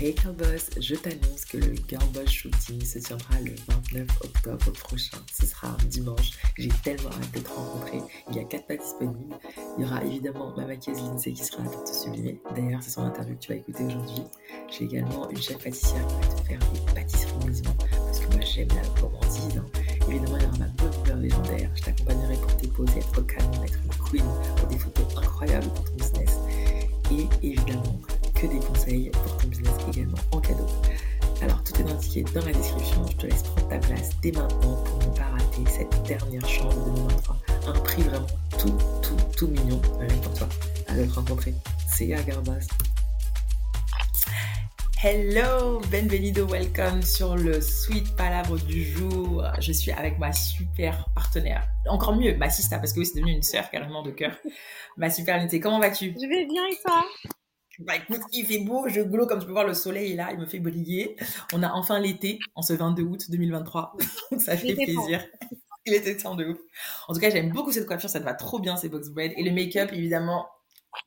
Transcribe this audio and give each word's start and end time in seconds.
Hey 0.00 0.14
Girlboss, 0.14 0.70
je 0.78 0.94
t'annonce 0.94 1.44
que 1.44 1.56
le 1.56 1.74
Girlboss 1.88 2.30
Shooting 2.30 2.84
se 2.84 3.00
tiendra 3.00 3.40
le 3.40 3.50
29 3.66 4.06
octobre 4.22 4.70
prochain. 4.78 5.18
Ce 5.32 5.44
sera 5.44 5.70
un 5.70 5.84
dimanche. 5.86 6.38
J'ai 6.56 6.68
tellement 6.84 7.08
hâte 7.08 7.34
de 7.34 7.40
te 7.40 7.48
rencontrer. 7.48 7.98
Il 8.30 8.36
y 8.36 8.38
a 8.38 8.44
quatre 8.44 8.66
places 8.66 8.78
disponibles. 8.78 9.34
Il 9.76 9.82
y 9.82 9.84
aura 9.84 10.04
évidemment 10.04 10.54
ma 10.56 10.66
maquilleuse 10.66 11.02
Lindsay 11.02 11.32
qui 11.32 11.44
sera 11.44 11.64
là 11.64 11.70
pour 11.70 11.82
te 11.82 11.90
sublimer. 11.90 12.40
D'ailleurs, 12.54 12.80
c'est 12.80 12.90
son 12.90 13.02
interview 13.02 13.34
que 13.34 13.40
tu 13.40 13.48
vas 13.48 13.56
écouter 13.56 13.82
aujourd'hui. 13.86 14.22
J'ai 14.70 14.84
également 14.84 15.28
une 15.30 15.42
chef 15.42 15.58
pâtissière 15.58 16.06
qui 16.06 16.14
va 16.14 16.34
te 16.34 16.46
faire 16.46 16.60
des 16.60 16.94
pâtisseries 16.94 17.46
maison 17.46 17.74
parce 17.78 18.20
que 18.20 18.32
moi 18.32 18.40
j'aime 18.42 18.68
la 18.68 19.00
gourmandise. 19.00 19.58
Hein. 19.58 19.66
Évidemment, 20.08 20.36
il 20.36 20.44
y 20.44 20.46
aura 20.46 20.58
ma 20.58 21.02
bonne 21.06 21.22
légendaire. 21.22 21.70
Je 21.74 21.82
t'accompagnerai 21.82 22.36
pour 22.36 22.56
tes 22.56 22.68
poses 22.68 22.96
être 22.96 23.26
calme, 23.26 23.64
être 23.64 23.78
une 23.84 24.04
queen 24.08 24.24
pour 24.58 24.68
des 24.68 24.78
photos 24.78 25.06
incroyables 25.16 25.66
pour 25.70 25.84
ton 25.86 25.94
business. 25.94 26.38
Et 27.10 27.26
évidemment, 27.42 27.98
que 28.40 28.46
des 28.46 28.60
conseils 28.60 29.10
pour 29.10 29.36
ton 29.36 29.48
business 29.48 29.72
également 29.92 30.18
en 30.30 30.40
cadeau. 30.40 30.66
Alors 31.42 31.62
tout 31.64 31.72
est 31.80 31.90
indiqué 31.90 32.22
dans 32.22 32.44
la 32.44 32.52
description, 32.52 33.04
je 33.10 33.16
te 33.16 33.26
laisse 33.26 33.42
prendre 33.42 33.68
ta 33.68 33.78
place 33.78 34.10
dès 34.22 34.30
maintenant 34.30 34.76
pour 34.76 34.98
ne 34.98 35.16
pas 35.16 35.24
rater 35.24 35.64
cette 35.68 36.02
dernière 36.04 36.48
chance 36.48 36.74
de 36.74 36.84
2023. 36.84 37.36
Un 37.66 37.72
prix 37.80 38.02
vraiment 38.02 38.26
tout, 38.58 38.76
tout, 39.02 39.16
tout 39.36 39.48
mignon, 39.48 39.80
rien 39.98 40.16
pour 40.18 40.34
toi, 40.34 40.48
à 40.86 40.94
te 40.94 41.12
rencontrer. 41.12 41.52
C'est 41.88 42.14
à 42.14 42.22
Garbas. 42.22 42.66
Hello, 45.02 45.80
benvenido, 45.90 46.46
welcome 46.46 47.02
sur 47.02 47.36
le 47.36 47.60
Sweet 47.60 48.14
Palabre 48.16 48.56
du 48.58 48.84
jour. 48.84 49.44
Je 49.60 49.72
suis 49.72 49.90
avec 49.90 50.18
ma 50.18 50.32
super 50.32 51.08
partenaire, 51.14 51.66
encore 51.88 52.14
mieux, 52.14 52.36
ma 52.36 52.50
sista, 52.50 52.78
parce 52.78 52.92
que 52.92 53.00
oui, 53.00 53.06
c'est 53.06 53.16
devenu 53.18 53.32
une 53.32 53.42
sœur 53.42 53.68
carrément 53.70 54.02
de 54.02 54.10
cœur. 54.10 54.36
Ma 54.96 55.10
super 55.10 55.38
Lindsay, 55.38 55.58
comment 55.58 55.80
vas-tu? 55.80 56.14
Je 56.20 56.28
vais 56.28 56.46
bien 56.46 56.66
et 56.66 56.76
toi? 56.84 57.04
Bah 57.78 57.96
écoute, 57.96 58.20
il 58.32 58.44
fait 58.44 58.58
beau, 58.58 58.88
je 58.88 59.00
glow 59.00 59.26
comme 59.26 59.38
tu 59.38 59.46
peux 59.46 59.52
voir 59.52 59.66
le 59.66 59.74
soleil 59.74 60.12
est 60.12 60.16
là, 60.16 60.30
il 60.32 60.38
me 60.38 60.46
fait 60.46 60.58
briller. 60.58 61.16
On 61.52 61.62
a 61.62 61.70
enfin 61.72 62.00
l'été 62.00 62.40
en 62.56 62.62
ce 62.62 62.72
22 62.72 63.02
août 63.02 63.30
2023. 63.30 63.96
ça 64.38 64.56
fait 64.56 64.74
plaisir. 64.74 65.24
Il 65.86 65.94
était 65.94 66.16
temps 66.16 66.34
de 66.34 66.44
ouf. 66.44 66.58
En 67.06 67.14
tout 67.14 67.20
cas, 67.20 67.30
j'aime 67.30 67.50
beaucoup 67.50 67.72
cette 67.72 67.86
coiffure, 67.86 68.10
ça 68.10 68.20
te 68.20 68.24
va 68.24 68.34
trop 68.34 68.58
bien 68.58 68.76
ces 68.76 68.90
box 68.90 69.08
braids. 69.08 69.32
Et 69.38 69.42
le 69.42 69.52
make-up, 69.52 69.90
évidemment, 69.90 70.46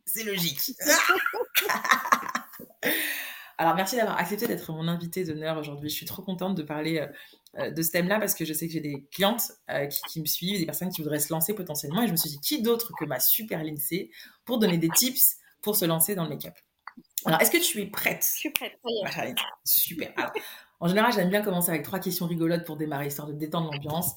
c'est 0.06 0.24
logique. 0.24 0.72
Alors, 3.60 3.76
merci 3.76 3.98
d'avoir 3.98 4.18
accepté 4.18 4.48
d'être 4.48 4.72
mon 4.72 4.88
invité 4.88 5.24
d'honneur 5.24 5.60
aujourd'hui. 5.60 5.88
Je 5.88 5.94
suis 5.94 6.08
trop 6.08 6.24
contente 6.24 6.56
de 6.56 6.64
parler 6.64 7.08
euh, 7.60 7.70
de 7.70 7.82
ce 7.84 7.92
thème-là 7.92 8.18
parce 8.18 8.34
que 8.34 8.44
je 8.44 8.54
sais 8.54 8.66
que 8.66 8.74
j'ai 8.74 8.80
des 8.80 9.06
clientes 9.12 9.52
euh, 9.70 9.86
qui, 9.86 10.02
qui, 10.10 10.20
me 10.20 10.26
suivent, 10.26 10.58
des 10.58 10.66
personnes 10.66 10.90
qui 10.90 11.04
voudraient 11.04 11.20
se 11.20 11.32
lancer 11.32 11.54
potentiellement. 11.54 12.02
Et 12.02 12.08
je 12.08 12.14
me 12.14 12.18
suis 12.18 12.32
dit, 12.32 12.40
qui 12.40 12.64
d'autre 12.64 12.92
que 12.98 13.06
ma 13.06 13.20
super 13.20 13.64
Lindsay 13.64 14.10
pour 14.46 14.58
donner 14.58 14.80
des 14.80 14.90
tips 14.90 15.38
pour 15.62 15.76
se 15.76 15.86
lancer 15.86 16.16
dans 16.16 16.24
le 16.24 16.30
make-up. 16.30 16.54
Alors, 17.26 17.42
est-ce 17.42 17.52
que 17.52 17.58
tu 17.58 17.82
es 17.82 17.86
prête? 17.86 18.24
Je 18.24 18.40
suis 18.40 18.50
prête, 18.50 18.80
ça 19.14 19.26
y 19.28 19.32
est. 19.32 19.36
Super. 19.64 20.12
en 20.80 20.88
général, 20.88 21.14
j'aime 21.14 21.30
bien 21.30 21.42
commencer 21.42 21.70
avec 21.70 21.84
trois 21.84 22.00
questions 22.00 22.26
rigolotes 22.26 22.66
pour 22.66 22.78
démarrer, 22.78 23.08
histoire 23.08 23.28
de 23.28 23.34
détendre 23.34 23.72
l'ambiance. 23.72 24.14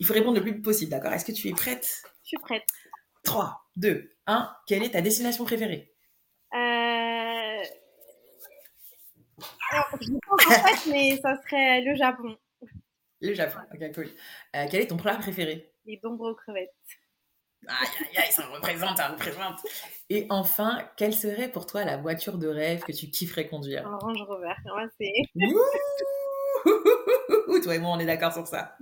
Il 0.00 0.06
faut 0.06 0.14
répondre 0.14 0.36
le 0.36 0.42
plus 0.42 0.60
possible, 0.60 0.90
d'accord? 0.90 1.12
Est-ce 1.12 1.24
que 1.24 1.32
tu 1.32 1.48
es 1.48 1.52
prête? 1.52 2.02
Je 2.22 2.28
suis 2.28 2.38
prête. 2.38 2.64
3, 3.24 3.68
2, 3.76 4.10
1. 4.26 4.56
Quelle 4.66 4.82
est 4.82 4.90
ta 4.90 5.00
destination 5.00 5.44
préférée? 5.44 5.92
Euh... 6.54 7.62
Alors, 9.70 9.86
je 10.00 10.10
pas 10.10 10.34
en 10.34 10.76
fait, 10.76 10.90
mais 10.90 11.20
ça 11.20 11.36
serait 11.42 11.82
le 11.82 11.94
Japon. 11.94 12.36
Le 13.20 13.34
Japon, 13.34 13.58
ok, 13.74 13.94
cool. 13.94 14.08
Euh, 14.56 14.66
quel 14.70 14.82
est 14.82 14.86
ton 14.86 14.96
plat 14.96 15.16
préféré? 15.16 15.72
Les 15.84 16.00
aux 16.02 16.34
crevettes. 16.34 16.74
Aïe, 17.66 17.88
aïe, 18.00 18.18
aïe, 18.24 18.32
ça 18.32 18.46
représente, 18.46 18.96
ça 18.96 19.08
représente. 19.08 19.58
Et 20.08 20.26
enfin, 20.30 20.78
quelle 20.96 21.14
serait 21.14 21.50
pour 21.50 21.66
toi 21.66 21.84
la 21.84 21.96
voiture 21.96 22.38
de 22.38 22.48
rêve 22.48 22.82
que 22.82 22.92
tu 22.92 23.10
kifferais 23.10 23.48
conduire? 23.48 23.86
Un 23.86 23.98
Range 23.98 24.22
Rover, 24.22 24.54
moi 24.64 24.84
c'est... 24.98 25.12
toi 27.60 27.74
et 27.74 27.78
moi, 27.78 27.90
on 27.94 27.98
est 27.98 28.06
d'accord 28.06 28.32
sur 28.32 28.46
ça. 28.46 28.76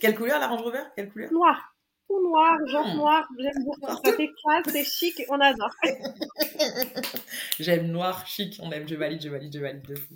Quelle 0.00 0.14
couleur 0.14 0.38
la 0.38 0.48
Range 0.48 0.62
Rover? 0.62 0.82
Quelle 0.96 1.10
couleur? 1.10 1.32
Noir. 1.32 1.74
Tout 2.08 2.20
noir, 2.22 2.58
genre 2.66 2.86
hmm. 2.86 2.96
noir. 2.96 3.28
J'aime 3.38 3.64
beaucoup. 3.64 4.02
Ça 4.04 4.12
fait 4.12 4.30
classe, 4.42 4.64
c'est 4.66 4.84
chic, 4.84 5.22
on 5.28 5.40
adore. 5.40 5.70
J'aime 7.58 7.86
noir, 7.86 8.26
chic, 8.26 8.58
on 8.62 8.70
aime. 8.70 8.86
Je 8.88 8.94
valide, 8.94 9.22
je 9.22 9.28
valide, 9.28 9.54
je 9.54 9.60
valide 9.60 9.86
de 9.86 9.94
fou. 9.94 10.14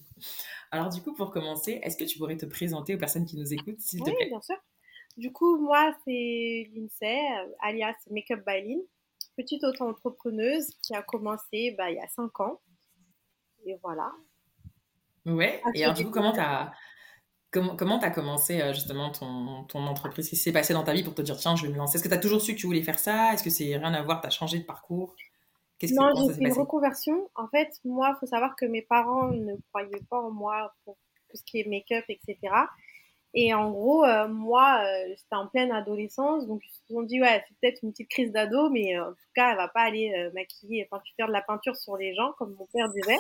Alors 0.71 0.89
du 0.91 1.01
coup, 1.01 1.15
pour 1.15 1.31
commencer, 1.31 1.81
est-ce 1.83 1.97
que 1.97 2.05
tu 2.05 2.19
pourrais 2.19 2.37
te 2.37 2.47
présenter 2.47 2.95
aux 2.95 2.99
personnes 2.99 3.25
qui 3.25 3.37
nous 3.37 3.53
écoutent, 3.53 3.81
s'il 3.81 4.01
te 4.01 4.11
plaît? 4.11 4.17
Oui, 4.21 4.29
bien 4.29 4.43
sûr. 4.43 4.57
Du 5.17 5.33
coup, 5.33 5.59
moi, 5.59 5.95
c'est 6.05 6.71
Lindsay, 6.75 7.19
euh, 7.41 7.53
alias 7.63 7.95
Makeup 8.11 8.45
by 8.47 8.63
Lynn, 8.63 8.81
petite 9.37 9.65
auto-entrepreneuse 9.65 10.77
qui 10.83 10.95
a 10.95 11.03
commencé 11.03 11.75
bah, 11.77 11.91
il 11.91 11.97
y 11.97 12.01
a 12.01 12.09
5 12.09 12.41
ans. 12.41 12.61
Et 13.65 13.77
voilà. 13.83 14.13
Ouais, 15.25 15.61
et 15.75 15.83
alors 15.83 15.97
du 15.97 16.05
coup, 16.05 16.11
comment 16.11 16.33
tu 16.33 16.39
as, 16.39 16.73
comment, 17.51 17.99
as 17.99 18.11
commencé 18.11 18.61
euh, 18.61 18.73
justement 18.73 19.11
ton, 19.11 19.65
ton 19.65 19.81
entreprise? 19.87 20.29
Qu'est-ce 20.29 20.41
qui 20.41 20.45
s'est 20.45 20.53
passé 20.53 20.73
dans 20.73 20.85
ta 20.85 20.93
vie 20.93 21.03
pour 21.03 21.15
te 21.15 21.23
dire, 21.23 21.37
tiens, 21.37 21.57
je 21.57 21.67
vais 21.67 21.73
me 21.73 21.77
lancer? 21.77 21.97
Est-ce 21.97 22.05
que 22.05 22.09
tu 22.09 22.15
as 22.15 22.19
toujours 22.19 22.41
su 22.41 22.55
que 22.55 22.61
tu 22.61 22.67
voulais 22.67 22.83
faire 22.83 22.99
ça? 22.99 23.33
Est-ce 23.33 23.43
que 23.43 23.51
c'est 23.51 23.77
rien 23.77 23.95
à 23.95 24.03
voir? 24.03 24.21
Tu 24.21 24.27
as 24.27 24.31
changé 24.31 24.59
de 24.59 24.65
parcours? 24.65 25.17
Non, 25.91 26.11
j'ai 26.15 26.35
fait 26.35 26.41
une 26.41 26.53
reconversion. 26.53 27.29
En 27.35 27.49
fait, 27.49 27.69
moi, 27.85 28.15
il 28.15 28.21
faut 28.21 28.27
savoir 28.27 28.57
que 28.57 28.65
mes 28.65 28.83
parents 28.83 29.29
ne 29.29 29.55
croyaient 29.69 30.05
pas 30.09 30.21
en 30.21 30.31
moi 30.31 30.73
pour 30.85 30.97
tout 31.29 31.37
ce 31.37 31.43
qui 31.43 31.61
est 31.61 31.69
make-up, 31.69 32.05
etc. 32.09 32.39
Et 33.39 33.53
en 33.53 33.71
gros, 33.71 34.03
euh, 34.03 34.29
moi, 34.29 34.81
euh, 34.83 35.09
j'étais 35.11 35.35
en 35.35 35.47
pleine 35.47 35.71
adolescence, 35.71 36.47
donc 36.47 36.63
ils 36.65 36.71
se 36.71 36.81
sont 36.89 37.03
dit, 37.03 37.21
ouais, 37.21 37.45
c'est 37.47 37.55
peut-être 37.61 37.83
une 37.83 37.91
petite 37.91 38.09
crise 38.09 38.33
d'ado, 38.33 38.71
mais 38.71 38.97
euh, 38.97 39.05
en 39.05 39.11
tout 39.11 39.31
cas, 39.35 39.51
elle 39.51 39.59
va 39.59 39.69
pas 39.69 39.83
aller 39.83 40.31
maquiller, 40.33 40.89
enfin, 40.91 41.03
faire 41.19 41.29
de 41.29 41.35
la 41.35 41.43
peinture 41.43 41.77
sur 41.77 41.99
les 41.99 42.15
gens, 42.15 42.33
comme 42.39 42.55
mon 42.59 42.65
père 42.73 42.89
disait. 42.89 43.19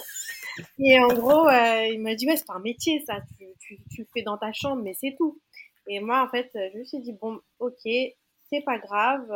Et 0.79 0.99
en 0.99 1.09
gros, 1.09 1.51
il 1.51 2.01
m'a 2.01 2.15
dit, 2.15 2.27
ouais, 2.27 2.37
c'est 2.39 2.49
un 2.49 2.61
métier, 2.61 3.05
ça, 3.07 3.21
tu, 3.37 3.45
tu, 3.59 3.79
tu, 3.91 4.01
le 4.01 4.07
fais 4.15 4.23
dans 4.23 4.39
ta 4.39 4.55
chambre, 4.55 4.83
mais 4.83 4.95
c'est 4.95 5.15
tout. 5.19 5.39
Et 5.87 6.01
moi, 6.01 6.25
en 6.25 6.29
fait, 6.31 6.51
je 6.55 6.79
me 6.79 6.85
suis 6.85 7.01
dit, 7.01 7.13
bon, 7.13 7.39
ok, 7.59 7.83
c'est 7.85 8.63
pas 8.65 8.79
grave. 8.79 9.29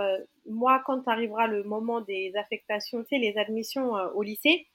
moi, 0.47 0.82
quand 0.86 1.06
arrivera 1.08 1.47
le 1.47 1.62
moment 1.62 2.00
des 2.00 2.32
affectations, 2.36 3.02
tu 3.02 3.08
sais, 3.10 3.18
les 3.18 3.36
admissions 3.36 3.92
au 4.14 4.22
lycée, 4.22 4.66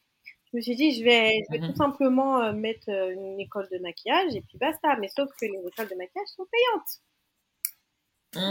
je 0.51 0.57
me 0.57 0.61
suis 0.61 0.75
dit, 0.75 0.91
je 0.91 1.03
vais, 1.03 1.44
je 1.50 1.57
vais 1.57 1.67
tout 1.67 1.75
simplement 1.75 2.41
euh, 2.41 2.53
mettre 2.53 2.89
euh, 2.89 3.11
une 3.11 3.39
école 3.39 3.67
de 3.72 3.79
maquillage 3.79 4.35
et 4.35 4.41
puis 4.41 4.57
basta. 4.57 4.95
Mais 5.00 5.07
sauf 5.09 5.29
que 5.39 5.45
les 5.45 5.67
écoles 5.67 5.89
de 5.89 5.95
maquillage 5.95 6.28
sont 6.35 6.45
payantes. 6.51 7.01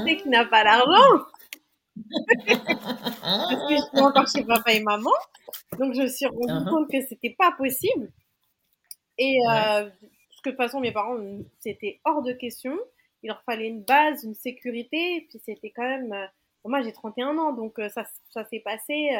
Sais 0.06 0.16
qui 0.16 0.28
n'a 0.28 0.44
pas 0.46 0.64
l'argent. 0.64 1.24
Parce 2.16 3.68
que 3.68 3.76
je 3.76 3.82
suis 3.92 4.00
encore 4.00 4.28
chez 4.28 4.44
papa 4.44 4.72
et 4.72 4.82
maman. 4.82 5.12
Donc, 5.78 5.94
je 5.94 6.02
me 6.02 6.06
suis 6.08 6.26
rendu 6.26 6.70
compte 6.70 6.90
que 6.90 7.00
c'était 7.06 7.36
pas 7.38 7.52
possible. 7.52 8.10
Et, 9.18 9.38
euh, 9.48 9.84
parce 9.84 10.40
que 10.42 10.50
de 10.50 10.54
toute 10.54 10.56
façon, 10.56 10.80
mes 10.80 10.90
parents, 10.90 11.18
c'était 11.60 12.00
hors 12.04 12.22
de 12.22 12.32
question. 12.32 12.76
Il 13.22 13.28
leur 13.28 13.42
fallait 13.44 13.68
une 13.68 13.82
base, 13.82 14.24
une 14.24 14.34
sécurité. 14.34 15.16
Et 15.16 15.26
puis, 15.28 15.38
c'était 15.44 15.70
quand 15.70 15.88
même. 15.88 16.14
moi, 16.64 16.82
j'ai 16.82 16.92
31 16.92 17.36
ans. 17.38 17.52
Donc, 17.52 17.78
ça, 17.94 18.04
ça 18.30 18.44
s'est 18.46 18.60
passé 18.60 19.10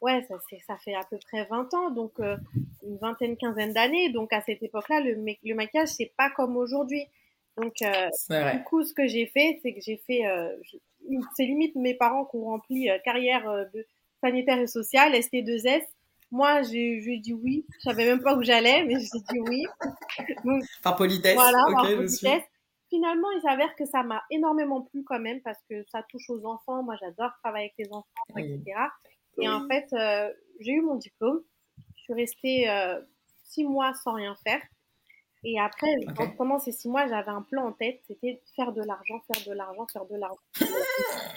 ouais, 0.00 0.24
ça, 0.28 0.36
ça 0.66 0.76
fait 0.78 0.94
à 0.94 1.02
peu 1.08 1.18
près 1.18 1.44
20 1.44 1.74
ans, 1.74 1.90
donc 1.90 2.12
euh, 2.20 2.36
une 2.82 2.96
vingtaine, 2.98 3.36
quinzaine 3.36 3.72
d'années. 3.72 4.10
Donc 4.10 4.32
à 4.32 4.40
cette 4.40 4.62
époque-là, 4.62 5.00
le, 5.00 5.14
le 5.14 5.54
maquillage, 5.54 5.88
c'est 5.88 6.12
pas 6.16 6.30
comme 6.30 6.56
aujourd'hui. 6.56 7.06
Donc 7.56 7.74
euh, 7.82 8.08
du 8.52 8.62
coup, 8.64 8.84
ce 8.84 8.94
que 8.94 9.06
j'ai 9.06 9.26
fait, 9.26 9.58
c'est 9.62 9.74
que 9.74 9.80
j'ai 9.80 9.96
fait, 10.06 10.26
euh, 10.26 10.54
c'est 11.36 11.44
limite 11.44 11.74
mes 11.74 11.94
parents 11.94 12.24
qui 12.24 12.36
ont 12.36 12.44
rempli 12.44 12.88
carrière 13.04 13.66
de 13.74 13.86
sanitaire 14.22 14.58
et 14.58 14.66
sociale, 14.66 15.12
ST2S. 15.12 15.82
Moi, 16.30 16.62
j'ai 16.62 17.18
dit 17.18 17.32
oui. 17.32 17.64
Je 17.78 17.84
savais 17.84 18.04
même 18.04 18.22
pas 18.22 18.36
où 18.36 18.42
j'allais, 18.42 18.84
mais 18.84 18.96
j'ai 19.00 19.18
dit 19.18 19.40
oui. 19.48 19.64
par 20.82 20.94
politesse. 20.96 21.34
Voilà, 21.34 21.64
par 21.72 21.84
politesse. 21.84 22.42
Finalement, 22.90 23.30
il 23.32 23.42
s'avère 23.42 23.74
que 23.76 23.84
ça 23.84 24.02
m'a 24.02 24.22
énormément 24.30 24.80
plu 24.80 25.04
quand 25.04 25.20
même 25.20 25.42
parce 25.42 25.58
que 25.68 25.84
ça 25.90 26.02
touche 26.08 26.30
aux 26.30 26.44
enfants. 26.46 26.82
Moi, 26.82 26.96
j'adore 27.00 27.32
travailler 27.42 27.72
avec 27.76 27.86
les 27.86 27.92
enfants, 27.92 28.06
etc. 28.36 28.62
Et 29.40 29.48
en 29.48 29.66
fait, 29.68 29.86
euh, 29.92 30.32
j'ai 30.60 30.72
eu 30.72 30.80
mon 30.80 30.96
diplôme. 30.96 31.42
Je 31.96 32.02
suis 32.02 32.14
restée 32.14 32.70
euh, 32.70 33.00
six 33.44 33.64
mois 33.64 33.94
sans 33.94 34.14
rien 34.14 34.34
faire. 34.44 34.60
Et 35.44 35.60
après, 35.60 35.94
pendant 36.36 36.58
ces 36.58 36.72
six 36.72 36.88
mois, 36.88 37.06
j'avais 37.06 37.30
un 37.30 37.42
plan 37.42 37.66
en 37.66 37.72
tête, 37.72 38.00
c'était 38.08 38.42
faire 38.56 38.72
de 38.72 38.82
l'argent, 38.82 39.20
faire 39.32 39.46
de 39.46 39.52
l'argent, 39.52 39.86
faire 39.92 40.04
de 40.06 40.16
l'argent. 40.16 40.40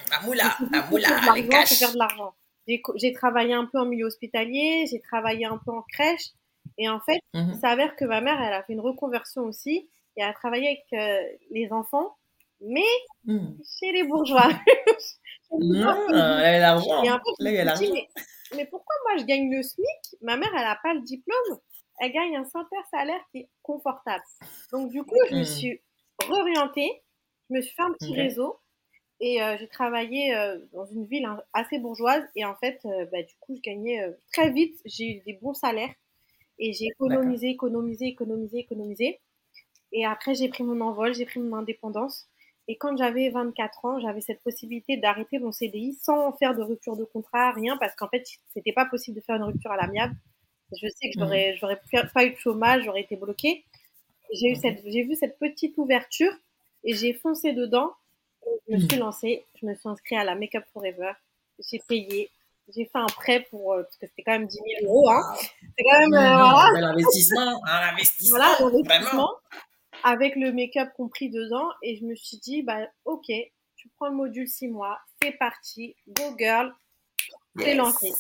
la 0.10 0.22
moula, 0.25 0.58
la 0.72 0.88
moula, 0.90 1.08
les 1.36 1.48
cash. 1.48 1.78
faire 1.78 1.94
de 1.94 2.00
l'argent. 2.00 2.34
J'ai 2.68 3.14
travaillé 3.14 3.54
un 3.54 3.66
peu 3.66 3.80
en 3.80 3.86
milieu 3.86 4.06
hospitalier, 4.06 4.86
j'ai 4.90 5.02
travaillé 5.02 5.46
un 5.46 5.58
peu 5.58 5.72
en 5.72 5.84
crèche. 5.84 6.30
Et 6.78 6.90
en 6.90 7.00
fait, 7.00 7.20
il 7.34 7.46
mhm. 7.46 7.60
s'avère 7.60 7.96
que 7.96 8.06
ma 8.06 8.22
mère, 8.22 8.42
elle 8.42 8.54
a 8.54 8.64
fait 8.64 8.74
une 8.74 8.80
reconversion 8.80 9.44
aussi. 9.44 9.88
Et 10.18 10.22
elle 10.22 10.30
a 10.30 10.34
travaillé 10.34 10.68
avec 10.68 10.86
euh, 10.94 11.22
les 11.52 11.72
enfants, 11.72 12.18
mais 12.60 12.81
hmm. 13.25 13.54
chez 13.64 13.92
les 13.92 14.04
bourgeois. 14.04 14.50
Non, 15.59 15.95
elle 16.09 16.15
a 16.15 16.59
l'argent. 17.63 17.94
Mais, 17.94 18.07
mais, 18.56 18.65
pourquoi 18.65 18.95
moi 19.07 19.18
je 19.18 19.25
gagne 19.25 19.53
le 19.53 19.62
SMIC? 19.63 19.88
Ma 20.21 20.38
mère, 20.38 20.50
elle 20.56 20.63
n'a 20.63 20.80
pas 20.81 20.94
le 20.94 21.01
diplôme. 21.01 21.59
Elle 22.00 22.12
gagne 22.12 22.36
un 22.38 22.45
salaire 22.45 22.86
salaire 22.89 23.21
qui 23.31 23.39
est 23.39 23.50
confortable. 23.62 24.24
Donc, 24.71 24.89
du 24.89 25.03
coup, 25.03 25.15
je 25.30 25.36
me 25.36 25.42
hmm. 25.42 25.45
suis 25.45 25.81
réorientée. 26.27 27.03
Je 27.50 27.56
me 27.56 27.62
suis 27.62 27.75
fait 27.75 27.83
un 27.83 27.94
petit 27.94 28.15
réseau. 28.15 28.59
Et 29.19 29.42
euh, 29.44 29.56
j'ai 29.59 29.68
travaillé 29.68 30.36
euh, 30.36 30.57
dans 30.74 30.86
une 30.86 31.06
ville 31.06 31.27
assez 31.53 31.77
bourgeoise. 31.77 32.24
Et 32.36 32.44
en 32.44 32.56
fait, 32.56 32.80
euh, 32.86 33.06
bah, 33.12 33.21
du 33.21 33.36
coup, 33.39 33.56
je 33.56 33.62
gagnais 33.62 34.03
très 34.33 34.50
vite. 34.50 34.80
J'ai 34.86 35.18
eu 35.18 35.21
des 35.21 35.33
bons 35.33 35.53
salaires. 35.53 35.94
Et 36.57 36.74
j'ai 36.74 36.86
économisé, 36.86 37.50
économisé, 37.50 38.06
économisé, 38.07 38.59
économisé. 38.59 39.19
Et 39.92 40.06
après, 40.06 40.33
j'ai 40.36 40.48
pris 40.48 40.63
mon 40.63 40.80
envol, 40.81 41.13
j'ai 41.13 41.25
pris 41.25 41.39
mon 41.39 41.57
indépendance. 41.57 42.30
Et 42.72 42.78
quand 42.78 42.96
j'avais 42.96 43.30
24 43.30 43.84
ans, 43.84 44.00
j'avais 44.00 44.22
cette 44.22 44.42
possibilité 44.44 44.96
d'arrêter 44.96 45.40
mon 45.40 45.52
CDI 45.52 46.00
sans 46.02 46.32
faire 46.38 46.56
de 46.56 46.62
rupture 46.62 46.96
de 46.96 47.04
contrat, 47.04 47.52
rien, 47.52 47.76
parce 47.76 47.94
qu'en 47.98 48.08
fait, 48.08 48.24
c'était 48.54 48.72
pas 48.72 48.86
possible 48.86 49.18
de 49.18 49.22
faire 49.22 49.36
une 49.36 49.44
rupture 49.44 49.72
à 49.72 49.76
l'amiable. 49.76 50.16
Je 50.82 50.88
sais 50.88 51.10
que 51.10 51.20
j'aurais, 51.20 51.52
mmh. 51.52 51.58
j'aurais 51.60 51.82
pas 52.14 52.24
eu 52.24 52.30
de 52.30 52.38
chômage, 52.38 52.84
j'aurais 52.86 53.02
été 53.02 53.18
bloquée. 53.18 53.66
J'ai 54.34 54.48
eu 54.48 54.54
mmh. 54.54 54.62
cette, 54.62 54.84
j'ai 54.86 55.04
vu 55.04 55.16
cette 55.16 55.38
petite 55.38 55.78
ouverture 55.78 56.32
et 56.86 56.94
j'ai 56.94 57.12
foncé 57.12 57.52
dedans. 57.52 57.92
je 58.70 58.76
me 58.76 58.80
suis 58.80 58.96
mmh. 58.96 59.00
lancée, 59.02 59.46
je 59.60 59.66
me 59.66 59.76
suis 59.76 59.90
inscrite 59.90 60.20
à 60.20 60.24
la 60.24 60.36
Makeup 60.36 60.64
Forever. 60.72 61.12
J'ai 61.70 61.82
payé, 61.90 62.30
j'ai 62.74 62.86
fait 62.86 63.00
un 63.00 63.06
prêt 63.08 63.46
pour, 63.50 63.74
euh, 63.74 63.84
parce 63.84 63.98
que 63.98 64.08
c'était 64.08 64.24
quand 64.24 64.32
même 64.32 64.48
10 64.48 64.56
000 64.80 64.86
euros, 64.86 65.10
hein. 65.10 65.22
C'est 65.78 65.84
quand 65.84 66.00
même, 66.00 66.14
euh, 66.14 66.38
voilà. 66.38 66.88
Un 66.88 66.92
investissement, 66.94 67.62
un 67.66 67.90
investissement. 67.92 68.38
Voilà, 68.38 68.58
un 68.62 68.66
investissement 68.66 69.30
avec 70.03 70.36
le 70.36 70.51
make-up 70.51 70.89
compris 70.95 71.30
dedans. 71.30 71.69
Et 71.81 71.98
je 71.98 72.06
me 72.06 72.15
suis 72.15 72.38
dit, 72.38 72.62
bah, 72.63 72.88
ok, 73.06 73.31
tu 73.75 73.89
prends 73.95 74.09
le 74.09 74.15
module 74.15 74.48
6 74.48 74.68
mois, 74.68 75.00
c'est 75.21 75.31
parti, 75.31 75.95
go 76.07 76.36
girl, 76.38 76.74
c'est 77.57 77.75
lancé. 77.75 78.12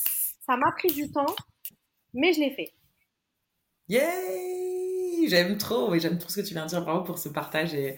Ça 0.45 0.57
m'a 0.57 0.71
pris 0.71 0.91
du 0.91 1.11
temps, 1.11 1.35
mais 2.13 2.33
je 2.33 2.39
l'ai 2.39 2.51
fait. 2.51 2.73
Yay 3.87 5.27
J'aime 5.27 5.57
trop, 5.57 5.97
j'aime 5.99 6.17
trop 6.17 6.29
ce 6.29 6.41
que 6.41 6.45
tu 6.45 6.53
viens 6.53 6.63
de 6.63 6.69
dire. 6.69 6.81
Bravo 6.81 7.03
pour 7.03 7.19
ce 7.19 7.29
partage. 7.29 7.75
Et, 7.75 7.97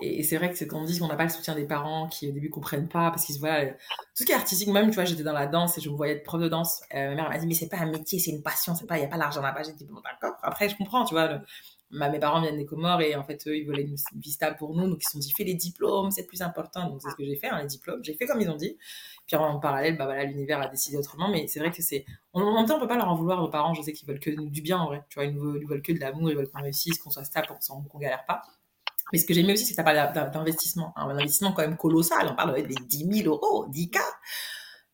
et, 0.00 0.22
c'est 0.22 0.36
vrai 0.38 0.50
que 0.50 0.56
c'est 0.56 0.66
quand 0.66 0.80
on 0.80 0.84
dit 0.84 0.98
qu'on 0.98 1.08
n'a 1.08 1.16
pas 1.16 1.24
le 1.24 1.30
soutien 1.30 1.54
des 1.54 1.66
parents 1.66 2.08
qui 2.08 2.28
au 2.28 2.32
début 2.32 2.50
comprennent 2.50 2.88
pas 2.88 3.10
parce 3.10 3.26
qu'ils 3.26 3.38
voilà, 3.38 3.66
tout 3.66 3.76
ce 4.14 4.24
qui 4.24 4.32
est 4.32 4.34
artistique, 4.34 4.68
même 4.68 4.88
tu 4.88 4.94
vois, 4.94 5.04
j'étais 5.04 5.22
dans 5.22 5.32
la 5.32 5.46
danse 5.46 5.76
et 5.78 5.80
je 5.80 5.90
me 5.90 5.94
voyais 5.96 6.14
être 6.14 6.24
prof 6.24 6.40
de 6.40 6.48
danse. 6.48 6.80
Euh, 6.94 7.10
ma 7.10 7.14
mère 7.14 7.28
m'a 7.28 7.38
dit, 7.38 7.46
mais 7.46 7.54
c'est 7.54 7.68
pas 7.68 7.78
un 7.78 7.90
métier, 7.90 8.18
c'est 8.18 8.30
une 8.30 8.42
passion, 8.42 8.74
c'est 8.74 8.86
pas, 8.86 8.96
il 8.96 9.00
n'y 9.00 9.06
a 9.06 9.08
pas 9.08 9.16
l'argent 9.16 9.42
là-bas. 9.42 9.62
J'ai 9.62 9.72
dit, 9.72 9.84
bon, 9.84 10.00
d'accord. 10.00 10.36
Après, 10.42 10.68
je 10.68 10.76
comprends, 10.76 11.04
tu 11.04 11.14
vois 11.14 11.40
mes 11.94 12.18
parents 12.18 12.40
viennent 12.40 12.56
des 12.56 12.66
Comores 12.66 13.00
et 13.00 13.14
en 13.14 13.24
fait, 13.24 13.46
eux, 13.46 13.56
ils 13.56 13.64
voulaient 13.64 13.82
une 13.82 13.96
vie 14.16 14.30
stable 14.30 14.56
pour 14.56 14.74
nous. 14.74 14.88
Donc, 14.88 14.98
ils 15.00 15.04
se 15.04 15.12
sont 15.12 15.18
dit, 15.18 15.32
fais 15.36 15.44
les 15.44 15.54
diplômes, 15.54 16.10
c'est 16.10 16.26
plus 16.26 16.42
important. 16.42 16.88
Donc, 16.88 17.00
c'est 17.02 17.10
ce 17.10 17.14
que 17.14 17.24
j'ai 17.24 17.36
fait, 17.36 17.48
hein, 17.48 17.60
les 17.60 17.66
diplômes. 17.66 18.02
J'ai 18.02 18.14
fait 18.14 18.26
comme 18.26 18.40
ils 18.40 18.50
ont 18.50 18.56
dit. 18.56 18.76
Puis 19.26 19.36
en 19.36 19.58
parallèle, 19.58 19.96
bah 19.96 20.04
voilà, 20.04 20.24
l'univers 20.24 20.60
a 20.60 20.68
décidé 20.68 20.96
autrement. 20.96 21.30
Mais 21.30 21.46
c'est 21.46 21.60
vrai 21.60 21.70
que 21.70 21.82
c'est. 21.82 22.04
En 22.32 22.54
même 22.54 22.66
temps, 22.66 22.76
on 22.76 22.80
peut 22.80 22.88
pas 22.88 22.96
leur 22.96 23.08
en 23.08 23.14
vouloir 23.14 23.42
aux 23.42 23.48
parents. 23.48 23.74
Je 23.74 23.82
sais 23.82 23.92
qu'ils 23.92 24.08
veulent 24.08 24.20
que 24.20 24.30
du 24.30 24.60
bien 24.60 24.78
en 24.78 24.86
vrai. 24.86 25.02
Tu 25.08 25.14
vois, 25.14 25.24
ils 25.24 25.36
veulent, 25.36 25.64
veulent 25.66 25.82
que 25.82 25.92
de 25.92 26.00
l'amour, 26.00 26.30
ils 26.30 26.36
veulent 26.36 26.50
qu'on 26.50 26.62
réussisse, 26.62 26.98
qu'on 26.98 27.10
soit 27.10 27.24
stable, 27.24 27.46
qu'on 27.46 27.82
ne 27.82 28.00
galère 28.00 28.24
pas. 28.26 28.42
Mais 29.12 29.18
ce 29.18 29.26
que 29.26 29.34
j'aimais 29.34 29.52
aussi, 29.52 29.64
c'est 29.64 29.74
que 29.74 29.80
tu 29.80 29.84
parlé 29.84 30.30
d'investissement. 30.32 30.92
Un 30.96 31.08
investissement 31.08 31.52
quand 31.52 31.62
même 31.62 31.76
colossal. 31.76 32.28
On 32.30 32.34
parle 32.34 32.54
des 32.66 32.74
10 32.74 33.22
000 33.22 33.28
euros, 33.28 33.66
10 33.68 33.90
k. 33.90 33.98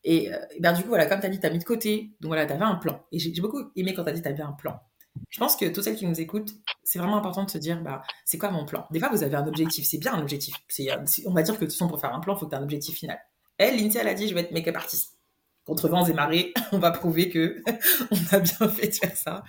Et, 0.03 0.33
euh, 0.33 0.37
ben, 0.59 0.73
du 0.73 0.83
coup, 0.83 0.89
voilà, 0.89 1.05
comme 1.05 1.19
tu 1.19 1.25
as 1.25 1.29
dit, 1.29 1.39
tu 1.39 1.45
as 1.45 1.49
mis 1.49 1.59
de 1.59 1.63
côté. 1.63 2.11
Donc 2.21 2.29
voilà, 2.29 2.45
tu 2.45 2.53
avais 2.53 2.63
un 2.63 2.75
plan. 2.75 3.03
Et 3.11 3.19
j'ai 3.19 3.41
beaucoup 3.41 3.71
aimé 3.75 3.93
quand 3.93 4.03
tu 4.03 4.09
as 4.09 4.13
dit 4.13 4.21
tu 4.21 4.27
avais 4.27 4.41
un 4.41 4.53
plan. 4.53 4.79
Je 5.29 5.39
pense 5.39 5.55
que 5.55 5.65
toutes 5.65 5.83
celles 5.83 5.95
qui 5.95 6.05
nous 6.05 6.19
écoutent, 6.19 6.53
c'est 6.83 6.99
vraiment 6.99 7.17
important 7.17 7.43
de 7.43 7.49
se 7.49 7.57
dire, 7.57 7.81
bah, 7.81 8.01
c'est 8.25 8.37
quoi 8.37 8.51
mon 8.51 8.65
plan? 8.65 8.87
Des 8.91 8.99
fois, 8.99 9.09
vous 9.09 9.23
avez 9.23 9.35
un 9.35 9.47
objectif, 9.47 9.85
c'est 9.85 9.97
bien 9.97 10.13
un 10.13 10.21
objectif. 10.21 10.55
Euh, 10.79 11.05
on 11.25 11.33
va 11.33 11.41
dire 11.41 11.55
que 11.55 11.61
de 11.61 11.65
toute 11.65 11.73
façon, 11.73 11.87
pour 11.87 11.99
faire 11.99 12.13
un 12.13 12.19
plan, 12.19 12.35
il 12.35 12.39
faut 12.39 12.45
que 12.45 12.51
tu 12.51 12.55
aies 12.55 12.59
un 12.59 12.63
objectif 12.63 12.95
final. 12.95 13.19
Elle, 13.57 13.77
Lindsay, 13.77 13.99
elle 13.99 14.07
a 14.07 14.13
dit, 14.13 14.27
je 14.27 14.33
vais 14.33 14.41
être 14.41 14.51
make-up 14.51 14.75
artiste. 14.75 15.17
Contre 15.65 15.87
vents 15.89 16.05
et 16.05 16.13
marées, 16.13 16.53
on 16.71 16.79
va 16.79 16.91
prouver 16.91 17.29
que 17.29 17.61
on 18.11 18.35
a 18.35 18.39
bien 18.39 18.67
fait 18.69 18.87
de 18.87 18.93
faire 18.93 19.15
ça. 19.15 19.43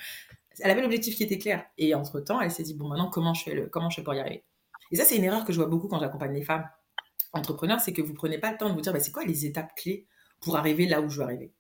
Elle 0.61 0.71
avait 0.71 0.83
l'objectif 0.83 1.17
qui 1.17 1.23
était 1.23 1.39
clair. 1.39 1.65
Et 1.79 1.95
entre-temps, 1.95 2.41
elle 2.41 2.51
s'est 2.51 2.63
dit, 2.63 2.75
bon, 2.75 2.89
maintenant, 2.89 3.09
comment 3.09 3.35
je 3.35 3.45
fais, 3.45 3.55
le, 3.55 3.67
comment 3.67 3.91
je 3.91 3.97
fais 3.97 4.03
pour 4.03 4.15
y 4.15 4.21
arriver? 4.21 4.45
Et 4.91 4.97
ça, 4.97 5.05
c'est 5.05 5.17
une 5.17 5.25
erreur 5.25 5.45
que 5.45 5.53
je 5.53 5.59
vois 5.59 5.69
beaucoup 5.69 5.89
quand 5.89 5.99
j'accompagne 5.99 6.35
les 6.35 6.43
femmes 6.43 6.69
entrepreneurs, 7.33 7.81
c'est 7.81 7.93
que 7.93 8.03
vous 8.03 8.15
prenez 8.15 8.39
pas 8.39 8.53
le 8.53 8.59
temps 8.59 8.69
de 8.69 8.75
vous 8.75 8.81
dire, 8.81 8.93
bah, 8.93 9.01
c'est 9.01 9.11
quoi 9.11 9.25
les 9.25 9.47
étapes 9.47 9.75
clés 9.75 10.07
pour 10.41 10.57
arriver 10.57 10.87
là 10.87 11.01
où 11.01 11.09
je 11.09 11.19
veux 11.19 11.25
arriver? 11.25 11.53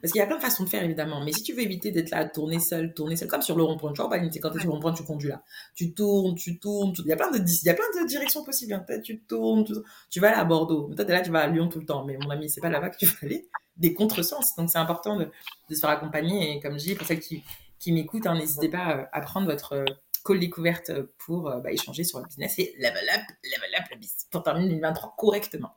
Parce 0.00 0.12
qu'il 0.12 0.20
y 0.20 0.22
a 0.22 0.26
plein 0.26 0.36
de 0.36 0.42
façons 0.42 0.64
de 0.64 0.68
faire, 0.68 0.82
évidemment. 0.82 1.22
Mais 1.24 1.32
si 1.32 1.42
tu 1.42 1.52
veux 1.52 1.62
éviter 1.62 1.90
d'être 1.90 2.10
là, 2.10 2.24
tourner 2.24 2.60
seul, 2.60 2.94
tourner 2.94 3.16
seul, 3.16 3.28
comme 3.28 3.42
sur 3.42 3.56
le 3.56 3.62
rond-point, 3.62 3.92
tu 3.92 4.02
vois, 4.02 4.10
c'est 4.32 4.40
quand 4.40 4.50
tu 4.50 4.58
es 4.58 4.60
sur 4.60 4.68
le 4.68 4.74
rond-point, 4.74 4.92
tu 4.92 5.04
conduis 5.04 5.28
là. 5.28 5.42
Tu 5.74 5.92
tournes, 5.92 6.34
tu 6.34 6.58
tournes, 6.58 6.92
il 6.98 7.06
y 7.06 7.12
a 7.12 7.16
plein 7.16 7.30
de, 7.30 7.38
il 7.38 7.66
y 7.66 7.70
a 7.70 7.74
plein 7.74 8.02
de 8.02 8.06
directions 8.06 8.44
possibles. 8.44 8.72
Hein. 8.72 8.84
Tu 9.02 9.20
tournes, 9.20 9.64
tu, 10.10 10.20
vas 10.20 10.28
aller 10.28 10.36
à 10.36 10.44
Bordeaux. 10.44 10.92
Toi, 10.94 11.04
tu 11.04 11.10
es 11.10 11.14
là, 11.14 11.20
tu 11.20 11.30
vas 11.30 11.40
à 11.40 11.46
Lyon 11.46 11.68
tout 11.68 11.80
le 11.80 11.86
temps. 11.86 12.04
Mais 12.04 12.16
mon 12.22 12.30
ami, 12.30 12.48
c'est 12.48 12.60
pas 12.60 12.70
là-bas 12.70 12.90
que 12.90 12.98
tu 12.98 13.06
vas 13.06 13.16
aller. 13.22 13.48
Des 13.76 13.94
contresens. 13.94 14.54
Donc, 14.56 14.70
c'est 14.70 14.78
important 14.78 15.16
de, 15.16 15.30
se 15.70 15.78
faire 15.78 15.90
accompagner. 15.90 16.56
Et 16.56 16.60
comme 16.60 16.78
je 16.78 16.84
dis, 16.84 16.94
pour 16.94 17.06
celles 17.06 17.20
qui, 17.20 17.42
qui 17.78 17.92
m'écoutent, 17.92 18.26
hein, 18.26 18.36
n'hésitez 18.36 18.68
pas 18.68 18.96
euh, 18.96 19.04
à 19.12 19.20
prendre 19.20 19.46
votre 19.46 19.74
euh, 19.74 19.84
call 20.24 20.40
découverte 20.40 20.92
pour 21.18 21.48
euh, 21.48 21.60
bah, 21.60 21.72
échanger 21.72 22.04
sur 22.04 22.18
le 22.18 22.26
business 22.26 22.58
et 22.58 22.74
level 22.78 23.08
up, 23.14 23.22
level 23.44 23.74
up 23.78 23.84
le 23.90 23.96
business 23.98 24.26
pour 24.30 24.42
terminer 24.42 24.68
2023 24.68 25.14
correctement. 25.16 25.74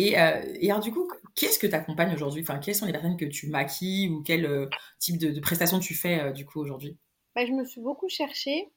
Et, 0.00 0.18
euh, 0.18 0.40
et, 0.58 0.70
alors, 0.70 0.82
du 0.82 0.92
coup, 0.92 1.06
qu'est-ce 1.34 1.58
que 1.58 1.66
tu 1.66 1.74
accompagnes 1.74 2.14
aujourd'hui? 2.14 2.40
Enfin, 2.40 2.58
quelles 2.58 2.74
sont 2.74 2.86
les 2.86 2.92
personnes 2.92 3.18
que 3.18 3.26
tu 3.26 3.48
maquilles 3.48 4.08
ou 4.08 4.22
quel 4.22 4.46
euh, 4.46 4.66
type 4.98 5.18
de, 5.18 5.38
prestations 5.40 5.78
tu 5.78 5.94
fais 5.94 6.20
euh, 6.20 6.32
du 6.32 6.46
coup 6.46 6.58
aujourd'hui? 6.58 6.96
Bah, 7.36 7.44
Je 7.44 7.52
me 7.52 7.64
suis 7.66 7.82
beaucoup 7.82 8.08
cherchée. 8.08 8.70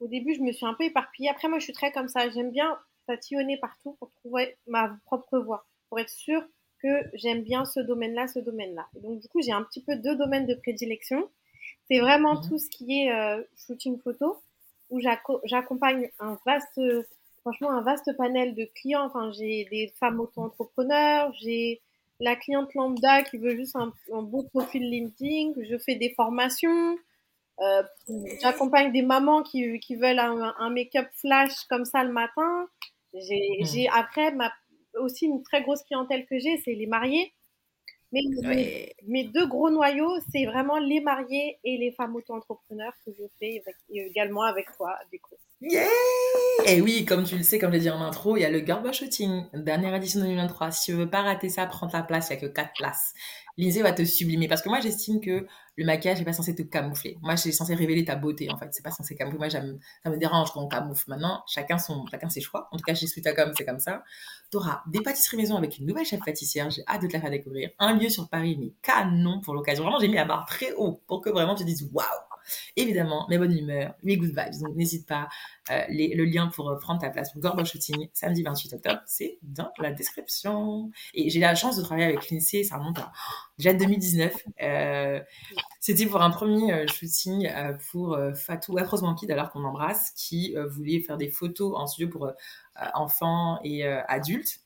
Au 0.00 0.06
début, 0.06 0.34
je 0.34 0.40
me 0.40 0.52
suis 0.52 0.66
un 0.66 0.74
peu 0.74 0.84
éparpillée. 0.84 1.30
Après, 1.30 1.48
moi, 1.48 1.58
je 1.58 1.64
suis 1.64 1.72
très 1.72 1.92
comme 1.92 2.08
ça. 2.08 2.28
J'aime 2.28 2.50
bien 2.50 2.78
tatillonner 3.06 3.56
partout 3.56 3.96
pour 3.98 4.12
trouver 4.12 4.58
ma 4.66 4.98
propre 5.06 5.38
voie, 5.38 5.66
pour 5.88 5.98
être 5.98 6.10
sûre 6.10 6.44
que 6.82 6.88
j'aime 7.14 7.42
bien 7.42 7.64
ce 7.64 7.80
domaine-là, 7.80 8.28
ce 8.28 8.38
domaine-là. 8.38 8.86
Et 8.96 9.00
donc, 9.00 9.20
du 9.20 9.28
coup, 9.28 9.40
j'ai 9.40 9.52
un 9.52 9.62
petit 9.62 9.82
peu 9.82 9.96
deux 9.96 10.14
domaines 10.14 10.46
de 10.46 10.54
prédilection. 10.54 11.26
C'est 11.90 12.00
vraiment 12.00 12.34
mmh 12.34 12.48
tout 12.48 12.58
ce 12.58 12.68
qui 12.68 13.00
est 13.00 13.46
shooting 13.56 13.98
photo, 13.98 14.42
où 14.90 15.00
j'accompagne 15.00 16.10
un 16.20 16.38
vaste 16.44 16.78
franchement 17.48 17.70
un 17.70 17.80
vaste 17.80 18.14
panel 18.16 18.54
de 18.54 18.68
clients. 18.74 19.04
Enfin, 19.06 19.30
j'ai 19.32 19.66
des 19.70 19.92
femmes 19.98 20.20
auto-entrepreneurs, 20.20 21.32
j'ai 21.40 21.80
la 22.20 22.36
cliente 22.36 22.74
lambda 22.74 23.22
qui 23.22 23.38
veut 23.38 23.56
juste 23.56 23.76
un, 23.76 23.92
beau 24.22 24.42
profil 24.42 24.82
LinkedIn, 24.82 25.52
je 25.62 25.78
fais 25.78 25.94
des 25.94 26.10
formations, 26.14 26.98
euh, 27.60 27.82
j'accompagne 28.42 28.92
des 28.92 29.02
mamans 29.02 29.42
qui, 29.42 29.78
qui 29.80 29.96
veulent 29.96 30.18
un, 30.18 30.70
make-up 30.70 31.06
flash 31.14 31.64
comme 31.70 31.84
ça 31.84 32.04
le 32.04 32.12
matin. 32.12 32.68
J'ai 33.14 33.88
hmm. 33.88 33.98
après 33.98 34.32
ma, 34.32 34.52
aussi 35.00 35.26
une 35.26 35.42
très 35.42 35.62
grosse 35.62 35.82
clientèle 35.84 36.26
que 36.26 36.38
j'ai, 36.38 36.58
c'est 36.64 36.74
les 36.74 36.86
mariés. 36.86 37.32
Mais 38.12 38.94
mes, 39.06 39.24
deux 39.24 39.46
gros 39.46 39.70
noyaux, 39.70 40.16
c'est 40.32 40.46
vraiment 40.46 40.78
les 40.78 41.00
mariés 41.00 41.58
et 41.64 41.76
les 41.76 41.92
femmes 41.92 42.16
auto-entrepreneurs 42.16 42.94
que 43.04 43.12
je 43.12 43.24
fais 43.38 43.62
également 43.90 44.42
avec 44.42 44.66
toi, 44.76 44.96
du 45.12 45.20
coup. 45.20 45.36
Yeah 45.60 45.86
Et 46.66 46.80
oui, 46.80 47.04
comme 47.04 47.24
tu 47.24 47.36
le 47.36 47.42
sais, 47.42 47.58
comme 47.58 47.70
je 47.70 47.76
l'ai 47.76 47.82
dit 47.82 47.90
en 47.90 48.00
intro, 48.00 48.36
il 48.36 48.40
y 48.40 48.44
a 48.44 48.50
le 48.50 48.64
Girl 48.64 48.92
Shooting, 48.92 49.44
dernière 49.52 49.94
édition 49.94 50.20
2023. 50.20 50.70
Si 50.70 50.86
tu 50.86 50.96
veux 50.96 51.10
pas 51.10 51.22
rater 51.22 51.48
ça, 51.48 51.66
prends 51.66 51.88
ta 51.88 52.02
place, 52.02 52.28
il 52.30 52.36
n'y 52.36 52.44
a 52.44 52.48
que 52.48 52.54
4 52.54 52.70
places. 52.78 53.12
Lindsay 53.58 53.82
va 53.82 53.92
te 53.92 54.04
sublimer 54.04 54.46
parce 54.46 54.62
que 54.62 54.68
moi, 54.68 54.78
j'estime 54.80 55.20
que 55.20 55.46
le 55.76 55.84
maquillage 55.84 56.18
n'est 56.18 56.24
pas 56.24 56.32
censé 56.32 56.54
te 56.54 56.62
camoufler. 56.62 57.18
Moi, 57.22 57.36
c'est 57.36 57.50
censé 57.50 57.74
révéler 57.74 58.04
ta 58.04 58.14
beauté, 58.14 58.48
en 58.50 58.56
fait. 58.56 58.68
C'est 58.70 58.84
pas 58.84 58.92
censé 58.92 59.16
camoufler. 59.16 59.38
Moi, 59.38 59.50
ça 59.50 59.60
me 59.60 60.16
dérange 60.16 60.52
quand 60.52 60.62
on 60.62 60.68
camoufle. 60.68 61.10
Maintenant, 61.10 61.42
chacun, 61.48 61.76
son, 61.76 62.06
chacun 62.06 62.28
ses 62.28 62.40
choix. 62.40 62.68
En 62.70 62.76
tout 62.76 62.84
cas, 62.84 62.94
chez 62.94 63.06
comme 63.34 63.52
c'est 63.56 63.64
comme 63.64 63.80
ça. 63.80 64.04
Tu 64.50 64.56
auras 64.56 64.82
des 64.86 65.00
pâtisseries 65.00 65.36
maison 65.36 65.56
avec 65.56 65.78
une 65.78 65.86
nouvelle 65.86 66.06
chef 66.06 66.20
pâtissière. 66.24 66.70
J'ai 66.70 66.82
hâte 66.86 67.02
de 67.02 67.08
te 67.08 67.12
la 67.12 67.20
faire 67.20 67.30
découvrir. 67.30 67.70
Un 67.80 67.98
lieu 67.98 68.08
sur 68.08 68.28
Paris, 68.28 68.56
mais 68.58 68.72
canon 68.80 69.40
pour 69.40 69.54
l'occasion. 69.54 69.82
Vraiment, 69.82 69.98
j'ai 69.98 70.08
mis 70.08 70.14
la 70.14 70.24
barre 70.24 70.46
très 70.46 70.72
haut 70.74 71.02
pour 71.08 71.20
que 71.20 71.30
vraiment 71.30 71.56
tu 71.56 71.64
dises 71.64 71.88
waouh! 71.92 72.06
Évidemment, 72.76 73.26
mes 73.28 73.38
bonnes 73.38 73.56
humeurs, 73.56 73.94
mes 74.02 74.16
good 74.16 74.30
vibes. 74.30 74.60
Donc, 74.62 74.76
n'hésite 74.76 75.06
pas. 75.06 75.28
Euh, 75.70 75.82
le 75.88 76.24
lien 76.24 76.48
pour 76.48 76.70
euh, 76.70 76.78
prendre 76.78 77.00
ta 77.00 77.10
place 77.10 77.32
pour 77.32 77.42
Gorbo 77.42 77.64
Shooting, 77.64 78.08
samedi 78.14 78.42
28 78.42 78.74
octobre, 78.74 79.00
c'est 79.06 79.38
dans 79.42 79.70
la 79.78 79.92
description. 79.92 80.90
Et 81.14 81.28
j'ai 81.30 81.40
la 81.40 81.54
chance 81.54 81.76
de 81.76 81.82
travailler 81.82 82.06
avec 82.06 82.30
l'INSEE, 82.30 82.64
ça 82.64 82.78
remonte 82.78 82.98
à 82.98 83.12
déjà 83.58 83.74
2019. 83.74 84.34
Euh, 84.62 85.20
c'était 85.80 86.06
pour 86.06 86.22
un 86.22 86.30
premier 86.30 86.86
shooting 86.88 87.50
pour 87.90 88.18
Fatou 88.34 88.78
Afros 88.78 89.14
Kid, 89.14 89.30
alors 89.30 89.50
qu'on 89.50 89.64
embrasse, 89.64 90.10
qui 90.16 90.54
voulait 90.70 91.00
faire 91.00 91.16
des 91.16 91.28
photos 91.28 91.74
en 91.76 91.86
studio 91.86 92.08
pour 92.08 92.32
enfants 92.94 93.58
et 93.64 93.84
adultes. 93.84 94.60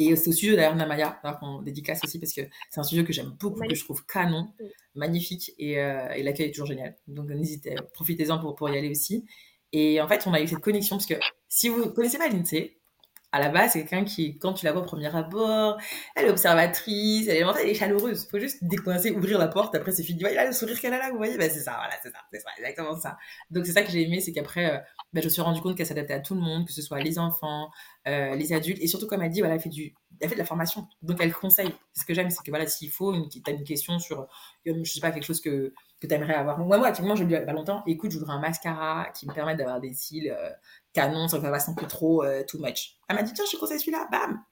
Et 0.00 0.16
c'est 0.16 0.30
au 0.30 0.32
studio 0.32 0.56
d'ailleurs 0.56 0.74
Namaya, 0.74 1.20
qu'on 1.40 1.60
dédicace 1.60 2.02
aussi 2.02 2.18
parce 2.18 2.32
que 2.32 2.40
c'est 2.70 2.80
un 2.80 2.82
studio 2.82 3.04
que 3.04 3.12
j'aime 3.12 3.36
beaucoup, 3.38 3.60
que 3.60 3.74
je 3.74 3.84
trouve 3.84 4.04
canon, 4.06 4.48
magnifique 4.94 5.52
et, 5.58 5.78
euh, 5.78 6.08
et 6.14 6.22
l'accueil 6.22 6.46
est 6.46 6.52
toujours 6.52 6.66
génial. 6.66 6.96
Donc 7.06 7.28
n'hésitez, 7.28 7.74
profitez-en 7.92 8.38
pour, 8.38 8.54
pour 8.54 8.70
y 8.70 8.78
aller 8.78 8.90
aussi. 8.90 9.26
Et 9.72 10.00
en 10.00 10.08
fait, 10.08 10.26
on 10.26 10.32
a 10.32 10.40
eu 10.40 10.48
cette 10.48 10.60
connexion 10.60 10.96
parce 10.96 11.06
que 11.06 11.14
si 11.48 11.68
vous 11.68 11.90
connaissez 11.90 12.16
pas 12.16 12.28
l'INSEE, 12.28 12.79
à 13.32 13.40
la 13.40 13.48
base, 13.48 13.72
c'est 13.72 13.80
quelqu'un 13.80 14.04
qui, 14.04 14.38
quand 14.38 14.52
tu 14.54 14.64
la 14.64 14.72
vois 14.72 14.82
au 14.82 14.84
premier 14.84 15.14
abord, 15.14 15.78
elle 16.16 16.26
est 16.26 16.30
observatrice, 16.30 17.28
elle 17.28 17.36
est, 17.36 17.44
elle 17.62 17.68
est 17.68 17.74
chaleureuse. 17.74 18.26
Faut 18.28 18.38
juste 18.38 18.58
décoincer, 18.62 19.12
ouvrir 19.12 19.38
la 19.38 19.48
porte, 19.48 19.74
après 19.74 19.92
c'est 19.92 20.02
fini. 20.02 20.20
Voilà 20.20 20.46
le 20.46 20.52
sourire 20.52 20.80
qu'elle 20.80 20.94
a 20.94 20.98
là, 20.98 21.10
vous 21.10 21.16
voyez, 21.16 21.36
ben, 21.38 21.50
c'est 21.50 21.60
ça, 21.60 21.72
voilà, 21.72 21.94
c'est 22.02 22.10
ça, 22.10 22.18
c'est 22.32 22.40
ça, 22.40 22.50
exactement 22.58 22.98
ça. 22.98 23.16
Donc 23.50 23.66
c'est 23.66 23.72
ça 23.72 23.82
que 23.82 23.90
j'ai 23.90 24.02
aimé, 24.02 24.20
c'est 24.20 24.32
qu'après, 24.32 24.82
ben, 25.12 25.20
je 25.20 25.26
me 25.26 25.30
suis 25.30 25.42
rendu 25.42 25.60
compte 25.60 25.76
qu'elle 25.76 25.86
s'adaptait 25.86 26.14
à 26.14 26.20
tout 26.20 26.34
le 26.34 26.40
monde, 26.40 26.66
que 26.66 26.72
ce 26.72 26.82
soit 26.82 27.00
les 27.00 27.18
enfants, 27.18 27.70
euh, 28.08 28.34
les 28.34 28.52
adultes, 28.52 28.78
et 28.80 28.86
surtout 28.86 29.06
comme 29.06 29.22
elle 29.22 29.30
dit, 29.30 29.40
voilà, 29.40 29.54
elle 29.54 29.60
fait 29.60 29.68
du, 29.68 29.94
elle 30.20 30.28
fait 30.28 30.34
de 30.34 30.40
la 30.40 30.46
formation, 30.46 30.88
donc 31.02 31.18
elle 31.20 31.32
conseille. 31.32 31.72
Ce 31.94 32.04
que 32.04 32.14
j'aime, 32.14 32.30
c'est 32.30 32.42
que 32.44 32.50
voilà, 32.50 32.66
s'il 32.66 32.90
faut, 32.90 33.14
une, 33.14 33.28
as 33.46 33.50
une 33.50 33.64
question 33.64 33.98
sur, 33.98 34.22
euh, 34.66 34.74
je 34.82 34.90
sais 34.90 35.00
pas, 35.00 35.12
quelque 35.12 35.24
chose 35.24 35.40
que 35.40 35.72
que 36.00 36.06
tu 36.06 36.14
aimerais 36.14 36.34
avoir. 36.34 36.58
Moi, 36.58 36.78
moi, 36.78 36.88
actuellement, 36.88 37.14
je 37.14 37.24
lui 37.24 37.34
dis 37.34 37.44
pas 37.44 37.52
longtemps, 37.52 37.82
écoute, 37.86 38.10
je 38.10 38.18
voudrais 38.18 38.32
un 38.32 38.40
mascara 38.40 39.10
qui 39.14 39.28
me 39.28 39.34
permette 39.34 39.58
d'avoir 39.58 39.80
des 39.80 39.92
cils, 39.92 40.34
canon, 40.92 41.28
ça 41.28 41.38
ne 41.38 41.42
va 41.42 41.50
pas 41.50 41.72
plus 41.76 41.86
trop 41.86 42.24
euh, 42.24 42.42
too 42.44 42.58
much. 42.58 42.98
Elle 43.08 43.16
m'a 43.16 43.22
dit, 43.22 43.32
tiens, 43.32 43.44
je 43.46 43.56
te 43.56 43.60
conseille 43.60 43.80
celui-là, 43.80 44.08
bam 44.10 44.42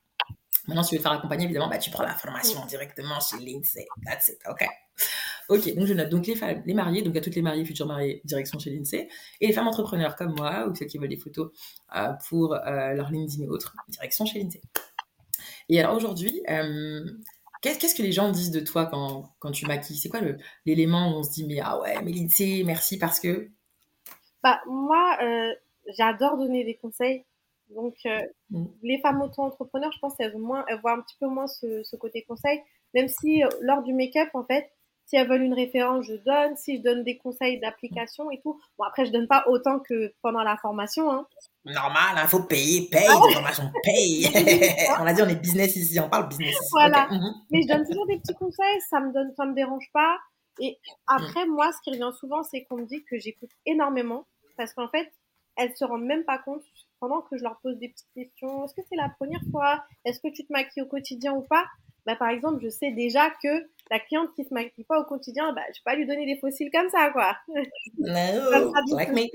Maintenant, 0.69 0.83
si 0.83 0.91
tu 0.91 0.95
veux 0.97 0.99
te 0.99 1.03
faire 1.03 1.17
accompagner, 1.17 1.45
évidemment, 1.45 1.69
bah, 1.69 1.79
tu 1.79 1.91
prends 1.91 2.03
la 2.03 2.15
formation 2.15 2.65
directement 2.67 3.19
chez 3.21 3.39
Lindsay. 3.39 3.87
That's 4.05 4.29
it, 4.29 4.39
ok. 4.49 4.67
Ok, 5.49 5.75
donc 5.75 5.87
je 5.87 5.95
note 5.95 6.11
donc 6.11 6.27
les, 6.27 6.37
femmes, 6.37 6.63
les 6.67 6.75
mariés, 6.75 7.01
donc 7.01 7.17
à 7.17 7.23
toutes 7.23 7.35
les 7.35 7.41
mariées, 7.41 7.65
futures 7.65 7.87
mariées, 7.87 8.21
direction 8.25 8.59
chez 8.59 8.71
Lindsay, 8.71 9.09
et 9.41 9.47
les 9.47 9.53
femmes 9.55 9.67
entrepreneurs 9.67 10.15
comme 10.15 10.35
moi, 10.37 10.69
ou 10.69 10.75
celles 10.75 10.89
qui 10.89 10.99
veulent 10.99 11.09
des 11.09 11.17
photos 11.17 11.51
euh, 11.97 12.13
pour 12.29 12.55
euh, 12.55 12.93
leur 12.93 13.11
LinkedIn 13.11 13.45
et 13.45 13.49
autres, 13.49 13.75
direction 13.89 14.27
chez 14.27 14.41
Lindsay. 14.41 14.61
Et 15.71 15.81
alors 15.81 15.97
aujourd'hui, 15.97 16.43
euh, 16.51 17.03
qu'est-ce 17.63 17.95
que 17.95 18.03
les 18.03 18.13
gens 18.13 18.31
disent 18.31 18.51
de 18.51 18.61
toi 18.61 18.85
quand, 18.85 19.33
quand 19.39 19.53
tu 19.53 19.65
maquilles? 19.65 19.97
C'est 19.97 20.11
quoi 20.11 20.21
l'élément 20.67 21.13
où 21.13 21.21
on 21.21 21.23
se 21.23 21.31
dit, 21.31 21.47
mais 21.47 21.61
ah 21.63 21.81
ouais, 21.81 21.97
mais 22.03 22.13
Lindsay, 22.13 22.63
merci 22.67 22.99
parce 22.99 23.19
que 23.19 23.49
Bah, 24.43 24.61
moi, 24.67 25.17
j'adore 25.97 26.37
donner 26.37 26.65
des 26.65 26.77
conseils. 26.77 27.25
Donc, 27.75 27.97
mmh. 28.51 28.65
les 28.83 28.99
femmes 29.01 29.21
auto-entrepreneurs, 29.21 29.93
je 29.93 29.99
pense 29.99 30.15
qu'elles 30.17 30.35
voient 30.35 30.65
un 30.93 31.01
petit 31.01 31.17
peu 31.21 31.29
moins 31.29 31.47
ce, 31.47 31.83
ce 31.83 31.97
côté 31.97 32.23
conseil, 32.23 32.61
même 32.95 33.09
si 33.09 33.43
lors 33.61 33.83
du 33.83 33.93
make-up, 33.93 34.31
en 34.33 34.45
fait, 34.45 34.71
si 35.09 35.17
elles 35.17 35.27
veulent 35.27 35.43
une 35.43 35.55
référence, 35.55 36.05
je 36.05 36.15
donne. 36.15 36.55
Si 36.57 36.77
je 36.77 36.83
donne 36.83 37.03
des 37.03 37.17
conseils 37.17 37.59
d'application 37.61 38.31
et 38.31 38.41
tout. 38.43 38.61
Bon, 38.77 38.85
après, 38.85 39.07
je 39.07 39.11
donne 39.11 39.27
pas 39.27 39.43
autant 39.49 39.81
que 39.81 40.13
pendant 40.21 40.43
la 40.43 40.59
formation. 40.59 41.11
Hein. 41.11 41.27
Normal, 41.65 42.13
il 42.13 42.19
hein, 42.19 42.27
faut 42.27 42.43
payer, 42.43 42.89
paye, 42.91 43.07
ah. 43.09 43.33
formation, 43.33 43.73
paye. 43.83 44.29
on 45.01 45.07
a 45.07 45.15
dit, 45.15 45.23
on 45.23 45.29
est 45.29 45.41
business 45.41 45.77
ici, 45.77 45.99
on 45.99 46.11
parle 46.11 46.29
business 46.29 46.51
ici. 46.51 46.69
Voilà. 46.73 47.09
Mhm. 47.11 47.33
Mais 47.51 47.63
je 47.63 47.69
donne 47.69 47.87
toujours 47.87 48.07
des 48.07 48.19
petits 48.19 48.35
conseils, 48.35 48.81
ça 48.91 49.01
me 49.01 49.11
donne, 49.15 49.33
ça 49.35 49.47
me 49.47 49.55
dérange 49.55 49.89
pas. 49.95 50.19
Et 50.61 50.79
après, 51.07 51.47
mm. 51.47 51.53
moi, 51.53 51.71
ce 51.73 51.79
qui 51.83 51.91
revient 51.91 52.15
souvent, 52.19 52.43
c'est 52.43 52.65
qu'on 52.65 52.77
me 52.77 52.87
dit 52.87 53.03
que 53.05 53.19
j'écoute 53.19 53.51
énormément. 53.65 54.27
Parce 54.59 54.75
qu'en 54.75 54.89
fait, 54.89 55.09
elles 55.59 55.77
se 55.77 55.85
rendent 55.85 56.07
même 56.07 56.25
pas 56.25 56.39
compte 56.39 56.63
pendant 57.01 57.21
que 57.23 57.37
je 57.37 57.43
leur 57.43 57.59
pose 57.61 57.77
des 57.79 57.89
petites 57.89 58.13
questions. 58.15 58.65
Est-ce 58.65 58.75
que 58.75 58.81
c'est 58.89 58.97
la 58.97 59.11
première 59.11 59.43
fois? 59.51 59.85
Est-ce 60.05 60.21
que 60.21 60.33
tu 60.33 60.47
te 60.47 60.53
maquilles 60.53 60.83
au 60.83 60.87
quotidien 60.87 61.35
ou 61.35 61.43
pas? 61.43 61.67
Bah, 62.07 62.17
Par 62.17 62.29
exemple, 62.29 62.61
je 62.63 62.69
sais 62.69 62.93
déjà 62.93 63.29
que 63.43 63.69
la 63.91 63.99
cliente 64.01 64.33
qui 64.35 64.45
se 64.45 64.55
maquille 64.55 64.85
pas 64.85 65.01
au 65.01 65.05
quotidien, 65.05 65.53
bah, 65.53 65.63
je 65.75 65.81
vais 65.81 65.85
pas 65.85 65.95
lui 65.95 66.07
donner 66.07 66.27
des 66.27 66.39
fossiles 66.41 66.71
comme 66.73 66.89
ça, 66.89 67.11
quoi. 67.11 67.37
No, 67.99 68.97
like 68.97 69.13
me. 69.13 69.29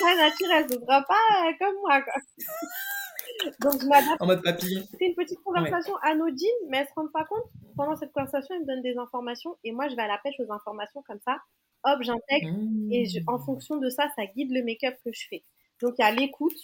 Très 0.00 0.16
naturel, 0.16 0.66
ce 0.70 0.78
sera 0.78 1.02
pas 1.02 1.48
euh, 1.48 1.52
comme 1.58 1.76
moi, 1.80 2.02
quoi. 2.02 2.14
Donc, 3.60 3.80
je 3.80 3.86
m'adapte. 3.86 4.20
En 4.20 4.26
mode 4.26 4.42
papy. 4.42 4.86
C'est 4.98 5.06
une 5.06 5.14
petite 5.14 5.40
conversation 5.42 5.94
anodine, 6.02 6.48
mais 6.68 6.78
elle 6.78 6.86
se 6.88 6.92
rend 6.94 7.08
pas 7.08 7.24
compte. 7.24 7.44
Pendant 7.76 7.96
cette 7.96 8.12
conversation, 8.12 8.54
elle 8.54 8.62
me 8.62 8.66
donne 8.66 8.82
des 8.82 8.98
informations 8.98 9.56
et 9.64 9.72
moi, 9.72 9.88
je 9.88 9.96
vais 9.96 10.02
à 10.02 10.08
la 10.08 10.18
pêche 10.18 10.34
aux 10.40 10.52
informations 10.52 11.02
comme 11.06 11.20
ça. 11.24 11.38
Hop, 11.84 12.02
j'intègre 12.02 12.50
et 12.90 13.06
en 13.26 13.38
mmh. 13.38 13.44
fonction 13.46 13.76
de 13.76 13.88
ça, 13.88 14.08
ça 14.14 14.26
guide 14.26 14.52
le 14.52 14.62
make-up 14.62 14.94
que 15.02 15.12
je 15.14 15.26
fais. 15.30 15.44
Donc, 15.82 15.94
il 15.98 16.02
y 16.02 16.04
a 16.04 16.10
l'écoute 16.12 16.58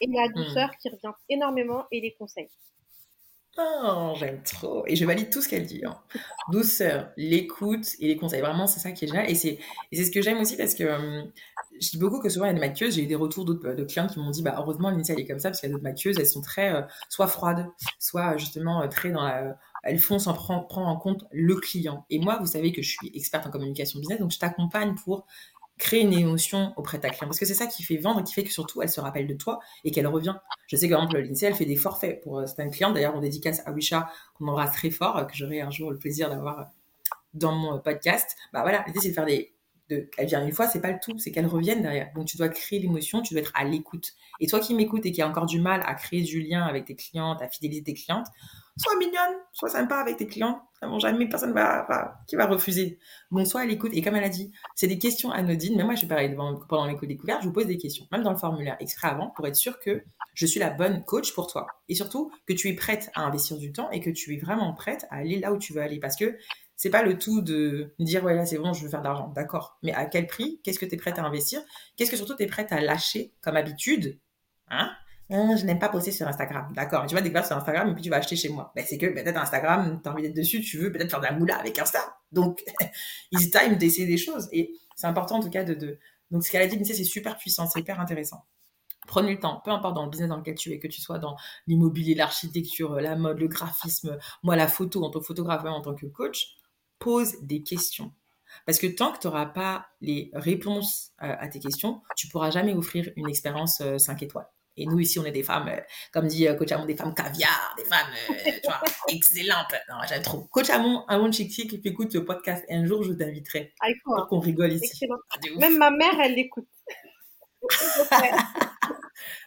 et 0.00 0.06
la 0.08 0.28
mmh. 0.28 0.32
douceur 0.34 0.70
qui 0.78 0.88
revient 0.88 1.14
énormément 1.28 1.86
et 1.90 2.00
les 2.00 2.12
conseils. 2.14 2.50
Oh, 3.58 4.12
j'aime 4.16 4.42
trop. 4.42 4.84
Et 4.86 4.96
je 4.96 5.06
valide 5.06 5.30
tout 5.30 5.40
ce 5.40 5.48
qu'elle 5.48 5.64
dit. 5.64 5.82
Hein. 5.86 5.96
Douceur, 6.52 7.08
l'écoute 7.16 7.86
et 8.00 8.08
les 8.08 8.16
conseils. 8.16 8.42
Vraiment, 8.42 8.66
c'est 8.66 8.80
ça 8.80 8.92
qui 8.92 9.06
est 9.06 9.08
génial. 9.08 9.30
Et 9.30 9.34
c'est, 9.34 9.58
et 9.92 9.96
c'est 9.96 10.04
ce 10.04 10.10
que 10.10 10.20
j'aime 10.20 10.38
aussi 10.38 10.58
parce 10.58 10.74
que 10.74 10.84
hum, 10.84 11.32
je 11.80 11.90
dis 11.90 11.98
beaucoup 11.98 12.20
que 12.20 12.28
souvent, 12.28 12.44
il 12.44 12.48
y 12.48 12.50
a 12.50 12.54
des 12.54 12.60
maquilleuses. 12.60 12.96
J'ai 12.96 13.04
eu 13.04 13.06
des 13.06 13.14
retours 13.14 13.46
d'autres 13.46 13.72
de 13.72 13.84
clients 13.84 14.08
qui 14.08 14.18
m'ont 14.18 14.30
dit 14.30 14.42
bah, 14.42 14.56
heureusement, 14.58 14.90
l'Initial 14.90 15.16
elle 15.16 15.24
est 15.24 15.26
comme 15.26 15.38
ça 15.38 15.48
parce 15.48 15.60
qu'il 15.60 15.70
y 15.70 15.72
a 15.72 15.74
d'autres 15.74 15.84
maquilleuses, 15.84 16.18
elles 16.18 16.26
sont 16.26 16.42
très 16.42 16.74
euh, 16.74 16.82
soit 17.08 17.28
froides, 17.28 17.66
soit 17.98 18.36
justement 18.36 18.82
euh, 18.82 18.88
très 18.88 19.10
dans 19.10 19.24
la. 19.24 19.56
Elles 19.84 20.00
font 20.00 20.18
sans 20.18 20.34
prendre, 20.34 20.66
prendre 20.66 20.88
en 20.88 20.96
compte 20.96 21.24
le 21.30 21.54
client. 21.54 22.04
Et 22.10 22.18
moi, 22.18 22.38
vous 22.40 22.46
savez 22.46 22.72
que 22.72 22.82
je 22.82 22.90
suis 22.90 23.10
experte 23.14 23.46
en 23.46 23.50
communication 23.50 24.00
business, 24.00 24.20
donc 24.20 24.32
je 24.32 24.38
t'accompagne 24.38 24.94
pour 24.96 25.26
créer 25.78 26.02
une 26.02 26.12
émotion 26.12 26.72
auprès 26.76 26.98
de 26.98 27.02
ta 27.02 27.10
cliente. 27.10 27.28
Parce 27.28 27.38
que 27.38 27.46
c'est 27.46 27.54
ça 27.54 27.66
qui 27.66 27.82
fait 27.82 27.96
vendre 27.96 28.20
et 28.20 28.24
qui 28.24 28.32
fait 28.32 28.44
que 28.44 28.52
surtout 28.52 28.82
elle 28.82 28.88
se 28.88 29.00
rappelle 29.00 29.26
de 29.26 29.34
toi 29.34 29.60
et 29.84 29.90
qu'elle 29.90 30.06
revient. 30.06 30.36
Je 30.68 30.76
sais 30.76 30.88
que, 30.88 30.94
par 30.94 31.02
exemple, 31.02 31.20
l'INSEE, 31.20 31.46
elle 31.46 31.54
fait 31.54 31.66
des 31.66 31.76
forfaits 31.76 32.20
pour 32.22 32.38
euh, 32.38 32.46
certaines 32.46 32.70
clientes. 32.70 32.94
D'ailleurs, 32.94 33.14
on 33.14 33.20
dédicace 33.20 33.62
à 33.66 33.72
Wisha, 33.72 34.08
qu'on 34.34 34.48
embrasse 34.48 34.72
très 34.72 34.90
fort, 34.90 35.18
euh, 35.18 35.24
que 35.24 35.34
j'aurai 35.34 35.60
un 35.60 35.70
jour 35.70 35.90
le 35.90 35.98
plaisir 35.98 36.30
d'avoir 36.30 36.60
euh, 36.60 36.64
dans 37.34 37.52
mon 37.52 37.78
podcast. 37.78 38.36
Bah 38.52 38.62
voilà, 38.62 38.84
l'idée, 38.86 39.00
c'est 39.00 39.10
de 39.10 39.14
faire 39.14 39.26
des. 39.26 39.52
De, 39.88 40.10
elle 40.18 40.26
vient 40.26 40.44
une 40.44 40.52
fois, 40.52 40.66
c'est 40.66 40.80
pas 40.80 40.90
le 40.90 40.98
tout, 41.00 41.18
c'est 41.18 41.30
qu'elle 41.30 41.46
revienne 41.46 41.82
derrière. 41.82 42.10
Donc 42.14 42.26
tu 42.26 42.36
dois 42.36 42.48
créer 42.48 42.80
l'émotion, 42.80 43.22
tu 43.22 43.34
dois 43.34 43.42
être 43.42 43.52
à 43.54 43.64
l'écoute. 43.64 44.14
Et 44.40 44.46
toi 44.46 44.60
qui 44.60 44.74
m'écoutes 44.74 45.06
et 45.06 45.12
qui 45.12 45.22
a 45.22 45.28
encore 45.28 45.46
du 45.46 45.60
mal 45.60 45.82
à 45.86 45.94
créer 45.94 46.22
du 46.22 46.40
lien 46.42 46.62
avec 46.62 46.86
tes 46.86 46.96
clientes, 46.96 47.40
à 47.40 47.48
fidéliser 47.48 47.84
tes 47.84 47.94
clientes, 47.94 48.26
sois 48.76 48.96
mignonne, 48.98 49.36
sois 49.52 49.70
sympa 49.70 49.96
avec 49.96 50.16
tes 50.18 50.26
clients. 50.26 50.60
jamais 50.98 51.28
personne 51.28 51.52
va, 51.52 51.86
va, 51.88 52.20
qui 52.26 52.36
va 52.36 52.46
refuser. 52.46 52.98
Donc, 53.30 53.46
soit 53.46 53.64
elle 53.64 53.70
écoute. 53.70 53.92
Et 53.94 54.02
comme 54.02 54.14
elle 54.14 54.24
a 54.24 54.28
dit, 54.28 54.52
c'est 54.74 54.86
des 54.86 54.98
questions 54.98 55.30
anodines. 55.30 55.76
Mais 55.76 55.84
moi, 55.84 55.94
je 55.94 56.00
suis 56.00 56.06
pareil, 56.06 56.34
pendant 56.68 56.86
les 56.86 57.06
découverte, 57.06 57.42
je 57.42 57.48
vous 57.48 57.52
pose 57.52 57.66
des 57.66 57.78
questions, 57.78 58.06
même 58.12 58.22
dans 58.22 58.32
le 58.32 58.38
formulaire 58.38 58.76
exprès 58.80 59.08
avant, 59.08 59.30
pour 59.30 59.46
être 59.46 59.56
sûr 59.56 59.78
que 59.80 60.02
je 60.34 60.46
suis 60.46 60.60
la 60.60 60.70
bonne 60.70 61.04
coach 61.04 61.34
pour 61.34 61.46
toi. 61.46 61.66
Et 61.88 61.94
surtout, 61.94 62.30
que 62.46 62.52
tu 62.52 62.68
es 62.68 62.74
prête 62.74 63.10
à 63.14 63.22
investir 63.22 63.56
du 63.56 63.72
temps 63.72 63.90
et 63.90 64.00
que 64.00 64.10
tu 64.10 64.34
es 64.34 64.38
vraiment 64.38 64.74
prête 64.74 65.06
à 65.10 65.16
aller 65.16 65.38
là 65.38 65.52
où 65.52 65.58
tu 65.58 65.72
veux 65.72 65.80
aller. 65.80 65.98
Parce 65.98 66.16
que 66.16 66.36
c'est 66.76 66.90
pas 66.90 67.02
le 67.02 67.18
tout 67.18 67.40
de 67.40 67.94
dire, 67.98 68.22
ouais, 68.22 68.34
là, 68.34 68.44
c'est 68.44 68.58
bon, 68.58 68.72
je 68.72 68.82
veux 68.82 68.90
faire 68.90 69.00
de 69.00 69.06
l'argent. 69.06 69.28
D'accord. 69.34 69.78
Mais 69.82 69.92
à 69.92 70.04
quel 70.04 70.26
prix? 70.26 70.60
Qu'est-ce 70.62 70.78
que 70.78 70.84
tu 70.84 70.94
es 70.94 70.98
prête 70.98 71.18
à 71.18 71.24
investir? 71.24 71.60
Qu'est-ce 71.96 72.10
que 72.10 72.16
surtout 72.16 72.36
tu 72.36 72.42
es 72.42 72.46
prête 72.46 72.70
à 72.70 72.80
lâcher 72.80 73.32
comme 73.40 73.56
habitude? 73.56 74.18
Hein? 74.68 74.90
Hein, 75.30 75.56
je 75.56 75.64
n'aime 75.64 75.78
pas 75.78 75.88
poster 75.88 76.12
sur 76.12 76.28
Instagram. 76.28 76.72
D'accord, 76.74 77.06
tu 77.06 77.14
vas 77.14 77.20
découvrir 77.20 77.46
sur 77.46 77.56
Instagram 77.56 77.90
et 77.90 77.94
puis 77.94 78.02
tu 78.02 78.10
vas 78.10 78.16
acheter 78.16 78.36
chez 78.36 78.48
moi. 78.48 78.72
Ben, 78.76 78.84
c'est 78.86 78.98
que 78.98 79.06
peut-être 79.06 79.36
Instagram, 79.36 80.00
tu 80.02 80.08
as 80.08 80.12
envie 80.12 80.22
d'être 80.22 80.36
dessus, 80.36 80.60
tu 80.60 80.78
veux 80.78 80.92
peut-être 80.92 81.10
faire 81.10 81.20
de 81.20 81.24
la 81.24 81.32
moula 81.32 81.56
avec 81.56 81.78
Insta. 81.78 82.16
Donc, 82.30 82.62
it's 83.32 83.50
time 83.50 83.76
d'essayer 83.76 84.06
des 84.06 84.18
choses. 84.18 84.48
Et 84.52 84.72
c'est 84.94 85.06
important 85.06 85.36
en 85.38 85.42
tout 85.42 85.50
cas 85.50 85.64
de. 85.64 85.98
Donc, 86.30 86.44
ce 86.44 86.50
qu'elle 86.50 86.62
a 86.62 86.66
dit, 86.66 86.84
c'est 86.84 87.04
super 87.04 87.36
puissant, 87.38 87.66
c'est 87.66 87.80
hyper 87.80 88.00
intéressant. 88.00 88.44
Prenez 89.06 89.32
le 89.32 89.38
temps, 89.38 89.62
peu 89.64 89.70
importe 89.70 89.94
dans 89.94 90.04
le 90.04 90.10
business 90.10 90.28
dans 90.28 90.36
lequel 90.36 90.56
tu 90.56 90.72
es, 90.72 90.78
que 90.78 90.88
tu 90.88 91.00
sois 91.00 91.18
dans 91.18 91.36
l'immobilier, 91.66 92.14
l'architecture, 92.14 92.96
la 92.96 93.14
mode, 93.14 93.38
le 93.38 93.46
graphisme, 93.46 94.18
moi 94.42 94.56
la 94.56 94.66
photo 94.66 95.04
en 95.04 95.10
tant 95.10 95.20
que 95.20 95.26
photographe, 95.26 95.64
en 95.64 95.80
tant 95.80 95.94
que 95.94 96.06
coach, 96.06 96.56
pose 96.98 97.34
des 97.42 97.62
questions. 97.62 98.12
Parce 98.64 98.78
que 98.78 98.86
tant 98.86 99.12
que 99.12 99.18
tu 99.18 99.26
n'auras 99.26 99.46
pas 99.46 99.86
les 100.00 100.30
réponses 100.32 101.12
euh, 101.22 101.34
à 101.38 101.48
tes 101.48 101.60
questions, 101.60 102.00
tu 102.16 102.28
pourras 102.28 102.50
jamais 102.50 102.74
offrir 102.74 103.10
une 103.16 103.28
expérience 103.28 103.82
5 103.98 104.22
euh, 104.22 104.24
étoiles. 104.24 104.48
Et 104.78 104.84
nous, 104.86 104.98
ici, 104.98 105.18
on 105.18 105.24
est 105.24 105.32
des 105.32 105.42
femmes, 105.42 105.68
euh, 105.68 105.80
comme 106.12 106.26
dit 106.26 106.46
euh, 106.46 106.54
Coach 106.54 106.70
Amon, 106.72 106.84
des 106.84 106.96
femmes 106.96 107.14
caviar, 107.14 107.74
des 107.78 107.84
femmes, 107.84 108.12
tu 108.28 108.60
vois, 108.64 108.82
excellentes. 109.08 109.74
Non, 109.88 109.96
j'aime 110.06 110.22
trop. 110.22 110.42
Coach 110.50 110.68
Amon, 110.68 111.04
Amon 111.08 111.32
Chic, 111.32 111.50
qui 111.50 111.80
écoute 111.82 112.12
ce 112.12 112.18
podcast, 112.18 112.64
un 112.70 112.84
jour, 112.84 113.02
je 113.02 113.12
t'inviterai 113.12 113.72
ah, 113.80 113.86
pour 114.04 114.26
qu'on 114.28 114.38
rigole 114.38 114.72
ici. 114.72 115.06
Ah, 115.30 115.38
Même 115.58 115.78
ma 115.78 115.90
mère, 115.90 116.20
elle 116.22 116.34
l'écoute. 116.34 116.68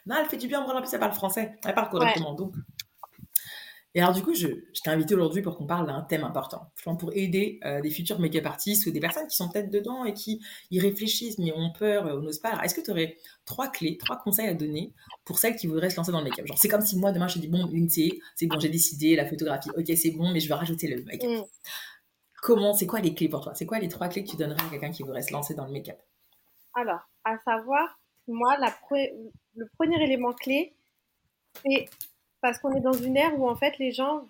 non, 0.07 0.15
elle 0.19 0.25
fait 0.27 0.37
du 0.37 0.47
bien, 0.47 0.61
en 0.61 0.81
plus, 0.81 0.91
elle 0.93 0.99
parle 0.99 1.13
français. 1.13 1.53
Elle 1.63 1.75
parle 1.75 1.89
correctement, 1.89 2.33
donc 2.33 2.55
et 3.95 4.01
alors, 4.01 4.13
du 4.13 4.21
coup, 4.21 4.35
je, 4.35 4.47
je 4.47 4.81
t'ai 4.83 4.91
invité 4.91 5.15
aujourd'hui 5.15 5.41
pour 5.41 5.57
qu'on 5.57 5.65
parle 5.65 5.87
d'un 5.87 6.01
thème 6.01 6.23
important. 6.23 6.71
Pour 6.83 7.11
aider 7.13 7.59
euh, 7.65 7.81
des 7.81 7.89
futurs 7.89 8.19
make-up 8.19 8.45
artistes 8.45 8.85
ou 8.85 8.91
des 8.91 8.99
personnes 8.99 9.27
qui 9.27 9.35
sont 9.35 9.49
peut-être 9.49 9.71
dedans 9.71 10.05
et 10.05 10.13
qui 10.13 10.41
y 10.69 10.79
réfléchissent 10.79 11.39
mais 11.39 11.51
ont 11.53 11.71
peur 11.71 12.05
euh, 12.05 12.17
ou 12.17 12.21
n'osent 12.21 12.39
pas. 12.39 12.61
est-ce 12.63 12.75
que 12.75 12.81
tu 12.81 12.91
aurais 12.91 13.17
trois 13.45 13.67
clés, 13.67 13.97
trois 13.97 14.17
conseils 14.17 14.47
à 14.47 14.53
donner 14.53 14.93
pour 15.25 15.39
celles 15.39 15.55
qui 15.55 15.65
voudraient 15.65 15.89
se 15.89 15.97
lancer 15.97 16.11
dans 16.11 16.19
le 16.19 16.25
make-up? 16.25 16.45
Genre, 16.45 16.57
c'est 16.57 16.67
comme 16.67 16.81
si 16.81 16.99
moi, 16.99 17.11
demain, 17.11 17.27
je 17.27 17.39
dis, 17.39 17.47
bon, 17.47 17.65
Lindsay, 17.65 18.19
c'est 18.35 18.45
bon, 18.45 18.59
j'ai 18.59 18.69
décidé, 18.69 19.15
la 19.15 19.25
photographie, 19.25 19.69
ok, 19.75 19.85
c'est 19.95 20.11
bon, 20.11 20.31
mais 20.31 20.39
je 20.39 20.47
veux 20.47 20.55
rajouter 20.55 20.87
le 20.87 21.03
make-up. 21.05 21.29
Mm. 21.29 21.43
Comment, 22.43 22.73
c'est 22.73 22.85
quoi 22.85 22.99
les 22.99 23.15
clés 23.15 23.27
pour 23.27 23.41
toi? 23.41 23.55
C'est 23.55 23.65
quoi 23.65 23.79
les 23.79 23.89
trois 23.89 24.07
clés 24.07 24.23
que 24.23 24.29
tu 24.29 24.37
donnerais 24.37 24.61
à 24.65 24.69
quelqu'un 24.69 24.91
qui 24.91 25.01
voudrait 25.01 25.23
se 25.23 25.33
lancer 25.33 25.55
dans 25.55 25.65
le 25.65 25.71
make-up? 25.71 25.97
Alors, 26.75 27.01
à 27.25 27.37
savoir, 27.39 27.99
moi, 28.27 28.55
la 28.59 28.71
le 29.55 29.65
premier 29.77 30.01
élément 30.03 30.31
clé, 30.33 30.75
c'est 31.65 31.89
parce 32.41 32.59
qu'on 32.59 32.73
est 32.75 32.81
dans 32.81 32.93
une 32.93 33.17
ère 33.17 33.39
où 33.39 33.47
en 33.47 33.55
fait 33.55 33.77
les 33.77 33.91
gens 33.91 34.25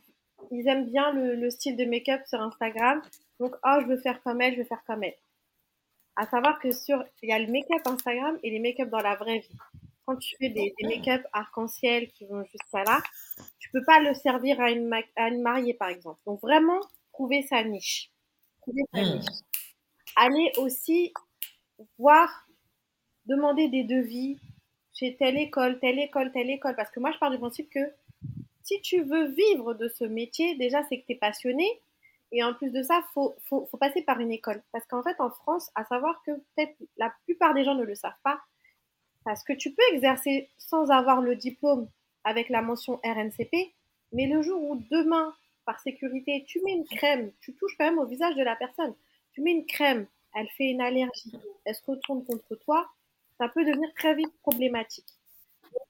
ils 0.51 0.67
aiment 0.67 0.85
bien 0.85 1.11
le, 1.13 1.49
style 1.49 1.75
de 1.75 1.85
make-up 1.85 2.21
sur 2.25 2.41
Instagram. 2.41 3.01
Donc, 3.39 3.55
oh, 3.63 3.77
je 3.81 3.85
veux 3.87 3.97
faire 3.97 4.21
comme 4.23 4.41
elle, 4.41 4.53
je 4.53 4.59
veux 4.59 4.65
faire 4.65 4.83
comme 4.85 5.03
elle. 5.03 5.15
À 6.15 6.25
savoir 6.25 6.59
que 6.59 6.71
sur, 6.71 7.03
il 7.21 7.29
y 7.29 7.31
a 7.31 7.39
le 7.39 7.51
make-up 7.51 7.81
Instagram 7.85 8.37
et 8.43 8.49
les 8.49 8.59
make-up 8.59 8.89
dans 8.89 9.01
la 9.01 9.15
vraie 9.15 9.39
vie. 9.39 9.57
Quand 10.05 10.17
tu 10.17 10.35
fais 10.37 10.49
des, 10.49 10.73
make-up 10.83 11.25
arc-en-ciel 11.33 12.11
qui 12.11 12.25
vont 12.25 12.43
jusqu'à 12.45 12.83
là, 12.83 12.99
tu 13.59 13.69
peux 13.71 13.83
pas 13.83 13.99
le 13.99 14.13
servir 14.13 14.59
à 14.59 14.71
une, 14.71 14.91
à 15.15 15.27
une 15.29 15.41
mariée, 15.41 15.73
par 15.73 15.89
exemple. 15.89 16.19
Donc, 16.25 16.41
vraiment, 16.41 16.79
trouver 17.13 17.43
sa 17.43 17.63
niche. 17.63 18.11
Trouver 18.61 18.81
sa 18.93 19.01
hmm. 19.01 19.19
niche. 19.19 19.41
Aller 20.15 20.51
aussi 20.57 21.13
voir, 21.97 22.47
demander 23.25 23.69
des 23.69 23.83
devis 23.83 24.39
chez 24.91 25.15
telle 25.15 25.37
école, 25.37 25.79
telle 25.79 25.99
école, 25.99 26.31
telle 26.31 26.49
école. 26.49 26.75
Parce 26.75 26.89
que 26.89 26.99
moi, 26.99 27.11
je 27.11 27.19
pars 27.19 27.31
du 27.31 27.37
principe 27.37 27.69
que 27.69 27.79
si 28.69 28.81
tu 28.81 29.01
veux 29.01 29.25
vivre 29.29 29.73
de 29.73 29.88
ce 29.88 30.03
métier, 30.03 30.55
déjà, 30.55 30.83
c'est 30.83 31.01
que 31.01 31.05
tu 31.07 31.13
es 31.13 31.15
passionné. 31.15 31.67
Et 32.31 32.43
en 32.43 32.53
plus 32.53 32.69
de 32.69 32.83
ça, 32.83 33.01
il 33.03 33.11
faut, 33.13 33.35
faut, 33.47 33.77
passer 33.79 34.03
par 34.03 34.19
une 34.19 34.31
école. 34.31 34.61
Parce 34.71 34.85
qu'en 34.85 35.01
fait, 35.01 35.19
en 35.19 35.31
France, 35.31 35.71
à 35.73 35.83
savoir 35.85 36.21
que 36.23 36.31
peut-être 36.31 36.75
la 36.97 37.11
plupart 37.25 37.55
des 37.55 37.63
gens 37.63 37.73
ne 37.73 37.83
le 37.83 37.95
savent 37.95 38.21
pas, 38.23 38.39
parce 39.25 39.43
que 39.43 39.53
tu 39.53 39.73
peux 39.73 39.83
exercer 39.91 40.49
sans 40.59 40.91
avoir 40.91 41.21
le 41.21 41.35
diplôme 41.35 41.89
avec 42.23 42.49
la 42.49 42.61
mention 42.61 42.99
RNCP, 43.03 43.73
mais 44.11 44.27
le 44.27 44.43
jour 44.43 44.61
où 44.61 44.75
demain, 44.91 45.33
par 45.65 45.79
sécurité, 45.79 46.45
tu 46.47 46.61
mets 46.63 46.73
une 46.73 46.85
crème, 46.85 47.31
tu 47.41 47.55
touches 47.55 47.75
quand 47.77 47.85
même 47.85 47.99
au 47.99 48.05
visage 48.05 48.35
de 48.35 48.43
la 48.43 48.55
personne, 48.55 48.93
tu 49.33 49.41
mets 49.41 49.51
une 49.51 49.65
crème, 49.65 50.05
elle 50.35 50.49
fait 50.49 50.69
une 50.69 50.81
allergie, 50.81 51.31
elle 51.65 51.75
se 51.75 51.81
retourne 51.85 52.23
contre 52.25 52.55
toi, 52.55 52.88
ça 53.39 53.49
peut 53.49 53.65
devenir 53.65 53.89
très 53.95 54.13
vite 54.13 54.33
problématique. 54.41 55.07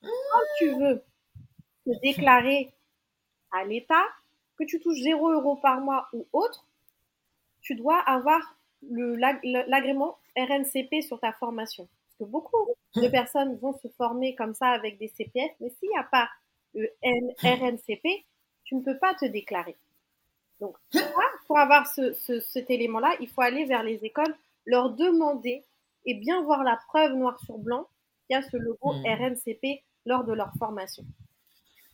quand 0.02 0.46
tu 0.58 0.70
veux 0.80 1.04
te 1.90 2.00
déclarer 2.02 2.72
à 3.52 3.64
l'État, 3.66 4.04
que 4.58 4.64
tu 4.64 4.80
touches 4.80 5.00
0 5.02 5.32
euros 5.32 5.56
par 5.56 5.82
mois 5.82 6.08
ou 6.14 6.28
autre, 6.34 6.66
tu 7.62 7.76
dois 7.76 8.00
avoir 8.00 8.56
l'agrément 8.82 10.18
RNCP 10.38 11.02
sur 11.02 11.20
ta 11.20 11.34
formation. 11.34 11.88
Parce 11.88 12.18
que 12.20 12.24
beaucoup 12.32 12.68
de 12.96 13.08
mmh. 13.08 13.12
personnes 13.12 13.58
vont 13.58 13.74
se 13.74 13.88
former 13.90 14.36
comme 14.36 14.54
ça 14.54 14.68
avec 14.68 14.98
des 14.98 15.08
CPF, 15.08 15.52
mais 15.60 15.70
s'il 15.80 15.90
n'y 15.90 15.98
a 15.98 16.04
pas 16.04 16.30
le 16.74 16.90
RNCP, 17.44 18.26
tu 18.64 18.76
ne 18.76 18.82
peux 18.82 18.98
pas 18.98 19.14
te 19.16 19.26
déclarer. 19.26 19.76
Donc, 20.60 20.76
pour 21.48 21.58
avoir 21.58 21.88
cet 21.88 22.70
élément-là, 22.70 23.16
il 23.20 23.30
faut 23.30 23.42
aller 23.42 23.66
vers 23.66 23.84
les 23.84 24.04
écoles, 24.06 24.36
leur 24.66 24.92
demander 24.92 25.64
et 26.06 26.14
bien 26.14 26.42
voir 26.44 26.64
la 26.64 26.78
preuve 26.88 27.14
noir 27.14 27.40
sur 27.40 27.58
blanc 27.58 27.88
qu'il 28.28 28.36
y 28.36 28.38
a 28.38 28.42
ce 28.42 28.58
logo 28.58 28.94
mmh. 28.94 29.06
RNCP 29.06 29.84
lors 30.06 30.24
de 30.24 30.34
leur 30.34 30.52
formation. 30.58 31.04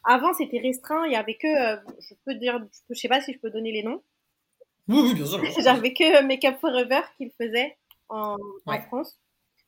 Avant, 0.05 0.33
c'était 0.33 0.59
restreint. 0.59 1.05
Il 1.07 1.13
y 1.13 1.15
avait 1.15 1.35
que, 1.35 1.47
euh, 1.47 1.77
je 1.99 2.13
peux 2.25 2.35
dire, 2.35 2.59
je, 2.59 2.79
ne 2.89 2.95
sais 2.95 3.07
pas 3.07 3.21
si 3.21 3.33
je 3.33 3.39
peux 3.39 3.49
donner 3.49 3.71
les 3.71 3.83
noms. 3.83 4.01
Oui, 4.87 4.99
oui, 5.01 5.13
bien 5.15 5.25
sûr. 5.25 5.39
J'avais 5.63 5.93
que 5.93 6.23
Makeup 6.23 6.59
Forever 6.59 7.01
qui 7.17 7.25
le 7.25 7.31
faisait 7.31 7.77
en, 8.09 8.37
France. 8.87 9.19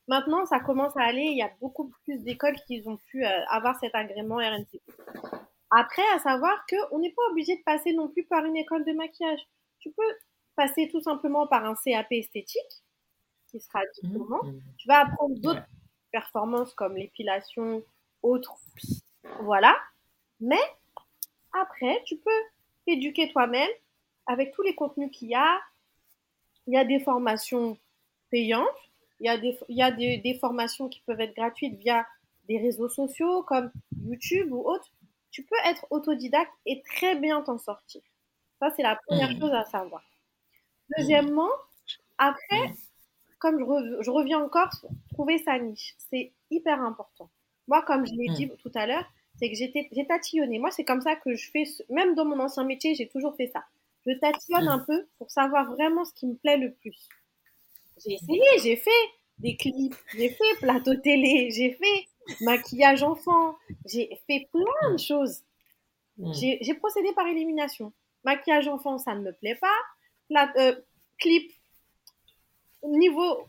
Maintenant, 0.06 0.46
ça 0.46 0.60
commence 0.60 0.96
à 0.96 1.02
aller. 1.02 1.22
Il 1.22 1.36
y 1.36 1.42
a 1.42 1.50
beaucoup 1.60 1.92
plus 2.04 2.22
d'écoles 2.22 2.56
qui 2.66 2.82
ont 2.86 2.96
pu 2.96 3.24
euh, 3.24 3.44
avoir 3.50 3.78
cet 3.80 3.94
agrément 3.94 4.36
RNCP. 4.36 4.80
Après, 5.70 6.04
à 6.14 6.18
savoir 6.20 6.64
qu'on 6.66 6.98
n'est 7.00 7.12
pas 7.12 7.22
obligé 7.30 7.56
de 7.56 7.62
passer 7.62 7.92
non 7.92 8.08
plus 8.08 8.24
par 8.24 8.44
une 8.44 8.56
école 8.56 8.84
de 8.84 8.92
maquillage. 8.92 9.40
Tu 9.80 9.90
peux 9.90 10.16
passer 10.56 10.88
tout 10.90 11.00
simplement 11.00 11.46
par 11.46 11.64
un 11.64 11.74
CAP 11.74 12.06
esthétique, 12.10 12.82
qui 13.50 13.60
sera 13.60 13.80
diplômant. 14.02 14.42
Mmh. 14.44 14.60
Tu 14.78 14.88
vas 14.88 15.00
apprendre 15.00 15.38
d'autres 15.40 15.66
performances 16.10 16.72
comme 16.74 16.96
l'épilation, 16.96 17.82
autres. 18.22 18.56
Voilà. 19.42 19.76
Mais 20.40 20.60
après, 21.52 22.02
tu 22.06 22.16
peux 22.16 22.40
t'éduquer 22.86 23.30
toi-même 23.32 23.70
avec 24.26 24.52
tous 24.52 24.62
les 24.62 24.74
contenus 24.74 25.10
qu'il 25.10 25.28
y 25.28 25.34
a. 25.34 25.60
Il 26.66 26.74
y 26.74 26.76
a 26.76 26.84
des 26.84 27.00
formations 27.00 27.78
payantes. 28.30 28.66
Il 29.20 29.26
y 29.26 29.30
a, 29.30 29.38
des, 29.38 29.58
il 29.68 29.76
y 29.76 29.82
a 29.82 29.90
des, 29.90 30.38
formations 30.40 30.88
qui 30.88 31.00
peuvent 31.00 31.20
être 31.20 31.34
gratuites 31.34 31.76
via 31.78 32.06
des 32.46 32.58
réseaux 32.58 32.88
sociaux 32.88 33.42
comme 33.42 33.72
YouTube 34.04 34.52
ou 34.52 34.60
autres. 34.60 34.92
Tu 35.30 35.42
peux 35.42 35.56
être 35.66 35.86
autodidacte 35.90 36.52
et 36.66 36.82
très 36.82 37.16
bien 37.16 37.42
t'en 37.42 37.58
sortir. 37.58 38.00
Ça, 38.60 38.70
c'est 38.76 38.82
la 38.82 38.96
première 38.96 39.30
mmh. 39.30 39.40
chose 39.40 39.52
à 39.52 39.64
savoir. 39.64 40.04
Deuxièmement, 40.96 41.50
après, 42.16 42.72
comme 43.38 43.58
je, 43.58 44.02
je, 44.02 44.10
reviens 44.10 44.38
encore, 44.38 44.70
trouver 45.12 45.38
sa 45.38 45.58
niche. 45.58 45.96
C'est 46.10 46.32
hyper 46.50 46.80
important. 46.80 47.28
Moi, 47.66 47.82
comme 47.82 48.06
je 48.06 48.12
l'ai 48.12 48.30
mmh. 48.30 48.34
dit 48.34 48.50
tout 48.62 48.72
à 48.74 48.86
l'heure, 48.86 49.04
c'est 49.38 49.50
que 49.50 49.56
j'ai 49.56 50.06
tatillonné. 50.06 50.58
Moi, 50.58 50.70
c'est 50.70 50.84
comme 50.84 51.00
ça 51.00 51.16
que 51.16 51.34
je 51.34 51.50
fais, 51.50 51.64
même 51.90 52.14
dans 52.14 52.24
mon 52.24 52.38
ancien 52.40 52.64
métier, 52.64 52.94
j'ai 52.94 53.08
toujours 53.08 53.36
fait 53.36 53.48
ça. 53.48 53.64
Je 54.06 54.12
tatillonne 54.12 54.64
mmh. 54.64 54.68
un 54.68 54.78
peu 54.80 55.06
pour 55.18 55.30
savoir 55.30 55.72
vraiment 55.72 56.04
ce 56.04 56.12
qui 56.14 56.26
me 56.26 56.34
plaît 56.34 56.56
le 56.56 56.72
plus. 56.72 57.08
J'ai 58.04 58.14
essayé, 58.14 58.42
j'ai 58.62 58.76
fait 58.76 58.90
des 59.38 59.56
clips, 59.56 59.94
j'ai 60.14 60.30
fait 60.30 60.54
plateau 60.60 60.94
télé, 60.96 61.50
j'ai 61.50 61.72
fait 61.72 62.06
maquillage 62.40 63.02
enfant, 63.02 63.56
j'ai 63.86 64.18
fait 64.26 64.48
plein 64.52 64.92
de 64.92 64.98
choses. 64.98 65.40
Mmh. 66.16 66.32
J'ai 66.32 66.74
procédé 66.74 67.12
par 67.12 67.26
élimination. 67.26 67.92
Maquillage 68.24 68.68
enfant, 68.68 68.98
ça 68.98 69.14
ne 69.14 69.20
me 69.20 69.32
plaît 69.32 69.56
pas. 69.56 70.48
Euh, 70.56 70.74
clip, 71.18 71.52
niveau 72.82 73.48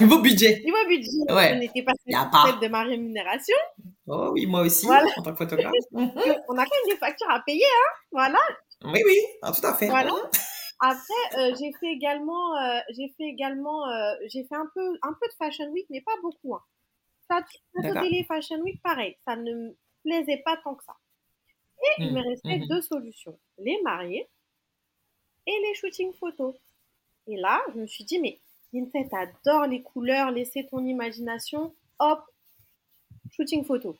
Niveau 0.00 0.20
budget. 0.20 0.62
Niveau 0.64 0.86
budget. 0.88 1.32
Ouais. 1.32 1.52
On 1.54 1.58
n'était 1.58 1.82
pas 1.82 1.92
satisfaite 1.94 2.60
de 2.62 2.68
ma 2.68 2.82
rémunération. 2.82 3.56
Oh 4.06 4.30
oui, 4.32 4.46
moi 4.46 4.62
aussi, 4.62 4.86
en 4.88 5.22
tant 5.22 5.32
que 5.32 5.36
photographe. 5.36 5.72
on 5.92 6.08
a 6.08 6.14
quand 6.14 6.56
même 6.56 6.88
des 6.88 6.96
factures 6.96 7.30
à 7.30 7.40
payer, 7.40 7.64
hein. 7.64 7.90
Voilà. 8.12 8.38
Oui, 8.84 9.00
oui, 9.04 9.18
ah, 9.42 9.52
tout 9.52 9.66
à 9.66 9.74
fait. 9.74 9.88
Voilà. 9.88 10.12
Après, 10.80 11.38
euh, 11.38 11.54
j'ai 11.58 11.72
fait 11.80 11.86
également, 11.86 12.56
euh, 12.58 12.80
j'ai 12.90 13.08
fait 13.16 13.24
également, 13.24 13.88
euh, 13.88 14.14
j'ai 14.28 14.44
fait 14.44 14.54
un 14.54 14.68
peu, 14.74 14.98
un 15.02 15.12
peu 15.14 15.26
de 15.26 15.34
Fashion 15.38 15.70
Week, 15.70 15.86
mais 15.88 16.02
pas 16.02 16.12
beaucoup. 16.22 16.54
Hein. 16.54 16.62
Ça, 17.28 17.42
télé 17.82 18.24
Fashion 18.24 18.60
Week, 18.60 18.80
pareil, 18.82 19.16
ça 19.26 19.36
ne 19.36 19.52
me 19.52 19.76
plaisait 20.04 20.42
pas 20.44 20.56
tant 20.62 20.74
que 20.74 20.84
ça. 20.84 20.96
Et 21.82 22.04
il 22.04 22.12
me 22.12 22.20
mmh, 22.20 22.28
restait 22.28 22.58
mmh. 22.58 22.68
deux 22.68 22.82
solutions 22.82 23.38
les 23.58 23.80
mariés 23.82 24.28
et 25.46 25.58
les 25.62 25.74
shootings 25.74 26.12
photos. 26.14 26.54
Et 27.26 27.36
là, 27.36 27.60
je 27.74 27.80
me 27.80 27.86
suis 27.86 28.04
dit, 28.04 28.18
mais 28.18 28.40
fait, 28.92 29.08
adore 29.12 29.66
les 29.66 29.82
couleurs, 29.82 30.30
laisser 30.30 30.66
ton 30.70 30.84
imagination. 30.84 31.74
Hop, 31.98 32.20
shooting 33.30 33.64
photo. 33.64 33.96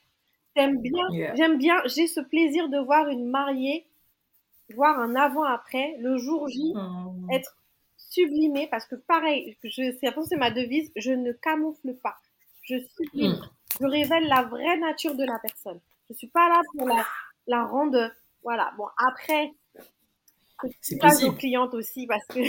J'aime 0.57 0.81
bien, 0.81 1.35
j'aime 1.35 1.59
bien, 1.59 1.83
j'ai 1.85 2.07
ce 2.07 2.20
plaisir 2.20 2.68
de 2.70 2.79
voir 2.79 3.09
une 3.09 3.26
mariée, 3.26 3.87
voir 4.74 4.98
un 4.98 5.14
avant-après, 5.14 5.96
le 6.00 6.16
jour 6.16 6.48
J, 6.48 6.72
oh. 6.74 7.12
être 7.31 7.57
sublimée, 7.98 8.66
parce 8.68 8.87
que 8.87 8.94
pareil, 8.94 9.57
je, 9.62 9.92
c'est 10.00 10.37
ma 10.37 10.50
devise, 10.50 10.90
je 10.96 11.12
ne 11.12 11.33
camoufle 11.33 11.94
pas. 11.96 12.16
Je 12.62 12.79
sublime. 12.79 13.33
Hmm. 13.33 13.50
Je 13.81 13.87
révèle 13.87 14.26
la 14.29 14.42
vraie 14.42 14.79
nature 14.79 15.14
de 15.14 15.24
la 15.24 15.38
personne. 15.40 15.81
Je 16.09 16.14
suis 16.14 16.29
pas 16.29 16.48
là 16.48 16.61
pour 16.76 16.88
la, 16.88 17.05
la 17.46 17.64
rendre, 17.64 18.11
voilà. 18.42 18.72
Bon, 18.79 18.87
après, 18.96 19.52
c'est 20.81 20.98
pas 20.98 21.22
aux 21.24 21.33
clientes 21.33 21.74
aussi, 21.74 22.07
parce 22.07 22.24
que 22.26 22.40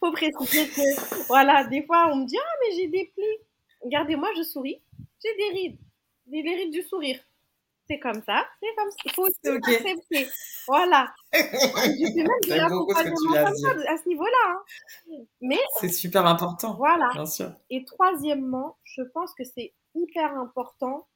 faut 0.00 0.12
préciser 0.12 0.68
que, 0.68 1.26
voilà, 1.26 1.64
des 1.64 1.82
fois, 1.84 2.10
on 2.12 2.16
me 2.16 2.26
dit, 2.26 2.36
ah, 2.38 2.56
mais 2.60 2.76
j'ai 2.76 2.88
des 2.88 3.12
plis. 3.14 3.46
Regardez-moi, 3.82 4.28
je 4.36 4.42
souris. 4.42 4.82
J'ai 5.22 5.34
des 5.36 5.58
rides. 5.58 5.78
Des, 6.26 6.42
rides 6.42 6.72
du 6.72 6.82
sourire. 6.82 7.18
C'est 7.88 7.98
comme 7.98 8.22
ça. 8.24 8.46
C'est 8.62 8.74
comme 8.76 8.90
ça. 8.90 8.96
Il 9.04 9.12
faut 9.12 9.26
okay. 9.26 9.76
accepter. 9.76 10.28
Voilà. 10.68 11.12
je 11.32 11.38
fais 11.38 12.22
même 12.22 12.40
de 12.46 12.54
l'accompagnement 12.54 13.34
à 13.34 13.96
ce 13.96 14.08
niveau-là. 14.08 14.46
Hein. 14.48 15.24
Mais. 15.40 15.58
C'est 15.80 15.88
super 15.88 16.26
important. 16.26 16.74
Voilà. 16.76 17.10
Bien 17.14 17.26
sûr. 17.26 17.52
Et 17.68 17.84
troisièmement, 17.84 18.78
je 18.84 19.02
pense 19.02 19.34
que 19.34 19.44
c'est 19.44 19.74
hyper 19.94 20.38
important 20.38 21.08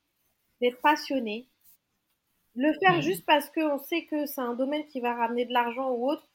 d'être 0.60 0.80
passionné. 0.80 1.48
Le 2.56 2.72
faire 2.80 2.98
mmh. 2.98 3.02
juste 3.02 3.24
parce 3.26 3.50
qu'on 3.50 3.78
sait 3.78 4.06
que 4.06 4.26
c'est 4.26 4.40
un 4.40 4.54
domaine 4.54 4.86
qui 4.86 5.00
va 5.00 5.14
ramener 5.14 5.44
de 5.44 5.52
l'argent 5.52 5.90
ou 5.90 6.10
autre. 6.10 6.28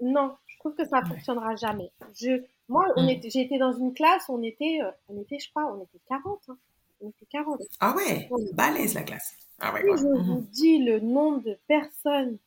Non, 0.00 0.36
trouve 0.64 0.76
que 0.76 0.88
ça 0.88 1.02
ne 1.02 1.06
fonctionnera 1.06 1.56
jamais. 1.56 1.92
Je, 2.18 2.42
moi, 2.68 2.86
on 2.96 3.04
mm. 3.04 3.10
était, 3.10 3.30
j'ai 3.30 3.42
été 3.42 3.58
dans 3.58 3.72
une 3.72 3.92
classe, 3.92 4.24
on 4.28 4.42
était, 4.42 4.80
euh, 4.82 4.90
on 5.08 5.20
était, 5.20 5.38
je 5.38 5.50
crois, 5.50 5.66
on 5.66 5.82
était 5.82 6.00
40. 6.08 6.40
Hein. 6.48 6.56
On 7.00 7.10
était 7.10 7.26
40. 7.30 7.60
Ah 7.80 7.94
ouais, 7.94 8.28
balèze 8.54 8.94
la 8.94 9.02
classe. 9.02 9.34
Ah 9.60 9.72
ouais, 9.74 9.82
si 9.82 10.02
je 10.02 10.06
vous 10.06 10.46
dis 10.52 10.78
le 10.78 11.00
nombre 11.00 11.42
de 11.42 11.58
personnes 11.68 12.38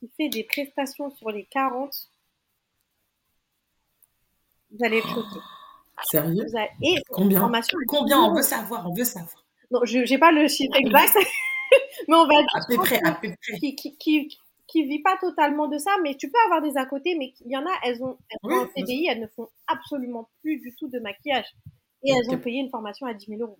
qui 0.00 0.10
fait 0.16 0.28
des 0.28 0.44
prestations 0.44 1.10
sur 1.10 1.30
les 1.30 1.44
40, 1.44 1.94
vous 4.70 4.84
allez 4.84 4.98
être 4.98 5.08
choqués. 5.08 5.40
Sérieux? 6.10 6.46
Et 6.82 6.94
Combien? 7.10 7.50
Combien? 7.88 8.20
On 8.20 8.34
veut 8.34 8.42
savoir, 8.42 8.88
on 8.88 8.94
veut 8.94 9.04
savoir. 9.04 9.44
Non, 9.70 9.80
je 9.84 9.98
n'ai 9.98 10.18
pas 10.18 10.32
le 10.32 10.48
chiffre 10.48 10.76
exact, 10.76 11.14
mais 12.08 12.14
on 12.14 12.26
va 12.26 12.38
dire. 12.38 12.46
À 12.54 12.66
peu 12.66 12.76
près, 12.76 13.00
à 13.04 13.12
peu 13.12 13.28
près. 13.28 13.58
Qui, 13.58 13.74
qui, 13.74 13.96
qui, 13.98 14.38
qui 14.68 14.84
vit 14.84 15.02
pas 15.02 15.16
totalement 15.18 15.66
de 15.66 15.78
ça, 15.78 15.96
mais 16.02 16.14
tu 16.14 16.30
peux 16.30 16.38
avoir 16.44 16.62
des 16.62 16.76
à 16.76 16.86
côté, 16.86 17.16
mais 17.18 17.32
il 17.44 17.50
y 17.50 17.56
en 17.56 17.66
a, 17.66 17.72
elles 17.84 18.02
ont, 18.02 18.18
elles 18.30 18.38
ont 18.42 18.62
un 18.62 18.68
CDI, 18.76 19.08
elles 19.10 19.20
ne 19.20 19.26
font 19.26 19.48
absolument 19.66 20.28
plus 20.42 20.58
du 20.60 20.74
tout 20.76 20.88
de 20.88 20.98
maquillage. 21.00 21.46
Et 22.04 22.12
elles 22.12 22.30
ont 22.30 22.38
payé 22.38 22.60
une 22.60 22.70
formation 22.70 23.06
à 23.06 23.14
10 23.14 23.26
000 23.26 23.40
euros. 23.40 23.58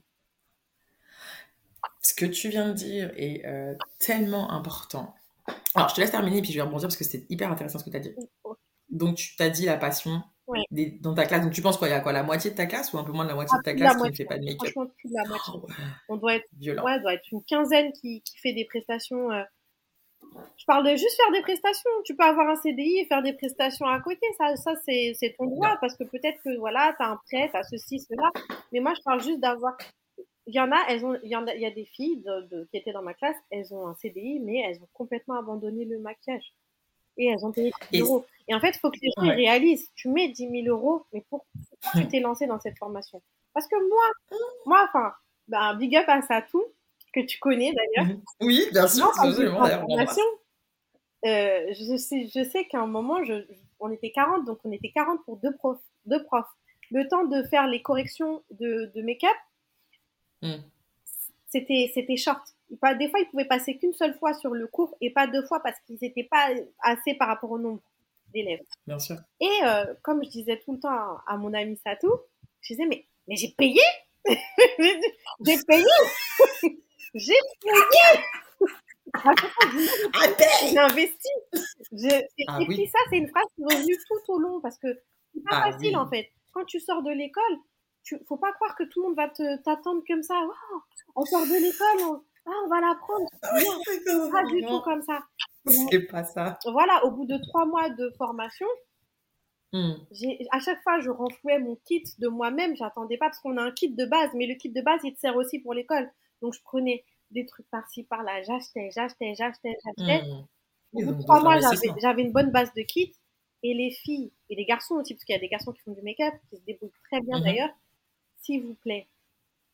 Ce 2.03 2.14
que 2.14 2.27
tu 2.27 2.51
viens 2.51 2.68
de 2.68 2.75
dire 2.75 3.12
est 3.16 3.44
euh, 3.47 3.75
tellement 3.99 4.51
important. 4.53 5.14
Alors, 5.75 5.88
je 5.88 5.94
te 5.94 6.01
laisse 6.01 6.11
terminer, 6.11 6.42
puis 6.42 6.53
je 6.53 6.59
vais 6.59 6.62
rebondir 6.62 6.88
parce 6.88 6.97
que 6.97 7.05
c'était 7.05 7.27
hyper 7.31 7.51
intéressant 7.51 7.79
ce 7.79 7.85
que 7.85 7.90
tu 7.90 7.97
as 7.97 8.01
dit. 8.01 8.14
Donc, 8.90 9.16
tu 9.16 9.35
t'as 9.37 9.49
dit 9.49 9.64
la 9.64 9.77
passion 9.77 10.23
dans 11.01 11.14
ta 11.14 11.27
classe. 11.27 11.42
Donc, 11.42 11.53
tu 11.53 11.62
penses 11.62 11.79
quoi? 11.79 11.88
Il 11.88 11.92
y 11.92 11.94
a 11.94 12.01
quoi? 12.01 12.12
La 12.12 12.23
moitié 12.23 12.51
de 12.51 12.57
ta 12.57 12.66
classe 12.66 12.92
ou 12.92 12.99
un 12.99 13.05
peu 13.05 13.12
moins 13.12 13.25
de 13.25 13.31
la 13.31 13.35
moitié 13.35 13.57
de 13.59 13.62
ta 13.62 13.75
classe 13.75 13.97
qui 13.97 14.11
ne 14.11 14.14
fait 14.14 14.25
pas 14.25 14.38
de 14.38 14.44
make-up? 14.44 14.71
Franchement, 14.71 14.92
plus 14.97 15.09
de 15.09 15.14
la 15.14 15.29
moitié. 15.29 15.55
Oh, 15.55 15.66
On 16.11 16.16
doit 16.16 16.37
être, 16.37 16.47
Violent. 16.59 16.85
Ouais, 16.85 17.01
doit 17.01 17.14
être 17.14 17.27
une 17.33 17.42
quinzaine 17.44 17.92
qui, 17.92 18.23
qui 18.23 18.38
fait 18.38 18.53
des 18.53 18.66
prestations. 18.66 19.31
Euh, 19.31 19.42
je 20.57 20.64
parle 20.64 20.85
de 20.85 20.90
juste 20.90 21.16
faire 21.16 21.33
des 21.33 21.42
prestations. 21.42 21.90
Tu 22.05 22.14
peux 22.14 22.24
avoir 22.24 22.48
un 22.48 22.57
CDI 22.57 22.98
et 22.98 23.07
faire 23.07 23.22
des 23.22 23.33
prestations 23.33 23.87
à 23.87 24.01
côté. 24.01 24.27
Ça, 24.37 24.57
ça 24.57 24.74
c'est, 24.85 25.35
ton 25.38 25.46
droit 25.46 25.77
parce 25.81 25.96
que 25.96 26.05
peut-être 26.05 26.42
que 26.42 26.57
voilà, 26.59 26.94
tu 26.96 27.03
as 27.03 27.11
un 27.11 27.16
prêt, 27.27 27.48
tu 27.51 27.57
as 27.57 27.62
ceci, 27.64 28.01
cela. 28.01 28.31
Mais 28.72 28.81
moi, 28.81 28.94
je 28.96 29.03
parle 29.03 29.22
juste 29.22 29.40
d'avoir. 29.40 29.77
Il 30.46 30.55
y 30.55 30.61
en 30.61 30.72
a, 30.72 30.79
elles 30.88 31.05
ont, 31.05 31.18
il 31.22 31.31
y, 31.31 31.37
en 31.37 31.46
a, 31.46 31.55
il 31.55 31.61
y 31.61 31.66
a 31.66 31.70
des 31.70 31.85
filles 31.85 32.22
de, 32.22 32.66
qui 32.70 32.79
étaient 32.79 32.92
dans 32.92 33.03
ma 33.03 33.12
classe, 33.12 33.37
elles 33.51 33.74
ont 33.74 33.87
un 33.87 33.94
CDI, 33.94 34.40
mais 34.40 34.61
elles 34.61 34.83
ont 34.83 34.88
complètement 34.94 35.38
abandonné 35.38 35.85
le 35.85 35.98
maquillage. 35.98 36.55
Et 37.18 37.27
elles 37.27 37.44
ont 37.44 37.53
payé 37.53 37.70
10 37.92 37.98
000 37.98 38.09
euros. 38.09 38.24
Et 38.46 38.55
en 38.55 38.61
fait, 38.61 38.70
il 38.70 38.79
faut 38.79 38.90
que 38.90 38.98
les 39.03 39.11
gens 39.16 39.35
réalisent. 39.35 39.90
Tu 39.94 40.09
mets 40.09 40.29
10 40.29 40.64
000 40.64 40.66
euros, 40.68 41.05
mais 41.12 41.22
pourquoi 41.29 41.48
tu 41.92 42.09
t'es 42.09 42.20
lancé 42.20 42.46
dans 42.46 42.61
cette 42.61 42.79
formation 42.79 43.20
Parce 43.53 43.66
que 43.66 43.77
moi, 43.88 44.38
moi, 44.64 44.88
enfin, 44.88 45.12
ben, 45.48 45.74
big 45.74 45.96
up 45.96 46.07
à 46.09 46.42
tout 46.42 46.64
que 47.22 47.26
tu 47.26 47.38
connais 47.38 47.72
d'ailleurs. 47.72 48.14
Mhm. 48.14 48.22
Oui, 48.40 48.66
bien 48.72 48.87
sûr, 48.88 49.12
euh, 51.26 51.66
je 51.72 51.96
sais, 51.96 52.28
je 52.33 52.44
sais 52.44 52.64
qu'à 52.66 52.81
un 52.81 52.87
moment, 52.87 53.24
je, 53.24 53.44
on 53.81 53.90
était 53.90 54.12
40, 54.12 54.44
donc 54.44 54.59
on 54.64 54.72
était 54.72 54.90
40 54.90 55.24
pour 55.24 55.37
deux 55.38 55.54
profs. 55.57 55.81
Deux 56.07 56.22
profs. 56.24 56.46
Le 56.90 57.09
temps 57.09 57.24
de 57.24 57.42
faire 57.44 57.66
les 57.66 57.83
corrections 57.83 58.42
de, 58.50 58.90
de 58.94 59.02
make-up, 59.02 59.37
hmm. 60.42 60.62
c'était, 61.48 61.90
c'était 61.92 62.16
short. 62.16 62.40
pas, 62.81 62.94
des 62.94 63.11
fois, 63.11 63.20
ils 63.20 63.28
pouvaient 63.28 63.44
passer 63.44 63.76
qu'une 63.76 63.92
seule 63.92 64.16
fois 64.18 64.33
sur 64.35 64.54
le 64.54 64.66
cours 64.68 64.96
et 65.00 65.11
pas 65.11 65.26
deux 65.26 65.44
fois 65.46 65.61
parce 65.61 65.78
qu'ils 65.87 65.98
n'étaient 66.00 66.28
pas 66.31 66.48
assez 66.81 67.14
par 67.14 67.28
rapport 67.28 67.50
au 67.50 67.59
nombre 67.59 67.83
d'élèves. 68.33 68.64
Bien 68.87 68.98
sûr. 68.98 69.16
Et 69.40 69.50
euh, 69.64 69.92
comme 70.02 70.24
je 70.24 70.31
disais 70.31 70.61
tout 70.64 70.72
le 70.72 70.81
temps 70.81 71.18
à, 71.26 71.37
mon 71.37 71.52
ami 71.52 71.78
Satou, 71.85 72.12
je 72.61 72.74
disais, 72.74 72.87
mais, 72.87 73.04
mais 73.26 73.37
j'ai 73.37 73.52
payé 73.57 73.81
J'ai 75.44 75.59
payé 75.66 75.85
J'ai 77.14 77.35
payé 77.61 78.23
J'ai 80.71 80.79
investi. 80.79 81.29
Ah, 82.49 82.61
et 82.61 82.66
puis 82.66 82.87
ça, 82.88 82.99
c'est 83.11 83.18
une 83.18 83.29
phrase 83.29 83.47
qui 83.55 83.62
est 83.62 83.64
revenue 83.64 83.97
tout 84.09 84.33
au 84.33 84.38
long 84.38 84.61
parce 84.61 84.79
que 84.79 84.88
c'est 85.35 85.42
pas 85.42 85.62
ah 85.62 85.73
facile 85.73 85.97
en 85.97 86.09
fait. 86.09 86.29
Quand 86.53 86.64
tu 86.64 86.81
sors 86.81 87.03
de 87.03 87.11
l'école, 87.11 87.59
tu 88.03 88.18
faut 88.27 88.37
pas 88.37 88.53
croire 88.53 88.75
que 88.77 88.85
tout 88.85 89.03
le 89.03 89.09
monde 89.09 89.16
va 89.16 89.29
t'attendre 89.29 90.03
comme 90.07 90.23
ça. 90.23 90.35
on 91.16 91.25
sort 91.25 91.47
de 91.47 91.62
l'école, 91.62 92.11
on, 92.11 92.23
ah, 92.47 92.53
on 92.64 92.68
va 92.68 92.81
l'apprendre. 92.81 93.29
pas 94.33 94.44
du 94.44 94.62
tout 94.62 94.81
comme 94.81 95.03
ça. 95.03 95.21
C'est 95.66 96.07
pas 96.07 96.25
ça. 96.25 96.59
Voilà, 96.64 97.05
au 97.05 97.11
bout 97.11 97.27
de 97.27 97.37
trois 97.49 97.66
mois 97.66 97.90
de 97.90 98.11
formation, 98.16 98.66
hmm. 99.73 99.94
à 100.53 100.61
chaque 100.61 100.83
fois, 100.83 101.01
je 101.01 101.11
renflouais 101.11 101.59
mon 101.59 101.77
kit 101.85 102.05
de 102.18 102.29
moi-même. 102.29 102.75
J'attendais 102.77 103.18
pas 103.18 103.27
parce 103.27 103.40
qu'on 103.40 103.57
a 103.59 103.62
un 103.62 103.73
kit 103.73 103.90
de 103.90 104.05
base, 104.07 104.31
mais 104.35 104.47
le 104.47 104.55
kit 104.55 104.71
de 104.71 104.81
base, 104.81 105.01
il 105.05 105.14
te 105.14 105.21
sert 105.21 105.37
aussi 105.37 105.59
pour 105.59 105.75
l'école. 105.75 106.11
Donc, 106.42 106.55
je 106.55 106.61
prenais 106.62 107.05
des 107.31 107.46
trucs 107.46 107.68
par-ci, 107.70 108.05
par-là. 108.05 108.42
J'achetais, 108.42 108.90
j'achetais, 108.94 109.35
j'achetais, 109.35 109.77
j'achetais. 109.85 110.27
Hmm. 110.27 110.44
Au 110.94 111.05
bout 111.05 111.14
de 111.14 111.22
trois 111.22 111.42
mois, 111.42 111.59
j'avais 112.01 112.22
une 112.22 112.33
bonne 112.33 112.51
base 112.51 112.72
de 112.74 112.83
kit. 112.83 113.12
Et 113.62 113.74
les 113.74 113.90
filles 113.90 114.31
et 114.48 114.55
les 114.55 114.64
garçons 114.64 114.94
aussi, 114.94 115.14
parce 115.14 115.24
qu'il 115.24 115.35
y 115.35 115.38
a 115.38 115.40
des 115.40 115.48
garçons 115.48 115.72
qui 115.72 115.81
font 115.81 115.92
du 115.92 116.03
make-up, 116.03 116.33
qui 116.48 116.57
se 116.57 116.62
débrouillent 116.62 116.92
très 117.11 117.20
bien 117.20 117.38
mhm. 117.38 117.44
d'ailleurs, 117.44 117.70
s'il 118.40 118.62
vous 118.62 118.74
plaît, 118.74 119.09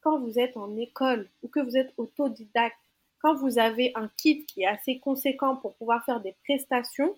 quand 0.00 0.18
vous 0.20 0.38
êtes 0.38 0.56
en 0.56 0.74
école 0.76 1.28
ou 1.42 1.48
que 1.48 1.60
vous 1.60 1.76
êtes 1.76 1.92
autodidacte, 1.96 2.78
quand 3.20 3.34
vous 3.34 3.58
avez 3.58 3.92
un 3.94 4.10
kit 4.16 4.44
qui 4.46 4.62
est 4.62 4.66
assez 4.66 4.98
conséquent 4.98 5.56
pour 5.56 5.74
pouvoir 5.76 6.04
faire 6.04 6.20
des 6.20 6.34
prestations, 6.44 7.14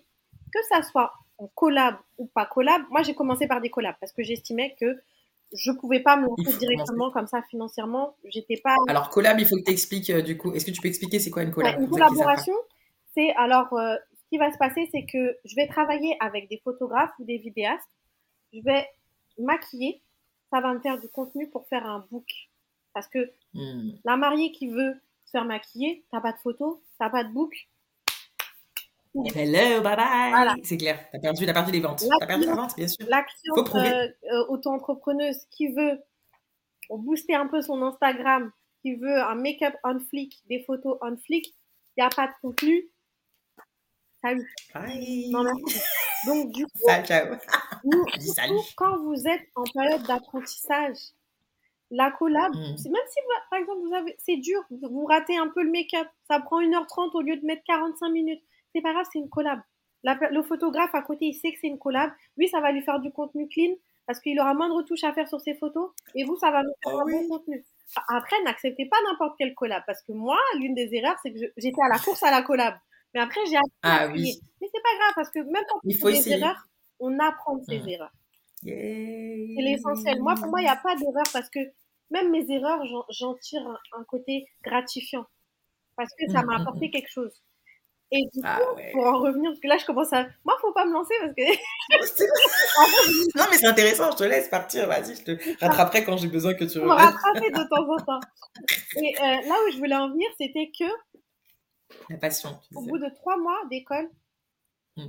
que 0.53 0.59
ça 0.69 0.81
soit 0.83 1.13
en 1.37 1.47
collab 1.47 1.97
ou 2.17 2.27
pas 2.27 2.45
collab, 2.45 2.81
moi 2.89 3.03
j'ai 3.03 3.13
commencé 3.13 3.47
par 3.47 3.61
des 3.61 3.69
collabs 3.69 3.97
parce 3.99 4.13
que 4.13 4.23
j'estimais 4.23 4.75
que 4.79 5.01
je 5.53 5.71
pouvais 5.71 6.01
pas 6.01 6.17
me 6.17 6.27
lancer 6.27 6.57
directement 6.57 7.11
comme 7.11 7.27
ça 7.27 7.41
financièrement. 7.49 8.15
J'étais 8.25 8.59
pas. 8.63 8.75
Alors 8.87 9.09
collab, 9.09 9.39
il 9.39 9.47
faut 9.47 9.55
que 9.55 9.63
tu 9.63 9.71
expliques 9.71 10.09
euh, 10.09 10.21
du 10.21 10.37
coup. 10.37 10.53
Est-ce 10.53 10.65
que 10.65 10.71
tu 10.71 10.81
peux 10.81 10.87
expliquer 10.87 11.19
c'est 11.19 11.29
quoi 11.29 11.43
une 11.43 11.51
collab 11.51 11.79
Une 11.79 11.89
collaboration, 11.89 12.53
c'est 13.13 13.33
alors 13.35 13.71
euh, 13.73 13.95
ce 14.13 14.29
qui 14.29 14.37
va 14.37 14.51
se 14.51 14.57
passer, 14.57 14.89
c'est 14.91 15.05
que 15.05 15.37
je 15.45 15.55
vais 15.55 15.67
travailler 15.67 16.17
avec 16.19 16.49
des 16.49 16.59
photographes 16.63 17.13
ou 17.19 17.25
des 17.25 17.37
vidéastes. 17.37 17.89
Je 18.53 18.61
vais 18.61 18.87
maquiller. 19.37 20.01
Ça 20.51 20.61
va 20.61 20.73
me 20.73 20.79
faire 20.79 20.99
du 20.99 21.09
contenu 21.09 21.49
pour 21.49 21.67
faire 21.67 21.85
un 21.85 22.05
book. 22.09 22.27
Parce 22.93 23.07
que 23.07 23.31
hmm. 23.53 23.91
la 24.05 24.15
mariée 24.15 24.51
qui 24.51 24.69
veut 24.69 24.93
se 25.25 25.31
faire 25.31 25.45
maquiller, 25.45 26.05
t'as 26.11 26.21
pas 26.21 26.31
de 26.31 26.37
photo, 26.37 26.81
t'as 26.99 27.09
pas 27.09 27.23
de 27.23 27.31
book. 27.31 27.53
Hello, 29.35 29.81
bye 29.81 29.95
bye. 29.95 30.61
C'est 30.63 30.77
clair, 30.77 30.99
t'as 31.11 31.19
perdu, 31.19 31.47
as 31.47 31.53
perdu 31.53 31.71
les 31.71 31.79
ventes. 31.79 32.03
T'as 32.19 32.27
perdu 32.27 32.45
la 32.45 32.55
vente, 32.55 32.75
bien 32.75 32.87
sûr. 32.87 33.05
L'action 33.07 33.53
euh, 33.75 34.07
euh, 34.31 34.45
auto-entrepreneuse 34.49 35.45
qui 35.49 35.69
veut 35.69 35.99
booster 36.89 37.35
un 37.35 37.47
peu 37.47 37.61
son 37.61 37.81
Instagram, 37.81 38.51
qui 38.81 38.95
veut 38.95 39.17
un 39.17 39.35
make-up 39.35 39.73
on 39.83 39.99
flick, 39.99 40.35
des 40.49 40.63
photos 40.65 40.97
on 41.01 41.17
flick, 41.17 41.47
il 41.97 42.01
n'y 42.01 42.03
a 42.03 42.09
pas 42.09 42.27
de 42.27 42.33
contenu. 42.41 42.89
Salut. 44.21 44.49
Bye. 44.73 45.29
Non, 45.31 45.43
merci. 45.43 45.79
Donc, 46.25 46.51
du 46.51 46.65
coup, 46.65 46.71
quand 48.75 48.97
vous 49.03 49.27
êtes 49.27 49.47
en 49.55 49.63
période 49.63 50.03
d'apprentissage, 50.03 50.97
la 51.89 52.11
collab, 52.11 52.53
mm. 52.53 52.59
même 52.59 53.07
si, 53.09 53.19
par 53.49 53.59
exemple, 53.59 53.79
vous 53.87 53.93
avez, 53.93 54.15
c'est 54.19 54.37
dur, 54.37 54.61
vous 54.69 55.05
ratez 55.05 55.37
un 55.37 55.47
peu 55.47 55.63
le 55.63 55.71
make-up, 55.71 56.07
ça 56.27 56.39
prend 56.39 56.61
1h30 56.61 57.11
au 57.13 57.21
lieu 57.21 57.37
de 57.37 57.45
mettre 57.45 57.63
45 57.65 58.09
minutes. 58.09 58.43
C'est 58.77 58.83
pas 58.83 58.93
grave, 58.93 59.05
c'est 59.11 59.19
une 59.19 59.29
collab. 59.29 59.59
le 60.03 60.43
photographe 60.43 60.93
à 60.93 61.01
côté, 61.01 61.25
il 61.25 61.33
sait 61.33 61.51
que 61.51 61.57
c'est 61.59 61.67
une 61.67 61.79
collab. 61.79 62.11
Lui, 62.37 62.47
ça 62.47 62.61
va 62.61 62.71
lui 62.71 62.83
faire 62.83 62.99
du 62.99 63.11
contenu 63.11 63.47
clean 63.47 63.73
parce 64.05 64.19
qu'il 64.19 64.39
aura 64.39 64.53
moins 64.53 64.69
de 64.69 64.73
retouches 64.73 65.03
à 65.03 65.13
faire 65.13 65.27
sur 65.27 65.41
ses 65.41 65.55
photos 65.55 65.89
et 66.13 66.23
vous, 66.23 66.37
ça 66.37 66.51
va 66.51 66.61
vous 66.61 66.73
faire 66.83 66.93
oh 66.95 67.01
un 67.01 67.11
bon 67.11 67.27
contenu. 67.27 67.65
Après, 68.07 68.35
n'acceptez 68.43 68.85
pas 68.85 68.97
n'importe 69.09 69.35
quelle 69.37 69.55
collab 69.55 69.81
parce 69.87 70.03
que 70.03 70.11
moi, 70.11 70.37
l'une 70.59 70.75
des 70.75 70.93
erreurs, 70.93 71.15
c'est 71.23 71.33
que 71.33 71.39
j'étais 71.57 71.81
à 71.81 71.89
la 71.89 71.97
course 71.97 72.21
à 72.21 72.29
la 72.29 72.43
collab. 72.43 72.75
Mais 73.13 73.21
après, 73.21 73.41
j'ai 73.49 73.57
appris 73.57 73.71
ah, 73.81 74.07
oui. 74.11 74.39
Mais 74.61 74.67
c'est 74.71 74.83
pas 74.83 74.95
grave 74.99 75.13
parce 75.15 75.31
que 75.31 75.39
même 75.39 75.63
quand 75.67 75.79
on 75.83 75.89
fait 75.89 76.23
des 76.23 76.31
erreurs, 76.33 76.67
on 76.99 77.17
apprend 77.19 77.57
de 77.57 77.63
ses 77.63 77.79
mm. 77.79 77.89
erreurs. 77.89 78.13
C'est 78.63 79.61
l'essentiel. 79.61 80.21
Moi, 80.21 80.35
pour 80.35 80.47
moi, 80.47 80.61
il 80.61 80.65
n'y 80.65 80.69
a 80.69 80.75
pas 80.75 80.95
d'erreur 80.95 81.25
parce 81.33 81.49
que 81.49 81.59
même 82.11 82.31
mes 82.31 82.49
erreurs, 82.51 82.83
j'en 83.09 83.35
tire 83.35 83.67
un, 83.93 84.03
côté 84.03 84.45
gratifiant. 84.63 85.25
Parce 85.95 86.11
que 86.17 86.27
ça 86.31 86.43
m'a 86.43 86.53
mm, 86.53 86.57
mm, 86.57 86.61
apporté 86.61 86.87
mm. 86.87 86.91
quelque 86.91 87.09
chose. 87.09 87.41
Et 88.11 88.21
du 88.33 88.39
ah 88.43 88.57
coup, 88.57 88.81
pour 88.93 89.05
en 89.05 89.19
revenir, 89.19 89.51
parce 89.51 89.59
que 89.59 89.67
là, 89.67 89.77
je 89.77 89.85
commence 89.85 90.13
à. 90.13 90.27
Moi, 90.45 90.55
faut 90.61 90.71
pas 90.71 90.85
me 90.85 90.93
lancer 90.93 91.13
parce 91.19 91.33
que. 91.33 92.23
non, 93.37 93.45
mais 93.51 93.57
c'est 93.57 93.65
intéressant, 93.65 94.11
je 94.11 94.17
te 94.17 94.23
laisse 94.23 94.47
partir, 94.47 94.87
vas-y, 94.87 95.15
je 95.15 95.23
te 95.23 95.59
rattraperai 95.59 96.05
quand 96.05 96.15
j'ai 96.15 96.29
besoin 96.29 96.53
que 96.53 96.63
tu. 96.63 96.79
me 96.79 96.87
rattraper 96.87 97.51
de 97.51 97.67
temps 97.67 97.89
en 97.89 97.97
temps. 98.05 98.27
Et 98.95 99.13
euh, 99.19 99.47
là 99.47 99.55
où 99.67 99.71
je 99.71 99.77
voulais 99.77 99.95
en 99.95 100.09
venir, 100.09 100.27
c'était 100.37 100.71
que. 100.77 100.85
La 102.09 102.17
passion. 102.17 102.57
Au 102.75 102.81
bout 102.81 102.97
de 102.97 103.09
trois 103.15 103.37
mois 103.37 103.59
d'école, 103.69 104.09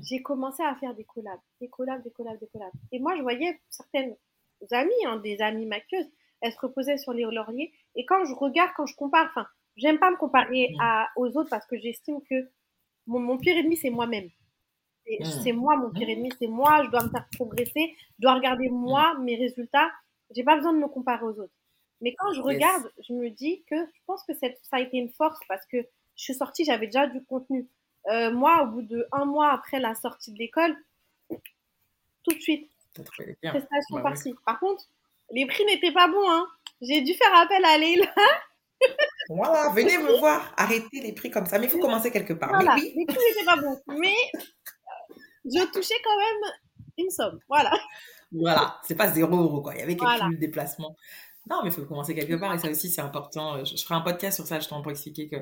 j'ai 0.02 0.20
commencé 0.22 0.62
à 0.62 0.74
faire 0.76 0.94
des 0.94 1.04
collabs, 1.04 1.40
des 1.60 1.68
collabs, 1.68 2.02
des 2.02 2.10
collabs, 2.10 2.38
des 2.38 2.48
collabs. 2.48 2.72
Et 2.92 2.98
moi, 2.98 3.16
je 3.16 3.22
voyais 3.22 3.60
certaines 3.70 4.16
amies, 4.72 5.06
hein, 5.06 5.16
des 5.18 5.40
amies 5.40 5.66
maquilleuses, 5.66 6.10
elles 6.40 6.52
se 6.52 6.58
reposaient 6.60 6.98
sur 6.98 7.12
les 7.12 7.22
lauriers. 7.22 7.72
Et 7.94 8.04
quand 8.04 8.24
je 8.24 8.34
regarde, 8.34 8.70
quand 8.76 8.86
je 8.86 8.94
compare, 8.96 9.26
enfin, 9.30 9.46
j'aime 9.76 9.98
pas 9.98 10.10
me 10.10 10.16
comparer 10.16 10.74
à, 10.80 11.08
aux 11.16 11.28
autres 11.36 11.50
parce 11.50 11.66
que 11.66 11.78
j'estime 11.78 12.20
que 12.28 12.50
mon, 13.08 13.38
pire 13.38 13.56
ennemi, 13.56 13.76
c'est 13.76 13.90
moi-même. 13.90 14.28
C'est 15.42 15.52
moi 15.52 15.76
mon 15.76 15.90
pire 15.90 16.08
ennemi, 16.08 16.30
c'est 16.38 16.46
moi, 16.46 16.84
je 16.84 16.90
dois 16.90 17.02
me 17.02 17.08
faire 17.08 17.26
progresser, 17.34 17.96
je 18.18 18.22
dois 18.22 18.34
regarder 18.34 18.68
moi, 18.68 19.16
mes 19.20 19.36
résultats. 19.36 19.90
J'ai 20.36 20.44
pas 20.44 20.56
besoin 20.56 20.74
de 20.74 20.78
me 20.78 20.88
comparer 20.88 21.24
aux 21.24 21.40
autres. 21.40 21.54
Mais 22.00 22.14
quand 22.16 22.32
je 22.32 22.42
regarde, 22.42 22.92
je 23.08 23.12
me 23.14 23.30
dis 23.30 23.64
que 23.68 23.76
je 23.76 24.00
pense 24.06 24.22
que 24.24 24.34
ça 24.34 24.48
a 24.72 24.80
été 24.80 24.98
une 24.98 25.08
force 25.10 25.40
parce 25.48 25.64
que 25.66 25.78
je 25.78 26.22
suis 26.22 26.34
sortie, 26.34 26.64
j'avais 26.64 26.86
déjà 26.86 27.06
du 27.06 27.24
contenu. 27.24 27.66
Euh, 28.10 28.30
moi, 28.30 28.62
au 28.62 28.66
bout 28.66 28.82
de 28.82 29.06
un 29.12 29.24
mois 29.24 29.50
après 29.50 29.80
la 29.80 29.94
sortie 29.94 30.32
de 30.32 30.38
l'école, 30.38 30.76
tout 31.28 32.34
de 32.34 32.40
suite, 32.40 32.70
prestation 33.42 33.96
bah 33.96 34.02
par-ci. 34.02 34.34
Par 34.44 34.60
contre, 34.60 34.84
les 35.30 35.46
prix 35.46 35.64
n'étaient 35.64 35.92
pas 35.92 36.08
bons. 36.08 36.28
Hein. 36.28 36.46
J'ai 36.80 37.00
dû 37.02 37.14
faire 37.14 37.34
appel 37.34 37.64
à 37.64 37.78
Leila. 37.78 38.14
voilà, 39.28 39.70
venez 39.74 39.98
me 39.98 40.18
voir. 40.18 40.52
Arrêtez 40.56 41.00
les 41.00 41.12
prix 41.12 41.30
comme 41.30 41.46
ça. 41.46 41.58
Mais 41.58 41.66
il 41.66 41.70
faut 41.70 41.78
commencer 41.78 42.10
quelque 42.10 42.32
part. 42.32 42.50
Voilà, 42.50 42.74
mais 42.76 42.92
les 42.96 43.06
prix 43.06 43.16
n'étaient 43.16 43.44
pas 43.44 43.56
bons. 43.56 43.78
Mais 43.98 44.16
je 45.44 45.64
touchais 45.72 45.94
quand 46.02 46.16
même 46.16 46.52
une 46.96 47.10
somme. 47.10 47.38
Voilà. 47.48 47.72
Voilà, 48.32 48.78
c'est 48.86 48.94
pas 48.94 49.08
zéro 49.08 49.36
euro. 49.36 49.62
Quoi. 49.62 49.74
Il 49.74 49.80
y 49.80 49.82
avait 49.82 49.96
quelques 49.96 50.38
déplacements. 50.38 50.96
Non, 51.48 51.62
mais 51.62 51.70
il 51.70 51.72
faut 51.72 51.84
commencer 51.84 52.14
quelque 52.14 52.34
part. 52.34 52.54
Et 52.54 52.58
ça 52.58 52.70
aussi, 52.70 52.90
c'est 52.90 53.00
important. 53.00 53.64
Je, 53.64 53.82
ferai 53.82 53.94
un 53.94 54.00
podcast 54.02 54.36
sur 54.36 54.46
ça, 54.46 54.58
justement, 54.58 54.82
pour 54.82 54.92
expliquer 54.92 55.28
que 55.28 55.36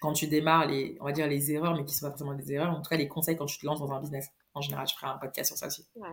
quand 0.00 0.12
tu 0.12 0.26
démarres 0.26 0.66
les, 0.66 0.96
on 1.00 1.04
va 1.04 1.12
dire 1.12 1.26
les 1.26 1.50
erreurs, 1.52 1.74
mais 1.74 1.84
qui 1.84 1.94
sont 1.94 2.06
pas 2.06 2.10
forcément 2.10 2.34
des 2.34 2.52
erreurs, 2.52 2.70
en 2.70 2.80
tout 2.80 2.88
cas 2.88 2.96
les 2.96 3.08
conseils 3.08 3.36
quand 3.36 3.46
tu 3.46 3.58
te 3.58 3.66
lances 3.66 3.80
dans 3.80 3.92
un 3.92 4.00
business. 4.00 4.28
En 4.54 4.60
général, 4.60 4.86
je 4.88 4.94
ferai 4.94 5.06
un 5.06 5.18
podcast 5.18 5.48
sur 5.48 5.56
ça 5.56 5.66
aussi. 5.66 5.86
Ouais. 5.96 6.08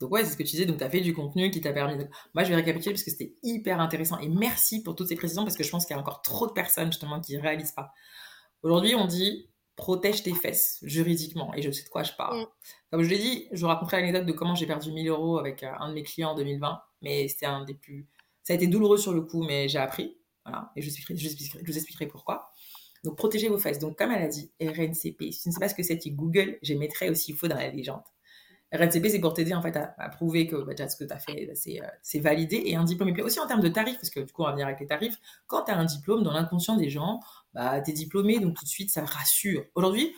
Donc 0.00 0.12
ouais, 0.12 0.24
c'est 0.24 0.32
ce 0.32 0.36
que 0.36 0.42
tu 0.42 0.52
disais, 0.52 0.64
donc 0.64 0.78
tu 0.78 0.84
as 0.84 0.90
fait 0.90 1.00
du 1.00 1.12
contenu 1.12 1.50
qui 1.50 1.60
t'a 1.60 1.72
permis 1.72 1.96
de... 1.98 2.08
Moi, 2.34 2.42
je 2.44 2.48
vais 2.48 2.56
récapituler 2.56 2.94
parce 2.94 3.02
que 3.02 3.10
c'était 3.10 3.34
hyper 3.42 3.80
intéressant 3.80 4.18
et 4.18 4.28
merci 4.28 4.82
pour 4.82 4.96
toutes 4.96 5.08
ces 5.08 5.16
précisions 5.16 5.44
parce 5.44 5.56
que 5.56 5.62
je 5.62 5.70
pense 5.70 5.84
qu'il 5.84 5.94
y 5.94 5.98
a 5.98 6.00
encore 6.00 6.22
trop 6.22 6.46
de 6.46 6.52
personnes 6.52 6.90
justement 6.90 7.20
qui 7.20 7.36
ne 7.36 7.42
réalisent 7.42 7.72
pas. 7.72 7.92
Aujourd'hui, 8.62 8.94
on 8.94 9.06
dit 9.06 9.50
protège 9.76 10.22
tes 10.22 10.34
fesses 10.34 10.78
juridiquement 10.82 11.54
et 11.54 11.62
je 11.62 11.70
sais 11.70 11.84
de 11.84 11.88
quoi 11.88 12.02
je 12.02 12.12
parle. 12.12 12.42
Mm. 12.42 12.46
Comme 12.90 13.02
je 13.02 13.10
l'ai 13.10 13.18
dit, 13.18 13.48
je 13.52 13.60
vous 13.60 13.68
raconterai 13.68 13.98
l'anecdote 13.98 14.26
de 14.26 14.32
comment 14.32 14.54
j'ai 14.54 14.66
perdu 14.66 14.90
1000 14.90 15.08
euros 15.08 15.38
avec 15.38 15.62
euh, 15.62 15.70
un 15.78 15.88
de 15.88 15.94
mes 15.94 16.02
clients 16.02 16.30
en 16.30 16.34
2020, 16.34 16.80
mais 17.02 17.28
c'était 17.28 17.46
un 17.46 17.64
des 17.64 17.74
plus... 17.74 18.08
Ça 18.42 18.54
a 18.54 18.56
été 18.56 18.66
douloureux 18.66 18.96
sur 18.98 19.12
le 19.12 19.20
coup, 19.20 19.42
mais 19.42 19.68
j'ai 19.68 19.78
appris. 19.78 20.16
Voilà, 20.44 20.72
et 20.76 20.82
je 20.82 20.88
vous 20.88 20.96
expliquerai, 20.96 21.60
je 21.60 21.66
vous 21.66 21.76
expliquerai 21.76 22.06
pourquoi. 22.06 22.50
Donc, 23.04 23.16
protégez 23.16 23.48
vos 23.48 23.58
fesses. 23.58 23.78
Donc, 23.78 23.96
comme 23.96 24.10
elle 24.10 24.22
a 24.22 24.28
dit, 24.28 24.50
RNCP, 24.60 25.32
si 25.32 25.42
tu 25.42 25.48
ne 25.48 25.52
sais 25.52 25.60
pas 25.60 25.68
ce 25.68 25.74
que 25.74 25.82
c'est, 25.82 25.98
tu 25.98 26.10
Google, 26.10 26.58
je 26.62 26.74
mettrai 26.74 27.10
aussi, 27.10 27.32
il 27.32 27.36
faut 27.36 27.48
dans 27.48 27.56
la 27.56 27.68
légende. 27.68 28.02
RNCP, 28.72 29.08
c'est 29.08 29.20
pour 29.20 29.34
t'aider 29.34 29.54
en 29.54 29.62
fait 29.62 29.76
à, 29.76 30.08
prouver 30.10 30.46
que 30.46 30.56
bah, 30.56 30.74
déjà, 30.74 30.88
ce 30.88 30.96
que 30.96 31.04
tu 31.04 31.12
as 31.12 31.18
fait, 31.18 31.46
bah, 31.46 31.52
euh, 31.52 31.88
c'est 32.02 32.20
validé. 32.20 32.62
Et 32.66 32.76
un 32.76 32.84
diplôme, 32.84 33.08
et 33.08 33.12
puis 33.12 33.22
aussi 33.22 33.40
en 33.40 33.46
termes 33.46 33.60
de 33.60 33.68
tarifs, 33.68 33.96
parce 33.96 34.10
que 34.10 34.20
du 34.20 34.32
coup, 34.32 34.42
on 34.42 34.46
va 34.46 34.52
venir 34.52 34.66
avec 34.66 34.80
les 34.80 34.86
tarifs. 34.86 35.16
Quand 35.46 35.64
tu 35.64 35.72
as 35.72 35.76
un 35.76 35.84
diplôme, 35.84 36.22
dans 36.22 36.32
l'inconscient 36.32 36.76
des 36.76 36.88
gens, 36.88 37.20
bah, 37.52 37.80
tu 37.80 37.90
es 37.90 37.94
diplômé, 37.94 38.38
donc 38.38 38.56
tout 38.56 38.64
de 38.64 38.70
suite, 38.70 38.90
ça 38.90 39.04
rassure. 39.04 39.64
Aujourd'hui, 39.74 40.14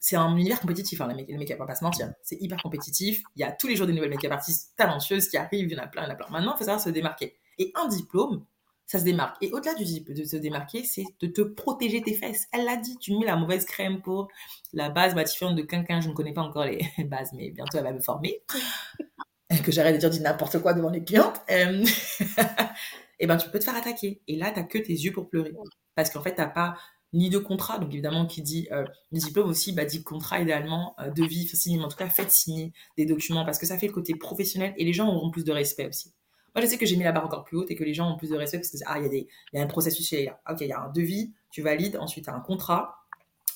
c'est 0.00 0.16
un 0.16 0.36
univers 0.36 0.60
compétitif, 0.60 1.00
hein, 1.00 1.08
le 1.08 1.38
make-up, 1.38 1.56
on 1.58 1.62
va 1.62 1.66
pas 1.66 1.74
se 1.74 1.84
mentir. 1.84 2.12
C'est 2.22 2.40
hyper 2.40 2.62
compétitif. 2.62 3.22
Il 3.36 3.40
y 3.40 3.44
a 3.44 3.52
tous 3.52 3.68
les 3.68 3.76
jours 3.76 3.86
des 3.86 3.92
nouvelles 3.92 4.10
make-up 4.10 4.32
artistes 4.32 4.72
talentueuses 4.76 5.28
qui 5.28 5.36
arrivent, 5.36 5.66
il 5.70 5.72
y 5.72 5.80
en 5.80 5.82
a 5.82 5.86
plein, 5.86 6.02
il 6.02 6.06
y 6.06 6.08
en 6.08 6.12
a 6.12 6.16
plein. 6.16 6.28
Maintenant, 6.30 6.54
il 6.54 6.58
faut 6.58 6.64
savoir 6.64 6.80
se 6.80 6.90
démarquer. 6.90 7.36
Et 7.58 7.72
un 7.74 7.88
diplôme, 7.88 8.44
ça 8.86 8.98
se 8.98 9.04
démarque. 9.04 9.36
Et 9.42 9.50
au-delà 9.52 9.74
de 9.74 10.24
se 10.24 10.36
démarquer, 10.36 10.84
c'est 10.84 11.04
de 11.20 11.26
te 11.26 11.42
protéger 11.42 12.02
tes 12.02 12.14
fesses. 12.14 12.46
Elle 12.52 12.64
l'a 12.64 12.76
dit, 12.76 12.96
tu 12.98 13.16
mets 13.16 13.26
la 13.26 13.36
mauvaise 13.36 13.64
crème 13.64 14.02
pour 14.02 14.28
la 14.72 14.90
base 14.90 15.14
matifiante 15.14 15.56
de 15.56 15.62
quinquin. 15.62 16.00
Je 16.00 16.08
ne 16.08 16.14
connais 16.14 16.32
pas 16.32 16.42
encore 16.42 16.64
les 16.64 16.80
bases, 17.06 17.32
mais 17.34 17.50
bientôt 17.50 17.78
elle 17.78 17.84
va 17.84 17.92
me 17.92 18.00
former. 18.00 18.42
que 19.64 19.72
j'arrête 19.72 20.00
de 20.00 20.08
dire 20.08 20.22
n'importe 20.22 20.60
quoi 20.60 20.74
devant 20.74 20.90
les 20.90 21.04
clientes. 21.04 21.40
Euh, 21.50 21.84
eh 23.18 23.26
ben, 23.26 23.36
tu 23.36 23.50
peux 23.50 23.58
te 23.58 23.64
faire 23.64 23.76
attaquer. 23.76 24.22
Et 24.28 24.36
là, 24.36 24.50
tu 24.50 24.58
n'as 24.58 24.64
que 24.64 24.78
tes 24.78 24.92
yeux 24.92 25.12
pour 25.12 25.28
pleurer. 25.28 25.52
Parce 25.94 26.10
qu'en 26.10 26.22
fait, 26.22 26.34
tu 26.34 26.40
n'as 26.40 26.48
pas 26.48 26.76
ni 27.12 27.30
de 27.30 27.38
contrat. 27.38 27.78
Donc, 27.78 27.92
évidemment, 27.92 28.26
qui 28.26 28.42
dit 28.42 28.68
euh, 28.72 28.84
diplôme 29.10 29.48
aussi, 29.48 29.72
bah, 29.72 29.84
dit 29.84 30.02
contrat 30.02 30.40
idéalement, 30.40 30.94
euh, 31.00 31.10
de 31.10 31.24
vie, 31.24 31.46
signer. 31.46 31.82
En 31.82 31.88
tout 31.88 31.96
cas, 31.96 32.08
faites 32.08 32.30
signer 32.30 32.72
des 32.96 33.06
documents 33.06 33.44
parce 33.44 33.58
que 33.58 33.66
ça 33.66 33.78
fait 33.78 33.86
le 33.86 33.92
côté 33.92 34.14
professionnel 34.14 34.74
et 34.76 34.84
les 34.84 34.92
gens 34.92 35.08
auront 35.08 35.30
plus 35.30 35.44
de 35.44 35.52
respect 35.52 35.86
aussi. 35.86 36.12
Moi, 36.54 36.62
je 36.62 36.66
sais 36.66 36.78
que 36.78 36.86
j'ai 36.86 36.96
mis 36.96 37.04
la 37.04 37.12
barre 37.12 37.24
encore 37.24 37.44
plus 37.44 37.56
haute 37.56 37.70
et 37.70 37.74
que 37.74 37.84
les 37.84 37.94
gens 37.94 38.12
ont 38.12 38.16
plus 38.16 38.30
de 38.30 38.36
respect 38.36 38.58
parce 38.58 38.70
que 38.70 38.76
ah, 38.86 38.98
il 38.98 39.26
y, 39.52 39.58
a 39.58 39.62
un 39.62 39.66
processus 39.66 40.06
chez 40.06 40.30
Ok, 40.48 40.60
il 40.60 40.68
y 40.68 40.72
a 40.72 40.80
un 40.80 40.90
devis, 40.90 41.32
tu 41.50 41.62
valides, 41.62 41.96
ensuite, 41.96 42.24
tu 42.24 42.30
as 42.30 42.34
un 42.34 42.40
contrat. 42.40 42.96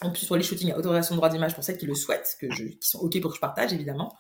En 0.02 0.11
plus, 0.11 0.24
sur 0.24 0.37
les 0.37 0.42
shootings, 0.42 0.68
il 0.68 0.70
y 0.70 0.72
a 0.72 0.78
autorisation 0.78 1.14
de 1.14 1.18
droit 1.18 1.28
d'image 1.28 1.54
pour 1.54 1.64
celles 1.64 1.78
qui 1.78 1.87
le 1.87 1.94
souhaitent, 1.94 2.37
qui 2.38 2.78
sont 2.80 2.98
OK 3.00 3.20
pour 3.20 3.30
que 3.30 3.37
je 3.37 3.40
partage, 3.40 3.72
évidemment. 3.72 4.16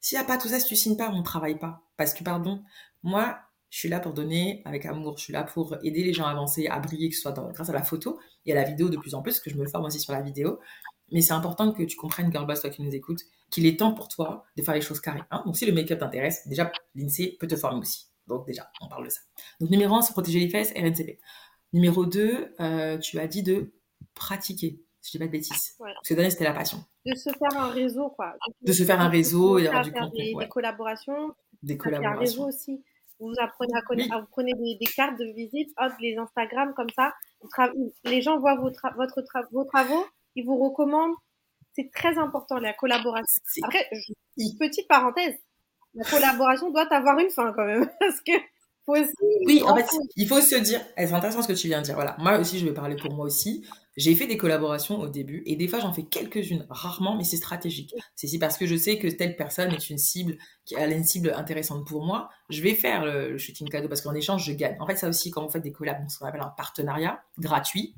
S'il 0.00 0.16
n'y 0.16 0.24
a 0.24 0.26
pas 0.26 0.38
tout 0.38 0.48
ça, 0.48 0.58
si 0.58 0.66
tu 0.66 0.76
signes 0.76 0.96
pas, 0.96 1.10
on 1.10 1.18
ne 1.18 1.22
travaille 1.22 1.58
pas. 1.58 1.82
Parce 1.96 2.14
que, 2.14 2.24
pardon, 2.24 2.62
moi, 3.02 3.38
je 3.68 3.78
suis 3.78 3.88
là 3.88 4.00
pour 4.00 4.12
donner 4.12 4.62
avec 4.64 4.84
amour, 4.86 5.16
je 5.18 5.24
suis 5.24 5.32
là 5.32 5.44
pour 5.44 5.76
aider 5.82 6.02
les 6.02 6.12
gens 6.12 6.24
à 6.24 6.30
avancer, 6.30 6.66
à 6.66 6.78
briller, 6.80 7.08
que 7.08 7.14
ce 7.14 7.22
soit 7.22 7.32
grâce 7.32 7.68
à 7.68 7.72
la 7.72 7.82
photo 7.82 8.18
et 8.46 8.52
à 8.52 8.54
la 8.54 8.64
vidéo 8.64 8.88
de 8.88 8.96
plus 8.96 9.14
en 9.14 9.22
plus, 9.22 9.32
parce 9.32 9.40
que 9.40 9.50
je 9.50 9.56
me 9.56 9.66
forme 9.66 9.84
aussi 9.84 10.00
sur 10.00 10.12
la 10.12 10.22
vidéo. 10.22 10.58
Mais 11.12 11.20
c'est 11.20 11.32
important 11.32 11.72
que 11.72 11.82
tu 11.82 11.96
comprennes, 11.96 12.30
Girlboss, 12.32 12.60
toi 12.60 12.70
qui 12.70 12.82
nous 12.82 12.94
écoutes, 12.94 13.22
qu'il 13.50 13.66
est 13.66 13.78
temps 13.78 13.92
pour 13.92 14.08
toi 14.08 14.44
de 14.56 14.62
faire 14.62 14.74
les 14.74 14.80
choses 14.80 15.00
carrées. 15.00 15.22
Hein. 15.30 15.42
Donc 15.44 15.56
si 15.56 15.66
le 15.66 15.72
make-up 15.72 15.98
t'intéresse, 15.98 16.46
déjà, 16.46 16.70
l'INSEE 16.94 17.36
peut 17.38 17.46
te 17.46 17.56
former 17.56 17.80
aussi. 17.80 18.09
Donc 18.26 18.46
déjà, 18.46 18.70
on 18.80 18.88
parle 18.88 19.04
de 19.04 19.10
ça. 19.10 19.20
Donc 19.60 19.70
numéro 19.70 19.94
1, 19.94 20.02
c'est 20.02 20.12
protéger 20.12 20.40
les 20.40 20.48
fesses, 20.48 20.72
RNCP. 20.72 21.20
Numéro 21.72 22.06
2, 22.06 22.54
euh, 22.60 22.98
tu 22.98 23.18
as 23.18 23.26
dit 23.26 23.42
de 23.42 23.72
pratiquer, 24.14 24.82
si 25.00 25.12
je 25.12 25.12
dis 25.12 25.18
pas 25.18 25.26
de 25.26 25.32
bêtises. 25.32 25.76
Parce 25.78 26.08
que 26.08 26.14
dernier, 26.14 26.30
c'était 26.30 26.44
la 26.44 26.52
passion. 26.52 26.84
De 27.06 27.14
se 27.14 27.30
faire 27.30 27.56
un 27.56 27.70
réseau, 27.70 28.10
quoi. 28.10 28.34
De, 28.62 28.72
se 28.72 28.84
faire 28.84 29.00
un 29.00 29.08
réseau 29.08 29.58
et 29.58 29.64
d'avoir 29.64 29.84
du 29.84 29.92
contenu. 29.92 30.34
Des, 30.34 30.48
collaborations. 30.48 31.34
Des 31.62 31.76
collaborations. 31.76 32.16
un 32.16 32.20
réseau 32.20 32.48
aussi. 32.48 32.84
Vous 33.20 33.32
apprenez 33.38 33.74
à 33.76 33.82
connaître, 33.82 34.18
vous 34.18 34.26
prenez 34.30 34.52
des, 34.54 34.86
cartes 34.86 35.18
de 35.18 35.26
visite, 35.34 35.70
hop, 35.78 35.92
les 36.00 36.16
Instagram 36.16 36.72
comme 36.74 36.88
ça. 36.96 37.12
Les 38.04 38.22
gens 38.22 38.38
voient 38.38 38.56
vos, 38.56 38.70
votre 38.96 39.22
vos 39.52 39.64
travaux, 39.64 40.06
ils 40.34 40.44
vous 40.44 40.56
recommandent. 40.56 41.14
C'est 41.72 41.90
très 41.92 42.18
important, 42.18 42.58
la 42.58 42.72
collaboration. 42.72 43.42
Après, 43.62 43.88
petite 44.58 44.88
parenthèse, 44.88 45.34
la 45.94 46.04
collaboration 46.04 46.70
doit 46.70 46.92
avoir 46.92 47.18
une 47.18 47.30
fin 47.30 47.52
quand 47.52 47.64
même. 47.64 47.88
Parce 48.00 48.20
que 48.20 48.32
faut 48.86 48.96
aussi. 48.96 49.12
Oui, 49.46 49.62
en 49.62 49.74
fait, 49.76 49.86
il 50.16 50.26
faut 50.26 50.40
se 50.40 50.56
dire. 50.56 50.80
C'est 50.96 51.12
intéressant 51.12 51.42
ce 51.42 51.48
que 51.48 51.52
tu 51.52 51.68
viens 51.68 51.80
de 51.80 51.84
dire. 51.84 51.94
Voilà. 51.94 52.16
Moi 52.18 52.38
aussi, 52.38 52.58
je 52.58 52.66
vais 52.66 52.74
parler 52.74 52.96
pour 52.96 53.12
moi 53.12 53.26
aussi. 53.26 53.64
J'ai 53.96 54.14
fait 54.14 54.26
des 54.26 54.36
collaborations 54.36 54.98
au 55.00 55.08
début 55.08 55.42
et 55.46 55.56
des 55.56 55.66
fois 55.66 55.80
j'en 55.80 55.92
fais 55.92 56.04
quelques-unes, 56.04 56.64
rarement, 56.70 57.16
mais 57.16 57.24
c'est 57.24 57.36
stratégique. 57.36 57.94
C'est 58.14 58.28
si 58.28 58.38
parce 58.38 58.56
que 58.56 58.64
je 58.64 58.76
sais 58.76 58.98
que 58.98 59.08
telle 59.08 59.36
personne 59.36 59.72
est 59.72 59.90
une 59.90 59.98
cible, 59.98 60.38
qui 60.64 60.76
a 60.76 60.86
une 60.86 61.04
cible 61.04 61.34
intéressante 61.36 61.86
pour 61.86 62.06
moi, 62.06 62.30
je 62.48 62.62
vais 62.62 62.74
faire 62.74 63.04
le, 63.04 63.36
shooting 63.36 63.68
cadeau 63.68 63.88
parce 63.88 64.00
qu'en 64.00 64.14
échange 64.14 64.46
je 64.46 64.52
gagne. 64.52 64.76
En 64.80 64.86
fait, 64.86 64.96
ça 64.96 65.08
aussi, 65.08 65.30
quand 65.30 65.44
on 65.44 65.50
fait 65.50 65.60
des 65.60 65.72
collabs, 65.72 66.08
ce 66.08 66.18
qu'on 66.18 66.26
appelle 66.26 66.40
un 66.40 66.54
partenariat 66.56 67.20
gratuit, 67.38 67.94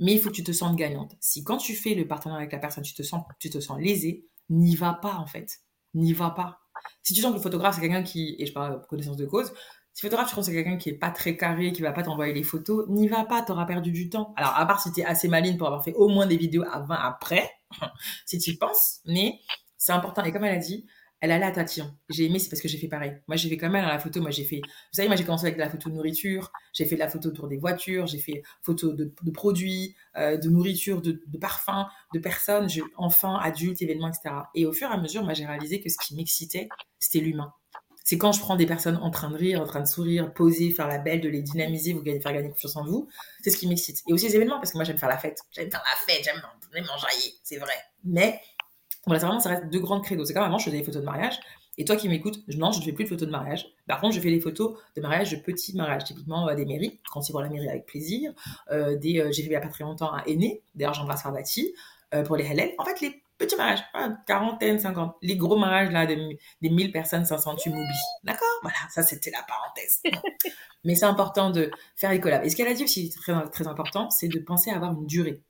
mais 0.00 0.14
il 0.14 0.20
faut 0.20 0.30
que 0.30 0.34
tu 0.34 0.42
te 0.42 0.52
sentes 0.52 0.74
gagnante. 0.74 1.14
Si 1.20 1.44
quand 1.44 1.58
tu 1.58 1.74
fais 1.74 1.94
le 1.94 2.08
partenariat 2.08 2.40
avec 2.40 2.52
la 2.52 2.58
personne, 2.58 2.82
tu 2.82 2.94
te 2.94 3.02
sens, 3.02 3.22
tu 3.38 3.50
te 3.50 3.60
sens 3.60 3.78
lésé, 3.78 4.24
n'y 4.48 4.74
va 4.74 4.94
pas 4.94 5.14
en 5.16 5.26
fait, 5.26 5.60
n'y 5.94 6.14
va 6.14 6.30
pas. 6.30 6.65
Si 7.02 7.14
tu 7.14 7.20
sens 7.20 7.30
que 7.30 7.36
le 7.36 7.42
photographe 7.42 7.74
c'est 7.76 7.80
quelqu'un 7.80 8.02
qui, 8.02 8.36
et 8.38 8.46
je 8.46 8.52
parle 8.52 8.80
de 8.80 8.86
connaissance 8.86 9.16
de 9.16 9.26
cause, 9.26 9.52
si 9.96 10.02
photographe, 10.02 10.28
tu 10.28 10.34
penses 10.34 10.44
que 10.46 10.52
c'est 10.52 10.62
quelqu'un 10.62 10.76
qui 10.76 10.90
est 10.90 10.98
pas 10.98 11.10
très 11.10 11.38
carré, 11.38 11.72
qui 11.72 11.80
va 11.80 11.90
pas 11.90 12.02
t'envoyer 12.02 12.34
les 12.34 12.42
photos, 12.42 12.86
n'y 12.90 13.08
va 13.08 13.24
pas, 13.24 13.40
t'auras 13.40 13.64
perdu 13.64 13.92
du 13.92 14.10
temps. 14.10 14.34
Alors, 14.36 14.54
à 14.54 14.66
part 14.66 14.82
si 14.82 14.92
tu 14.92 15.00
es 15.00 15.04
assez 15.06 15.26
maline 15.26 15.56
pour 15.56 15.68
avoir 15.68 15.82
fait 15.82 15.94
au 15.94 16.08
moins 16.08 16.26
des 16.26 16.36
vidéos 16.36 16.64
avant, 16.70 16.96
après, 16.96 17.50
si 18.26 18.38
tu 18.38 18.58
penses, 18.58 19.00
mais 19.06 19.40
c'est 19.78 19.92
important. 19.92 20.22
Et 20.24 20.32
comme 20.32 20.44
elle 20.44 20.54
a 20.54 20.58
dit, 20.58 20.86
elle 21.20 21.32
allait 21.32 21.46
à 21.46 21.50
tatillon. 21.50 21.90
J'ai 22.10 22.26
aimé, 22.26 22.38
c'est 22.38 22.50
parce 22.50 22.60
que 22.60 22.68
j'ai 22.68 22.78
fait 22.78 22.88
pareil. 22.88 23.16
Moi, 23.26 23.36
j'ai 23.36 23.48
fait 23.48 23.56
quand 23.56 23.70
même 23.70 23.86
la 23.86 23.98
photo. 23.98 24.20
Moi, 24.20 24.30
j'ai 24.30 24.44
fait, 24.44 24.60
vous 24.62 24.92
savez, 24.92 25.08
moi, 25.08 25.16
j'ai 25.16 25.24
commencé 25.24 25.46
avec 25.46 25.56
de 25.56 25.60
la 25.60 25.70
photo 25.70 25.88
de 25.88 25.94
nourriture. 25.94 26.52
J'ai 26.72 26.84
fait 26.84 26.96
de 26.96 27.00
la 27.00 27.08
photo 27.08 27.30
autour 27.30 27.48
des 27.48 27.56
voitures. 27.56 28.06
J'ai 28.06 28.18
fait 28.18 28.42
photo 28.62 28.92
de, 28.92 29.12
produits, 29.32 29.96
euh, 30.16 30.36
de 30.36 30.48
nourriture, 30.48 31.00
de, 31.00 31.20
parfums, 31.40 31.86
de 32.12 32.18
personnes, 32.18 32.68
enfants, 32.96 33.36
adultes, 33.36 33.80
événements, 33.80 34.08
etc. 34.08 34.34
Et 34.54 34.66
au 34.66 34.72
fur 34.72 34.90
et 34.90 34.92
à 34.92 34.98
mesure, 34.98 35.22
moi, 35.24 35.32
j'ai 35.32 35.46
réalisé 35.46 35.80
que 35.80 35.88
ce 35.88 35.96
qui 35.98 36.14
m'excitait, 36.14 36.68
c'était 36.98 37.20
l'humain. 37.20 37.52
C'est 38.04 38.18
quand 38.18 38.30
je 38.30 38.38
prends 38.38 38.54
des 38.54 38.66
personnes 38.66 38.98
en 38.98 39.10
train 39.10 39.30
de 39.30 39.36
rire, 39.36 39.60
en 39.60 39.66
train 39.66 39.80
de 39.80 39.86
sourire, 39.86 40.32
poser, 40.32 40.70
faire 40.70 40.86
la 40.86 40.98
belle, 40.98 41.20
de 41.20 41.28
les 41.28 41.42
dynamiser, 41.42 41.92
vous 41.92 42.04
faire 42.04 42.32
gagner 42.32 42.50
confiance 42.50 42.76
en 42.76 42.84
vous. 42.84 43.08
C'est 43.42 43.50
ce 43.50 43.56
qui 43.56 43.66
m'excite. 43.66 44.02
Et 44.06 44.12
aussi 44.12 44.26
les 44.28 44.36
événements, 44.36 44.58
parce 44.58 44.70
que 44.70 44.76
moi 44.76 44.84
j'aime 44.84 44.96
faire 44.96 45.08
la 45.08 45.18
fête. 45.18 45.40
J'aime 45.50 45.68
faire 45.68 45.82
la 45.82 46.14
fête, 46.14 46.22
j'aime 46.24 46.40
m'enjailler, 46.84 47.34
c'est 47.42 47.56
vrai. 47.56 47.74
Mais 48.04 48.40
voilà, 49.06 49.20
c'est 49.20 49.26
vraiment, 49.26 49.40
ça 49.40 49.50
reste 49.50 49.70
deux 49.70 49.80
grandes 49.80 50.02
credos. 50.02 50.24
C'est 50.24 50.34
comme 50.34 50.42
avant, 50.42 50.58
je 50.58 50.64
faisais 50.64 50.78
des 50.78 50.84
photos 50.84 51.00
de 51.00 51.06
mariage. 51.06 51.38
Et 51.78 51.84
toi 51.84 51.96
qui 51.96 52.08
m'écoutes, 52.08 52.40
non, 52.56 52.72
je 52.72 52.80
ne 52.80 52.84
fais 52.84 52.92
plus 52.92 53.04
de 53.04 53.08
photos 53.08 53.26
de 53.26 53.32
mariage. 53.32 53.66
Par 53.86 54.00
contre, 54.00 54.14
je 54.14 54.20
fais 54.20 54.30
des 54.30 54.40
photos 54.40 54.78
de 54.96 55.00
mariage, 55.02 55.30
de 55.30 55.36
petits 55.36 55.76
mariages, 55.76 56.04
typiquement 56.04 56.48
euh, 56.48 56.54
des 56.54 56.64
mairies, 56.64 57.00
quand 57.12 57.20
c'est 57.20 57.32
pour 57.32 57.42
la 57.42 57.48
mairie 57.48 57.68
avec 57.68 57.86
plaisir. 57.86 58.32
Euh, 58.70 58.96
des, 58.96 59.20
euh, 59.20 59.30
j'ai 59.30 59.42
fait 59.42 59.48
il 59.48 59.50
n'y 59.50 59.56
a 59.56 59.60
pas 59.60 59.68
très 59.68 59.84
longtemps 59.84 60.12
à 60.12 60.24
Aîné, 60.26 60.62
d'ailleurs 60.74 60.94
j'embrasse 60.94 61.22
Farbati, 61.22 61.74
pour 62.24 62.36
les 62.36 62.46
Hélènes. 62.46 62.70
En 62.78 62.84
fait, 62.84 63.00
les 63.02 63.22
Petit 63.38 63.54
mariage, 63.56 63.84
quarantaine, 64.26 64.78
cinquante. 64.78 65.14
Les 65.20 65.36
gros 65.36 65.58
mariages, 65.58 65.92
là, 65.92 66.06
des, 66.06 66.38
1000 66.62 66.90
personnes, 66.90 67.26
500, 67.26 67.56
tu 67.56 67.68
m'oublies. 67.68 67.84
D'accord? 68.24 68.48
Voilà, 68.62 68.78
ça, 68.90 69.02
c'était 69.02 69.30
la 69.30 69.42
parenthèse. 69.42 70.00
Mais 70.84 70.94
c'est 70.94 71.04
important 71.04 71.50
de 71.50 71.70
faire 71.96 72.12
les 72.12 72.20
collabs. 72.20 72.46
Et 72.46 72.48
ce 72.48 72.56
qu'elle 72.56 72.68
a 72.68 72.72
dit 72.72 72.84
aussi, 72.84 73.10
très, 73.10 73.34
très 73.50 73.66
important, 73.66 74.08
c'est 74.08 74.28
de 74.28 74.38
penser 74.38 74.70
à 74.70 74.76
avoir 74.76 74.92
une 74.92 75.06
durée. 75.06 75.42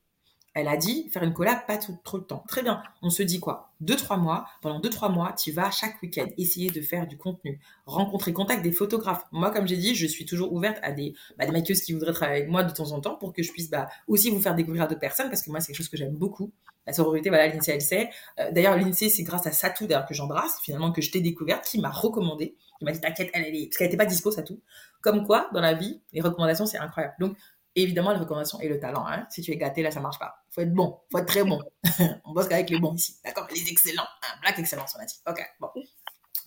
Elle 0.56 0.68
a 0.68 0.78
dit 0.78 1.10
faire 1.10 1.22
une 1.22 1.34
collab, 1.34 1.66
pas 1.66 1.76
tout, 1.76 1.98
trop 2.02 2.18
de 2.18 2.24
temps. 2.24 2.42
Très 2.48 2.62
bien. 2.62 2.82
On 3.02 3.10
se 3.10 3.22
dit 3.22 3.40
quoi? 3.40 3.74
Deux, 3.80 3.94
trois 3.94 4.16
mois. 4.16 4.46
Pendant 4.62 4.80
deux, 4.80 4.88
trois 4.88 5.10
mois, 5.10 5.34
tu 5.38 5.52
vas 5.52 5.70
chaque 5.70 6.00
week-end 6.00 6.24
essayer 6.38 6.70
de 6.70 6.80
faire 6.80 7.06
du 7.06 7.18
contenu, 7.18 7.60
rencontrer, 7.84 8.32
contact 8.32 8.62
des 8.62 8.72
photographes. 8.72 9.26
Moi, 9.32 9.50
comme 9.50 9.68
j'ai 9.68 9.76
dit, 9.76 9.94
je 9.94 10.06
suis 10.06 10.24
toujours 10.24 10.54
ouverte 10.54 10.78
à 10.80 10.92
des, 10.92 11.12
bah, 11.38 11.46
maquilleuses 11.46 11.82
qui 11.82 11.92
voudraient 11.92 12.14
travailler 12.14 12.38
avec 12.38 12.50
moi 12.50 12.64
de 12.64 12.72
temps 12.72 12.92
en 12.92 13.02
temps 13.02 13.16
pour 13.16 13.34
que 13.34 13.42
je 13.42 13.52
puisse 13.52 13.68
bah, 13.68 13.86
aussi 14.08 14.30
vous 14.30 14.40
faire 14.40 14.54
découvrir 14.54 14.88
d'autres 14.88 14.98
personnes 14.98 15.28
parce 15.28 15.42
que 15.42 15.50
moi, 15.50 15.60
c'est 15.60 15.66
quelque 15.66 15.76
chose 15.76 15.90
que 15.90 15.98
j'aime 15.98 16.16
beaucoup. 16.16 16.50
La 16.86 16.94
sororité, 16.94 17.28
voilà, 17.28 17.48
l'INSEE, 17.48 17.72
elle 17.72 17.82
sait. 17.82 18.08
Euh, 18.40 18.50
d'ailleurs, 18.50 18.78
l'INSEE, 18.78 19.10
c'est 19.10 19.24
grâce 19.24 19.46
à 19.46 19.52
Satou, 19.52 19.86
d'ailleurs, 19.86 20.06
que 20.06 20.14
j'embrasse, 20.14 20.58
finalement, 20.62 20.90
que 20.90 21.02
je 21.02 21.10
t'ai 21.10 21.20
découverte, 21.20 21.66
qui 21.66 21.78
m'a 21.78 21.90
recommandé. 21.90 22.56
Qui 22.78 22.84
m'a 22.86 22.92
dit, 22.92 23.00
t'inquiète, 23.00 23.28
elle, 23.34 23.42
parce 23.42 23.76
qu'elle 23.76 23.88
n'était 23.88 23.98
pas 23.98 24.06
dispo, 24.06 24.30
Satou. 24.30 24.58
Comme 25.02 25.26
quoi, 25.26 25.50
dans 25.52 25.60
la 25.60 25.74
vie, 25.74 26.00
les 26.14 26.22
recommandations, 26.22 26.64
c'est 26.64 26.78
incroyable. 26.78 27.14
Donc, 27.20 27.36
évidemment, 27.76 28.10
les 28.12 28.18
recommandations 28.18 28.60
et 28.60 28.68
le 28.68 28.80
talent. 28.80 29.06
Hein. 29.06 29.26
Si 29.30 29.42
tu 29.42 29.52
es 29.52 29.56
gâté, 29.56 29.82
là, 29.82 29.90
ça 29.90 30.00
marche 30.00 30.18
pas. 30.18 30.42
Faut 30.50 30.62
être 30.62 30.72
bon, 30.72 30.98
faut 31.12 31.18
être 31.18 31.26
très 31.26 31.44
bon. 31.44 31.60
on 32.24 32.32
bosse 32.32 32.48
qu'avec 32.48 32.70
les 32.70 32.78
bons 32.78 32.94
ici, 32.94 33.18
d'accord? 33.24 33.46
Les 33.54 33.68
excellents, 33.68 34.02
hein. 34.02 34.38
Black 34.40 34.58
excellence, 34.58 34.96
on 34.98 35.02
a 35.02 35.04
dit. 35.04 35.20
Ok, 35.28 35.40
bon. 35.60 35.68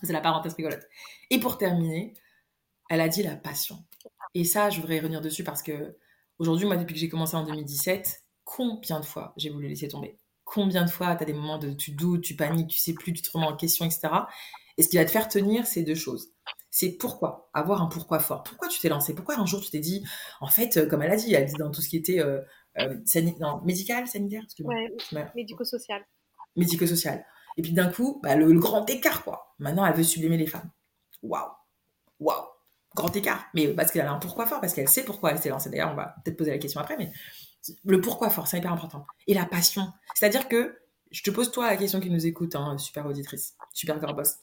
C'est 0.02 0.12
la 0.12 0.20
parenthèse 0.20 0.54
rigolote. 0.54 0.86
Et 1.30 1.38
pour 1.38 1.58
terminer, 1.58 2.14
elle 2.88 3.00
a 3.00 3.08
dit 3.08 3.22
la 3.22 3.36
passion. 3.36 3.84
Et 4.34 4.44
ça, 4.44 4.70
je 4.70 4.80
voudrais 4.80 4.98
revenir 4.98 5.20
dessus 5.20 5.44
parce 5.44 5.62
que 5.62 5.96
aujourd'hui, 6.38 6.66
moi, 6.66 6.76
depuis 6.76 6.94
que 6.94 7.00
j'ai 7.00 7.08
commencé 7.08 7.36
en 7.36 7.44
2017, 7.44 8.24
combien 8.44 9.00
de 9.00 9.04
fois 9.04 9.32
j'ai 9.36 9.50
voulu 9.50 9.68
laisser 9.68 9.88
tomber? 9.88 10.18
Combien 10.44 10.84
de 10.84 10.90
fois 10.90 11.14
tu 11.16 11.22
as 11.22 11.26
des 11.26 11.32
moments 11.32 11.58
de 11.58 11.72
tu 11.72 11.92
doutes, 11.92 12.22
tu 12.22 12.34
paniques, 12.34 12.68
tu 12.68 12.78
sais 12.78 12.94
plus, 12.94 13.12
tu 13.12 13.22
te 13.22 13.30
remets 13.30 13.46
en 13.46 13.56
question, 13.56 13.84
etc. 13.84 14.08
Et 14.76 14.82
ce 14.82 14.88
qui 14.88 14.96
va 14.96 15.04
te 15.04 15.10
faire 15.10 15.28
tenir, 15.28 15.66
c'est 15.66 15.82
deux 15.82 15.94
choses 15.94 16.32
c'est 16.70 16.90
pourquoi, 16.92 17.50
avoir 17.52 17.82
un 17.82 17.86
pourquoi 17.86 18.20
fort. 18.20 18.44
Pourquoi 18.44 18.68
tu 18.68 18.78
t'es 18.80 18.88
lancé 18.88 19.14
Pourquoi 19.14 19.38
un 19.38 19.46
jour 19.46 19.60
tu 19.60 19.70
t'es 19.70 19.80
dit, 19.80 20.06
en 20.40 20.46
fait, 20.46 20.76
euh, 20.76 20.86
comme 20.86 21.02
elle 21.02 21.10
a 21.10 21.16
dit, 21.16 21.34
elle 21.34 21.46
dit 21.46 21.54
dans 21.58 21.70
tout 21.70 21.82
ce 21.82 21.88
qui 21.88 21.96
était 21.96 22.20
euh, 22.20 22.40
euh 22.78 22.96
médical, 23.64 24.06
sanitaire 24.06 24.42
Médico-social. 25.34 26.06
Médico-social. 26.56 27.24
Et 27.56 27.62
puis 27.62 27.72
d'un 27.72 27.90
coup, 27.90 28.20
bah, 28.22 28.36
le, 28.36 28.52
grand 28.52 28.88
écart, 28.88 29.24
quoi. 29.24 29.54
Maintenant, 29.58 29.84
elle 29.84 29.94
veut 29.94 30.04
sublimer 30.04 30.36
les 30.36 30.46
femmes. 30.46 30.70
Waouh 31.22 31.50
Waouh 32.20 32.44
Grand 32.94 33.14
écart. 33.14 33.46
Mais 33.54 33.68
parce 33.68 33.90
qu'elle 33.90 34.06
a 34.06 34.12
un 34.12 34.18
pourquoi 34.18 34.46
fort, 34.46 34.60
parce 34.60 34.72
qu'elle 34.72 34.88
sait 34.88 35.04
pourquoi 35.04 35.32
elle 35.32 35.38
s'est 35.38 35.48
lancée. 35.48 35.70
D'ailleurs, 35.70 35.92
on 35.92 35.96
va 35.96 36.14
peut-être 36.24 36.36
poser 36.36 36.52
la 36.52 36.58
question 36.58 36.80
après, 36.80 36.96
mais 36.96 37.10
le 37.84 38.00
pourquoi 38.00 38.30
fort, 38.30 38.46
c'est 38.46 38.58
hyper 38.58 38.72
important. 38.72 39.06
Et 39.26 39.34
la 39.34 39.44
passion. 39.44 39.92
C'est-à-dire 40.14 40.48
que, 40.48 40.78
je 41.10 41.22
te 41.22 41.30
pose 41.30 41.50
toi 41.50 41.66
la 41.66 41.76
question 41.76 41.98
qui 41.98 42.10
nous 42.10 42.26
écoute, 42.26 42.54
hein, 42.54 42.78
super 42.78 43.06
auditrice, 43.06 43.56
super 43.72 43.98
boss. 44.14 44.36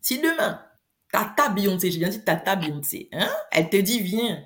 Si 0.00 0.20
demain, 0.20 0.60
Tata 1.12 1.50
Beyoncé, 1.50 1.90
j'ai 1.90 1.98
bien 1.98 2.08
dit 2.08 2.24
Tata 2.24 2.56
Beyoncé, 2.56 3.08
hein? 3.12 3.30
Elle 3.50 3.68
te 3.68 3.76
dit 3.76 4.00
viens 4.00 4.44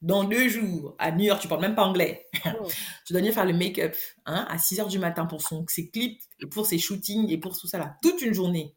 dans 0.00 0.24
deux 0.24 0.48
jours 0.48 0.96
à 0.98 1.12
New 1.12 1.24
York, 1.24 1.40
tu 1.40 1.46
parles 1.46 1.60
même 1.60 1.74
pas 1.74 1.84
anglais. 1.84 2.26
Oh. 2.46 2.66
tu 3.06 3.12
dois 3.12 3.20
venir 3.20 3.34
faire 3.34 3.44
le 3.44 3.52
make-up 3.52 3.94
hein, 4.24 4.46
à 4.48 4.58
6 4.58 4.80
heures 4.80 4.88
du 4.88 4.98
matin 4.98 5.26
pour 5.26 5.42
son, 5.42 5.64
ses 5.68 5.90
clips, 5.90 6.22
et 6.40 6.46
pour 6.46 6.66
ses 6.66 6.78
shootings 6.78 7.30
et 7.30 7.38
pour 7.38 7.56
tout 7.56 7.68
ça 7.68 7.78
là. 7.78 7.98
Toute 8.02 8.22
une 8.22 8.32
journée. 8.32 8.74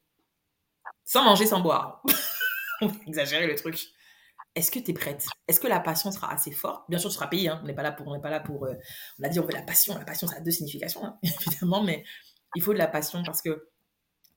Sans 1.05 1.23
manger, 1.23 1.45
sans 1.45 1.61
boire. 1.61 2.03
On 2.81 2.87
va 2.87 2.95
exagérer 3.07 3.47
le 3.47 3.55
truc. 3.55 3.87
Est-ce 4.55 4.71
que 4.71 4.79
tu 4.79 4.91
es 4.91 4.93
prête? 4.93 5.25
Est-ce 5.47 5.59
que 5.59 5.67
la 5.67 5.79
passion 5.79 6.11
sera 6.11 6.33
assez 6.33 6.51
forte? 6.51 6.83
Bien 6.89 6.99
sûr, 6.99 7.09
tu 7.09 7.15
seras 7.15 7.27
payé. 7.27 7.47
Hein. 7.49 7.59
On 7.63 7.67
n'est 7.67 7.73
pas 7.73 7.83
là 7.83 7.91
pour. 7.91 8.07
On 8.07 8.15
n'est 8.15 8.21
pas 8.21 8.29
là 8.29 8.39
pour. 8.39 8.65
Euh, 8.65 8.73
on 9.19 9.23
a 9.23 9.29
dit 9.29 9.39
on 9.39 9.45
veut 9.45 9.53
la 9.53 9.61
passion. 9.61 9.97
La 9.97 10.05
passion, 10.05 10.27
ça 10.27 10.37
a 10.37 10.39
deux 10.41 10.51
significations, 10.51 11.05
hein, 11.05 11.17
évidemment, 11.47 11.83
mais 11.83 12.03
il 12.55 12.61
faut 12.61 12.73
de 12.73 12.77
la 12.77 12.87
passion 12.87 13.23
parce 13.23 13.41
que 13.41 13.69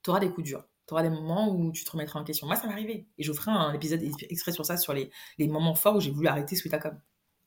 tu 0.02 0.10
auras 0.10 0.20
des 0.20 0.30
coups 0.30 0.46
durs 0.46 0.64
tu 0.86 0.94
auras 0.94 1.02
des 1.02 1.10
moments 1.10 1.48
où 1.54 1.72
tu 1.72 1.84
te 1.84 1.90
remettras 1.90 2.20
en 2.20 2.24
question. 2.24 2.46
Moi, 2.46 2.56
ça 2.56 2.66
m'est 2.66 2.72
arrivé. 2.72 3.06
Et 3.18 3.22
je 3.22 3.32
ferai 3.32 3.50
un 3.50 3.72
épisode 3.72 4.02
exprès 4.28 4.52
sur 4.52 4.66
ça, 4.66 4.76
sur 4.76 4.92
les, 4.92 5.10
les 5.38 5.48
moments 5.48 5.74
forts 5.74 5.96
où 5.96 6.00
j'ai 6.00 6.10
voulu 6.10 6.28
arrêter 6.28 6.56
Sweetacom. 6.56 6.98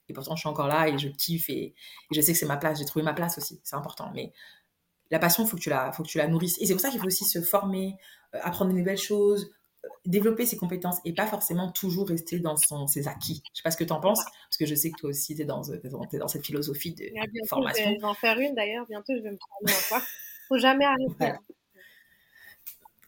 Et 0.09 0.13
pourtant, 0.13 0.35
je 0.35 0.41
suis 0.41 0.49
encore 0.49 0.67
là 0.67 0.87
et 0.87 0.97
je 0.97 1.09
kiffe 1.09 1.49
et, 1.49 1.73
je 2.11 2.21
sais 2.21 2.33
que 2.33 2.37
c'est 2.37 2.45
ma 2.45 2.57
place. 2.57 2.79
J'ai 2.79 2.85
trouvé 2.85 3.03
ma 3.03 3.13
place 3.13 3.37
aussi. 3.37 3.59
C'est 3.63 3.75
important. 3.75 4.11
Mais 4.13 4.31
la 5.11 5.19
passion, 5.19 5.43
il 5.43 5.49
faut, 5.49 5.57
que 5.57 5.61
tu 5.61 5.69
la, 5.69 5.91
faut 5.91 6.03
que 6.03 6.07
tu 6.07 6.17
la 6.17 6.27
nourrisses. 6.27 6.61
Et 6.61 6.65
c'est 6.65 6.73
pour 6.73 6.81
ça 6.81 6.89
qu'il 6.89 6.99
faut 6.99 7.07
aussi 7.07 7.25
se 7.25 7.41
former, 7.41 7.95
euh, 8.35 8.39
apprendre 8.43 8.71
de 8.71 8.77
nouvelles 8.77 8.97
choses, 8.97 9.51
euh, 9.83 9.89
développer 10.05 10.45
ses 10.45 10.57
compétences 10.57 10.99
et 11.05 11.13
pas 11.13 11.25
forcément 11.25 11.71
toujours 11.71 12.07
rester 12.07 12.39
dans 12.39 12.55
son, 12.55 12.87
ses 12.87 13.07
acquis. 13.07 13.41
Je 13.53 13.57
sais 13.57 13.63
pas 13.63 13.71
ce 13.71 13.77
que 13.77 13.83
tu 13.83 13.93
en 13.93 13.99
penses, 13.99 14.23
parce 14.23 14.57
que 14.57 14.65
je 14.65 14.75
sais 14.75 14.91
que 14.91 14.97
toi 14.97 15.09
aussi, 15.09 15.35
tu 15.35 15.41
es, 15.41 15.43
es, 15.43 15.47
dans 15.47 16.27
cette 16.27 16.45
philosophie 16.45 16.93
de 16.93 17.11
formation. 17.47 17.91
Je 17.95 17.99
vais 17.99 18.03
en 18.03 18.13
faire 18.13 18.39
une 18.39 18.53
d'ailleurs, 18.55 18.85
bientôt 18.87 19.13
je 19.15 19.21
vais 19.21 19.31
me 19.31 19.37
prendre 19.37 19.79
encore. 19.85 20.07
faut 20.47 20.57
jamais 20.57 20.85
arrêter. 20.85 21.25
Hein. 21.25 21.39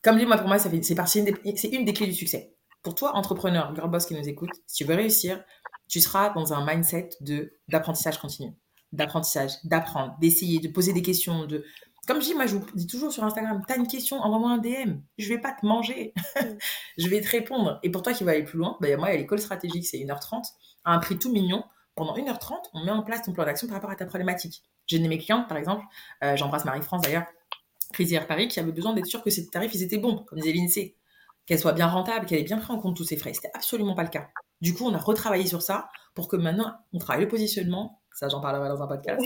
Comme 0.08 0.18
dit, 0.18 0.26
moi, 0.26 0.38
pour 0.38 0.48
moi, 0.48 0.58
c'est 0.58 0.70
une, 0.70 1.84
des 1.84 1.94
clés 1.94 2.08
du 2.08 2.14
succès. 2.14 2.56
Pour 2.82 2.96
toi, 2.96 3.18
entrepreneur, 3.18 3.76
girl 3.76 3.92
boss 3.92 4.06
qui 4.06 4.16
nous 4.16 4.30
écoute, 4.30 4.52
si 4.66 4.78
tu 4.78 4.84
veux 4.86 4.96
réussir, 4.96 5.44
tu 5.90 6.00
seras 6.00 6.30
dans 6.30 6.54
un 6.54 6.66
mindset 6.66 7.10
de 7.20 7.60
d'apprentissage 7.68 8.18
continu, 8.18 8.54
d'apprentissage, 8.94 9.56
d'apprendre, 9.66 10.16
d'essayer, 10.22 10.60
de 10.60 10.70
poser 10.70 10.94
des 10.94 11.02
questions, 11.02 11.46
de 11.46 11.66
comme 12.08 12.22
je 12.22 12.28
dis, 12.28 12.36
moi 12.36 12.46
je 12.46 12.56
vous 12.56 12.66
dis 12.74 12.88
toujours 12.88 13.12
sur 13.12 13.26
Instagram, 13.26 13.62
t'as 13.68 13.76
une 13.76 13.88
question, 13.88 14.16
envoie-moi 14.22 14.52
un 14.52 14.60
DM. 14.60 15.02
Je 15.18 15.28
vais 15.28 15.40
pas 15.40 15.52
te 15.52 15.66
manger, 15.66 16.14
je 16.98 17.10
vais 17.10 17.20
te 17.20 17.28
répondre. 17.28 17.78
Et 17.84 17.92
pour 17.92 18.02
toi 18.02 18.14
qui 18.14 18.24
va 18.24 18.32
aller 18.32 18.46
plus 18.46 18.60
loin, 18.60 18.78
bah, 18.80 18.88
moi 18.96 19.10
il 19.10 19.12
y 19.12 19.16
a 19.16 19.18
l'école 19.18 19.40
stratégique, 19.40 19.86
c'est 19.86 19.98
1h30, 19.98 20.42
à 20.86 20.94
un 20.94 21.00
prix 21.00 21.20
tout 21.20 21.34
mignon. 21.34 21.66
Pendant 21.96 22.16
1h30, 22.16 22.54
on 22.74 22.86
met 22.86 22.92
en 22.92 23.04
place 23.04 23.24
ton 23.24 23.34
plan 23.34 23.44
d'action 23.44 23.68
par 23.68 23.76
rapport 23.76 23.90
à 23.92 23.96
ta 23.98 24.06
problématique. 24.06 24.64
J'ai 24.86 25.00
de 25.00 25.08
mes 25.10 25.18
clients, 25.18 25.44
par 25.44 25.58
exemple, 25.58 25.84
euh, 26.24 26.38
j'embrasse 26.38 26.64
Marie-France 26.64 27.02
d'ailleurs, 27.02 27.26
Crisière 27.94 28.28
Paris, 28.28 28.48
qui 28.48 28.60
avait 28.60 28.72
besoin 28.72 28.94
d'être 28.94 29.06
sûr 29.06 29.24
que 29.24 29.30
ces 29.30 29.48
tarifs 29.48 29.74
ils 29.74 29.84
étaient 29.84 29.98
bons, 29.98 30.24
comme 30.26 30.40
disait 30.40 30.54
l'INSEE, 30.54 30.96
qu'elle 31.46 31.60
soit 31.60 31.74
bien 31.74 31.88
rentable, 31.88 32.26
qu'elle 32.26 32.40
ait 32.40 32.44
bien 32.44 32.58
pris 32.58 32.74
en 32.74 32.80
compte 32.80 32.96
tous 32.96 33.06
ses 33.06 33.18
frais. 33.18 33.34
C'était 33.34 33.52
absolument 33.54 33.96
pas 33.96 34.04
le 34.04 34.10
cas. 34.10 34.30
Du 34.62 34.74
coup, 34.74 34.86
on 34.86 34.94
a 34.94 34.98
retravaillé 34.98 35.48
sur 35.48 35.62
ça 35.62 35.90
pour 36.14 36.28
que 36.28 36.36
maintenant, 36.36 36.74
on 36.94 36.98
travaille 36.98 37.24
le 37.24 37.30
positionnement, 37.30 38.02
ça 38.14 38.28
j'en 38.28 38.42
parlerai 38.42 38.70
dans 38.70 38.82
un 38.82 38.88
podcast, 38.88 39.24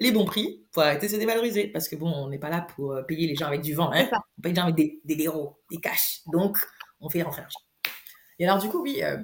les 0.00 0.10
bons 0.12 0.24
prix 0.24 0.64
pour 0.72 0.82
arrêter 0.82 1.06
de 1.06 1.12
se 1.12 1.16
dévaloriser. 1.16 1.68
Parce 1.68 1.88
que 1.88 1.96
bon, 1.96 2.10
on 2.12 2.28
n'est 2.28 2.38
pas 2.38 2.50
là 2.50 2.60
pour 2.60 2.92
euh, 2.92 3.02
payer 3.02 3.26
les 3.26 3.36
gens 3.36 3.46
avec 3.46 3.62
du 3.62 3.74
vent, 3.74 3.90
hein. 3.92 4.08
on 4.38 4.42
paye 4.42 4.52
les 4.52 4.56
gens 4.56 4.64
avec 4.64 4.74
des, 4.74 5.00
des 5.04 5.16
des 5.16 5.76
cash. 5.80 6.20
Donc, 6.32 6.58
on 7.00 7.08
fait 7.08 7.22
rentrer 7.22 7.42
l'argent. 7.42 7.60
Et 8.38 8.46
alors, 8.46 8.58
du 8.60 8.68
coup, 8.68 8.82
oui, 8.82 9.02
euh, 9.02 9.16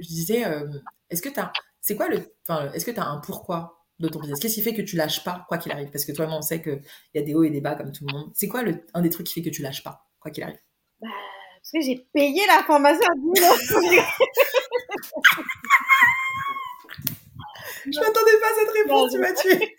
je 0.00 0.08
disais, 0.08 0.46
euh, 0.46 0.66
est-ce 1.10 1.22
que 1.22 1.28
tu 1.28 1.38
as, 1.38 1.52
c'est 1.80 1.96
quoi 1.96 2.08
le, 2.08 2.34
enfin, 2.48 2.72
est-ce 2.72 2.84
que 2.84 2.90
tu 2.90 2.98
as 2.98 3.06
un 3.06 3.18
pourquoi? 3.18 3.83
De 3.98 4.08
ton 4.08 4.20
business 4.20 4.40
Qu'est-ce 4.40 4.54
qui 4.54 4.62
fait 4.62 4.74
que 4.74 4.82
tu 4.82 4.96
lâches 4.96 5.24
pas, 5.24 5.44
quoi 5.48 5.58
qu'il 5.58 5.72
arrive? 5.72 5.90
Parce 5.90 6.04
que 6.04 6.12
toi, 6.12 6.26
on 6.30 6.42
sait 6.42 6.62
qu'il 6.62 6.82
y 7.14 7.18
a 7.18 7.22
des 7.22 7.34
hauts 7.34 7.44
et 7.44 7.50
des 7.50 7.60
bas 7.60 7.74
comme 7.74 7.92
tout 7.92 8.04
le 8.06 8.12
monde. 8.12 8.30
C'est 8.34 8.48
quoi 8.48 8.62
le, 8.62 8.84
un 8.94 9.02
des 9.02 9.10
trucs 9.10 9.26
qui 9.26 9.34
fait 9.34 9.42
que 9.42 9.54
tu 9.54 9.62
lâches 9.62 9.82
pas, 9.82 10.06
quoi 10.20 10.30
qu'il 10.30 10.42
arrive? 10.42 10.58
Bah, 11.00 11.08
Parce 11.56 11.70
que 11.72 11.80
j'ai 11.80 12.06
payé 12.12 12.42
la 12.46 12.62
formation 12.64 13.06
à 13.06 13.14
10 13.14 13.40
Je 17.86 17.98
m'attendais 18.00 18.38
pas 18.40 18.46
à 18.46 18.54
cette 18.58 18.70
réponse, 18.70 19.12
tu 19.12 19.18
m'as 19.18 19.32
tué. 19.32 19.76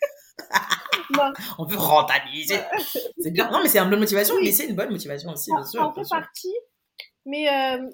On 1.57 1.65
veut 1.65 1.77
rentabiliser. 1.77 2.59
C'est 3.17 3.31
bien. 3.31 3.49
Non, 3.51 3.61
mais 3.61 3.69
c'est 3.69 3.79
une 3.79 3.89
bonne 3.89 3.99
motivation, 3.99 4.35
mais 4.41 4.51
c'est 4.51 4.67
une 4.67 4.75
bonne 4.75 4.91
motivation 4.91 5.31
aussi, 5.31 5.51
bien 5.51 5.65
sûr. 5.65 5.81
En 5.81 5.93
fait 5.93 6.07
partie. 6.09 6.53
Mais 7.25 7.49
euh, 7.49 7.89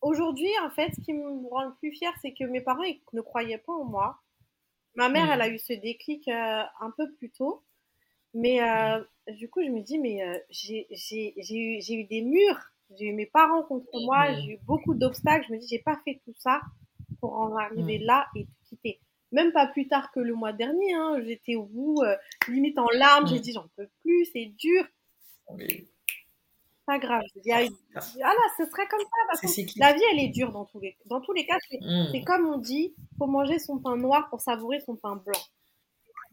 aujourd'hui, 0.00 0.50
en 0.64 0.70
fait, 0.70 0.90
ce 0.96 1.00
qui 1.02 1.12
me 1.12 1.48
rend 1.48 1.64
le 1.64 1.74
plus 1.78 1.92
fier, 1.92 2.12
c'est 2.22 2.32
que 2.32 2.44
mes 2.44 2.60
parents 2.60 2.82
ils 2.82 3.00
ne 3.12 3.20
croyaient 3.20 3.58
pas 3.58 3.72
en 3.72 3.84
moi. 3.84 4.18
Ma 4.96 5.08
mère, 5.08 5.30
elle 5.30 5.42
a 5.42 5.48
hmm. 5.48 5.54
eu 5.54 5.58
ce 5.58 5.72
déclic 5.72 6.26
euh, 6.28 6.62
un 6.80 6.90
peu 6.96 7.12
plus 7.14 7.30
tôt. 7.30 7.62
Mais 8.34 8.62
euh, 8.62 9.00
du 9.28 9.48
coup, 9.48 9.62
je 9.62 9.70
me 9.70 9.80
dis, 9.80 9.98
mais 9.98 10.20
j'ai 10.50 10.86
eu, 10.90 11.80
eu, 11.88 12.04
des 12.04 12.22
murs. 12.22 12.60
J'ai 12.98 13.06
eu 13.06 13.12
mes 13.12 13.26
parents 13.26 13.62
contre 13.62 13.98
moi. 14.04 14.30
Hmm. 14.30 14.34
J'ai 14.36 14.52
eu 14.52 14.58
beaucoup 14.66 14.94
d'obstacles. 14.94 15.46
Je 15.48 15.52
me 15.54 15.58
dis, 15.58 15.68
j'ai 15.68 15.78
pas 15.78 15.98
fait 16.04 16.20
tout 16.24 16.34
ça 16.38 16.60
pour 17.20 17.34
en 17.34 17.56
arriver 17.56 17.98
hmm. 17.98 18.06
là 18.06 18.26
et 18.34 18.44
tout 18.44 18.52
quitter 18.68 19.00
même 19.32 19.52
pas 19.52 19.66
plus 19.66 19.88
tard 19.88 20.10
que 20.12 20.20
le 20.20 20.34
mois 20.34 20.52
dernier, 20.52 20.94
hein, 20.94 21.20
j'étais 21.24 21.56
au 21.56 21.64
bout, 21.64 22.02
euh, 22.02 22.16
limite 22.48 22.78
en 22.78 22.88
larmes, 22.94 23.26
j'ai 23.26 23.38
mm. 23.38 23.42
dit 23.42 23.52
j'en 23.52 23.68
peux 23.76 23.88
plus, 24.02 24.26
c'est 24.32 24.46
dur. 24.46 24.84
Pas 26.86 26.98
grave. 27.00 27.22
Ah, 27.48 27.62
là, 27.62 28.34
ce 28.56 28.64
serait 28.64 28.86
comme 28.86 29.00
ça. 29.00 29.06
Parce 29.26 29.40
que 29.40 29.80
la 29.80 29.92
vie, 29.92 30.02
elle 30.12 30.20
est 30.20 30.28
dure 30.28 30.52
dans 30.52 30.64
tous 30.64 30.78
les, 30.78 30.96
dans 31.06 31.20
tous 31.20 31.32
les 31.32 31.44
cas. 31.44 31.58
C'est 31.68 31.80
mm. 31.80 32.24
comme 32.24 32.46
on 32.46 32.58
dit, 32.58 32.94
faut 33.18 33.26
manger 33.26 33.58
son 33.58 33.78
pain 33.78 33.96
noir 33.96 34.28
pour 34.30 34.40
savourer 34.40 34.78
son 34.80 34.94
pain 34.94 35.16
blanc. 35.16 35.40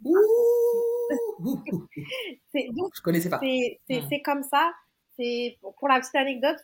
donc, 2.72 2.92
je 2.96 3.02
connaissais 3.02 3.30
pas. 3.30 3.40
Mm. 3.42 4.08
C'est 4.10 4.22
comme 4.22 4.44
ça. 4.44 4.72
C'est 5.18 5.58
pour 5.62 5.88
la 5.88 6.00
petite 6.00 6.16
anecdote. 6.16 6.58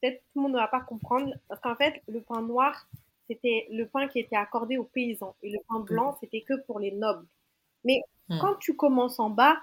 Peut-être 0.00 0.22
tout 0.32 0.36
le 0.36 0.42
monde 0.42 0.52
ne 0.52 0.58
va 0.58 0.68
pas 0.68 0.80
comprendre 0.80 1.34
parce 1.48 1.60
qu'en 1.60 1.74
fait, 1.74 2.00
le 2.06 2.20
pain 2.20 2.42
noir, 2.42 2.86
c'était 3.28 3.66
le 3.72 3.88
pain 3.88 4.06
qui 4.06 4.20
était 4.20 4.36
accordé 4.36 4.76
aux 4.76 4.84
paysans. 4.84 5.34
Et 5.42 5.50
le 5.50 5.58
pain 5.68 5.80
blanc, 5.80 6.16
c'était 6.20 6.42
que 6.42 6.54
pour 6.66 6.78
les 6.78 6.92
nobles. 6.92 7.26
Mais 7.84 8.00
hmm. 8.28 8.38
quand 8.40 8.54
tu 8.60 8.76
commences 8.76 9.18
en 9.18 9.30
bas, 9.30 9.56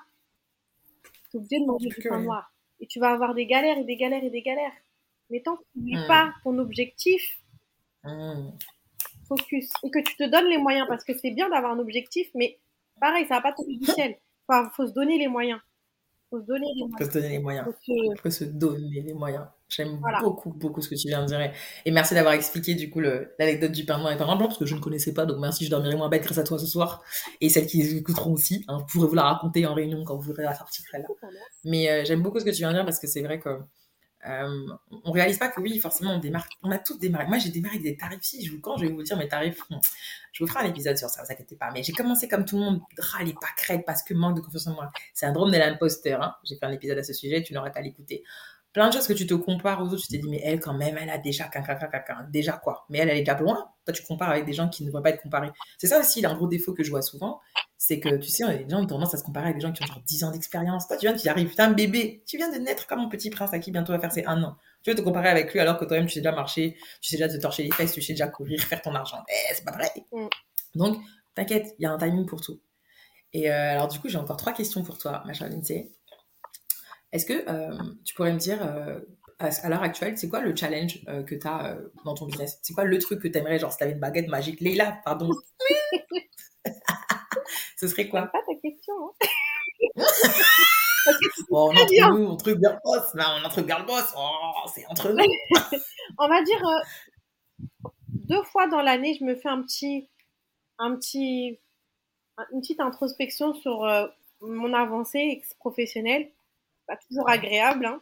tu 1.32 1.38
es 1.38 1.40
obligé 1.40 1.62
de 1.62 1.66
manger 1.66 1.88
du 1.88 2.10
pain 2.10 2.20
noir. 2.20 2.52
Et 2.80 2.88
tu 2.88 3.00
vas 3.00 3.12
avoir 3.12 3.34
des 3.34 3.46
galères 3.46 3.78
et 3.78 3.84
des 3.84 3.96
galères 3.96 4.24
et 4.24 4.30
des 4.30 4.42
galères. 4.42 4.74
Mais 5.30 5.42
tant 5.42 5.56
que 5.56 5.64
tu 5.74 5.80
n'oublies 5.80 6.04
hmm. 6.04 6.08
pas 6.08 6.34
ton 6.44 6.58
objectif, 6.60 7.40
hmm. 8.04 8.50
focus. 9.28 9.70
Et 9.84 9.90
que 9.90 10.00
tu 10.00 10.16
te 10.16 10.30
donnes 10.30 10.50
les 10.50 10.58
moyens, 10.58 10.88
parce 10.88 11.04
que 11.04 11.14
c'est 11.18 11.32
bien 11.32 11.50
d'avoir 11.50 11.74
un 11.74 11.80
objectif, 11.80 12.30
mais 12.36 12.60
pareil, 13.00 13.26
ça 13.28 13.36
va 13.36 13.42
pas 13.42 13.54
tomber 13.54 13.78
du 13.78 13.86
ciel. 13.86 14.18
Il 14.50 14.70
faut 14.76 14.88
se 14.88 14.94
donner 14.94 15.18
les 15.18 15.28
moyens. 15.28 15.60
Il 15.60 16.30
faut 16.30 16.42
se 16.42 16.46
donner 16.46 16.68
les 16.76 16.86
moyens. 16.86 16.98
Faut 17.00 17.06
se 17.06 17.12
donner 17.12 17.30
les 17.30 17.40
moyens. 17.40 17.66
Faut 17.66 18.22
faut 18.22 18.30
se 18.30 18.44
donner 18.44 19.02
les 19.02 19.14
moyens. 19.14 19.48
J'aime 19.68 20.00
beaucoup, 20.22 20.54
beaucoup 20.54 20.82
ce 20.82 20.90
que 20.90 20.96
tu 20.96 21.08
viens 21.08 21.22
de 21.24 21.28
dire. 21.28 21.52
Et 21.86 21.92
merci 21.92 22.14
d'avoir 22.14 22.34
expliqué 22.34 22.76
du 22.76 22.90
coup 22.90 23.00
l'anecdote 23.00 23.72
du 23.72 23.84
pain 23.84 23.98
noir 23.98 24.12
et 24.12 24.18
pain 24.18 24.26
blanc 24.26 24.48
parce 24.48 24.60
que 24.60 24.66
je 24.66 24.76
ne 24.76 24.80
connaissais 24.80 25.14
pas. 25.14 25.26
Donc 25.26 25.40
merci, 25.40 25.66
je 25.66 25.72
dormirai 25.72 25.96
moins 25.96 26.10
bête 26.10 26.24
grâce 26.24 26.38
à 26.38 26.44
toi 26.44 26.60
ce 26.60 26.68
soir. 26.68 27.04
Et 27.42 27.50
celles 27.50 27.66
qui 27.66 27.82
écouteront 27.82 28.34
aussi. 28.34 28.64
Hein, 28.68 28.78
vous 28.78 28.86
pourrez 28.86 29.08
vous 29.08 29.16
la 29.16 29.24
raconter 29.24 29.66
en 29.66 29.74
réunion 29.74 30.04
quand 30.04 30.16
vous 30.16 30.22
voudrez 30.22 30.44
la 30.44 30.54
sortir 30.54 30.86
là. 30.94 31.00
Mais 31.64 31.90
euh, 31.90 32.06
j'aime 32.06 32.22
beaucoup 32.22 32.40
ce 32.40 32.46
que 32.46 32.52
tu 32.52 32.58
viens 32.58 32.70
de 32.70 32.76
dire 32.76 32.86
parce 32.86 33.00
que 33.00 33.08
c'est 33.08 33.22
vrai 33.22 33.40
que 33.40 33.60
euh, 34.28 34.68
on 35.04 35.12
réalise 35.12 35.38
pas 35.38 35.50
que 35.50 35.62
oui, 35.62 35.78
forcément, 35.80 36.16
on 36.16 36.20
démarre. 36.20 36.48
On 36.64 36.72
a 36.72 36.80
tous 36.80 36.98
démarré. 36.98 37.28
Moi, 37.28 37.38
j'ai 37.38 37.50
démarré 37.50 37.76
avec 37.76 37.84
des 37.84 37.98
tarifs. 37.98 38.22
Si 38.24 38.46
je 38.46 38.52
vous, 38.52 38.60
quand 38.60 38.78
je 38.78 38.86
vais 38.86 38.92
vous 38.92 39.04
dire 39.04 39.18
mes 39.18 39.28
tarifs, 39.28 39.62
je 40.32 40.44
vous 40.44 40.50
ferai 40.50 40.66
un 40.66 40.70
épisode 40.70 40.98
sur 40.98 41.10
ça, 41.10 41.24
vous 41.24 41.32
inquiétez 41.32 41.56
pas. 41.56 41.70
Mais 41.72 41.84
j'ai 41.84 41.94
commencé 41.94 42.28
comme 42.28 42.46
tout 42.46 42.58
le 42.58 42.64
monde, 42.64 42.82
râler 42.98 43.34
pas 43.34 43.48
crête 43.56 43.84
parce 43.86 44.04
que 44.04 44.14
manque 44.14 44.36
de 44.38 44.42
confiance 44.42 44.68
en 44.68 44.74
moi. 44.74 44.92
C'est 45.14 45.26
un 45.26 45.32
drôme 45.32 45.52
de 45.52 45.58
l'imposteur. 45.58 46.22
Hein. 46.24 46.36
J'ai 46.44 46.56
fait 46.56 46.66
un 46.66 46.72
épisode 46.72 46.98
à 46.98 47.04
ce 47.04 47.14
sujet, 47.14 47.44
tu 47.44 47.54
n'auras 47.54 47.70
qu'à 47.70 47.82
l'écouter 47.82 48.24
plein 48.76 48.90
de 48.90 48.94
choses 48.94 49.08
que 49.08 49.14
tu 49.14 49.26
te 49.26 49.34
compares 49.34 49.82
aux 49.82 49.86
autres, 49.86 50.02
tu 50.02 50.10
t'es 50.10 50.18
dit, 50.18 50.28
mais 50.30 50.42
elle, 50.44 50.60
quand 50.60 50.74
même, 50.74 50.98
elle 50.98 51.10
a 51.10 51.18
déjà 51.18 51.50
déjà 52.30 52.52
quoi. 52.58 52.86
Mais 52.90 52.98
elle, 52.98 53.10
elle 53.10 53.18
est 53.20 53.22
déjà 53.22 53.40
loin. 53.40 53.70
Toi, 53.86 53.94
tu 53.94 54.04
compares 54.04 54.32
avec 54.32 54.44
des 54.44 54.52
gens 54.52 54.68
qui 54.68 54.84
ne 54.84 54.90
devraient 54.90 55.02
pas 55.02 55.12
être 55.12 55.22
comparés. 55.22 55.50
C'est 55.78 55.88
ça 55.88 55.98
aussi, 55.98 56.26
un 56.26 56.36
gros 56.36 56.48
défaut 56.48 56.74
que 56.74 56.84
je 56.84 56.90
vois 56.90 57.02
souvent, 57.02 57.40
c'est 57.78 58.02
que, 58.02 58.18
tu 58.18 58.28
sais, 58.28 58.46
les 58.58 58.70
gens 58.70 58.82
ont 58.82 58.86
tendance 58.86 59.14
à 59.14 59.18
se 59.18 59.24
comparer 59.24 59.46
avec 59.46 59.56
des 59.56 59.62
gens 59.62 59.72
qui 59.72 59.82
ont 59.82 59.86
genre 59.86 60.02
10 60.06 60.26
ans 60.26 60.32
d'expérience. 60.32 60.90
Toi, 60.90 60.98
tu 60.98 61.08
viens, 61.08 61.16
tu 61.16 61.30
arrives, 61.30 61.56
tu 61.56 61.62
un 61.62 61.72
bébé, 61.72 62.22
tu 62.26 62.36
viens 62.36 62.52
de 62.52 62.58
naître 62.58 62.86
comme 62.86 63.00
mon 63.00 63.08
petit 63.08 63.30
prince 63.30 63.54
à 63.54 63.60
qui 63.60 63.72
bientôt 63.72 63.94
va 63.94 64.00
faire 64.00 64.12
ses 64.12 64.26
un 64.26 64.44
an. 64.44 64.58
Tu 64.84 64.90
veux 64.90 64.96
te 64.98 65.02
comparer 65.02 65.30
avec 65.30 65.54
lui 65.54 65.62
alors 65.62 65.78
que 65.78 65.86
toi-même, 65.86 66.08
tu 66.08 66.16
sais 66.16 66.20
déjà 66.20 66.34
marcher, 66.34 66.76
tu 67.00 67.10
sais 67.10 67.16
déjà 67.16 67.30
te 67.30 67.42
torcher 67.42 67.64
les 67.64 67.72
fesses, 67.72 67.94
tu 67.94 68.02
sais 68.02 68.12
déjà 68.12 68.28
courir, 68.28 68.60
faire 68.62 68.82
ton 68.82 68.94
argent. 68.94 69.24
Eh, 69.30 69.54
c'est 69.54 69.64
pas 69.64 69.72
vrai. 69.72 69.90
Mm. 70.12 70.28
Donc, 70.76 70.98
t'inquiète, 71.34 71.76
il 71.80 71.84
y 71.84 71.86
a 71.86 71.94
un 71.94 71.98
timing 71.98 72.26
pour 72.26 72.42
tout. 72.42 72.60
Et 73.32 73.50
euh, 73.50 73.72
alors, 73.72 73.88
du 73.88 74.00
coup, 74.00 74.10
j'ai 74.10 74.18
encore 74.18 74.36
trois 74.36 74.52
questions 74.52 74.84
pour 74.84 74.98
toi, 74.98 75.24
ma 75.26 75.32
chère 75.32 75.48
Lindsay. 75.48 75.92
Est-ce 77.12 77.26
que 77.26 77.50
euh, 77.50 77.78
tu 78.04 78.14
pourrais 78.14 78.34
me 78.34 78.40
dire, 78.40 78.62
euh, 78.62 79.00
à, 79.40 79.70
l'heure 79.70 79.84
actuelle, 79.84 80.18
c'est 80.18 80.28
quoi 80.28 80.42
le 80.42 80.56
challenge 80.56 81.00
euh, 81.08 81.24
que 81.24 81.36
tu 81.36 81.48
as 81.48 81.78
dans 82.04 82.14
ton 82.14 82.26
business? 82.26 82.60
C'est 82.62 82.74
quoi 82.74 82.84
le 82.84 83.00
truc 83.00 83.22
que 83.22 83.28
tu 83.28 83.38
aimerais, 83.38 83.60
genre 83.60 83.72
si 83.72 83.78
tu 83.78 83.84
avais 83.84 83.94
une 83.94 84.00
baguette 84.00 84.28
magique? 84.28 84.60
Leila, 84.60 85.00
pardon. 85.06 85.30
Ce 87.78 87.88
serait 87.88 88.10
quoi? 88.10 88.28
Pas 88.28 88.40
ta 88.40 88.56
question. 88.62 88.94
Hein. 89.08 89.12
bon, 91.50 91.70
on 91.74 91.78
entre 91.78 92.10
nous, 92.12 92.26
on 92.26 92.38
truc 92.38 92.60
girl 92.60 92.80
boss, 92.84 93.14
on 93.16 93.46
entre 93.46 93.68
girl 93.68 93.86
boss, 93.86 94.14
oh, 94.18 94.70
c'est 94.74 94.86
entre 94.88 95.12
nous. 95.12 95.24
on 96.20 96.28
va 96.28 96.44
dire 96.44 96.62
deux 98.10 98.44
fois 98.44 98.68
dans 98.68 98.82
l'année, 98.82 99.16
je 99.20 99.24
me 99.24 99.36
fais 99.36 99.50
un 99.50 99.62
petit, 99.62 100.10
un 100.80 100.96
petit, 100.96 101.60
une 102.52 102.62
petite 102.62 102.80
introspection 102.80 103.54
sur 103.54 103.86
mon 104.42 104.74
avancée 104.74 105.42
professionnelle 105.60 106.32
pas 106.88 106.98
toujours 106.98 107.30
agréable, 107.30 107.86
hein. 107.86 108.02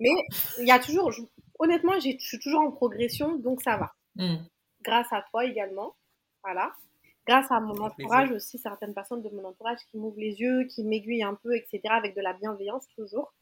mais 0.00 0.10
il 0.58 0.66
y 0.66 0.70
a 0.70 0.78
toujours, 0.78 1.12
honnêtement, 1.58 1.94
je 2.00 2.16
suis 2.18 2.38
toujours 2.38 2.60
en 2.60 2.70
progression, 2.70 3.36
donc 3.36 3.62
ça 3.62 3.76
va. 3.76 3.92
Hmm. 4.16 4.44
Grâce 4.82 5.12
à 5.12 5.22
toi 5.30 5.44
également, 5.44 5.94
voilà. 6.42 6.72
Grâce 7.26 7.50
à 7.50 7.60
mon 7.60 7.76
entourage 7.76 8.32
aussi, 8.32 8.58
certaines 8.58 8.94
personnes 8.94 9.22
de 9.22 9.28
mon 9.28 9.44
entourage 9.44 9.78
qui 9.90 9.96
m'ouvrent 9.96 10.18
les 10.18 10.40
yeux, 10.40 10.64
qui 10.64 10.82
m'aiguillent 10.82 11.22
un 11.22 11.34
peu, 11.34 11.54
etc., 11.54 11.80
avec 11.90 12.16
de 12.16 12.20
la 12.20 12.32
bienveillance 12.32 12.86
toujours. 12.96 13.32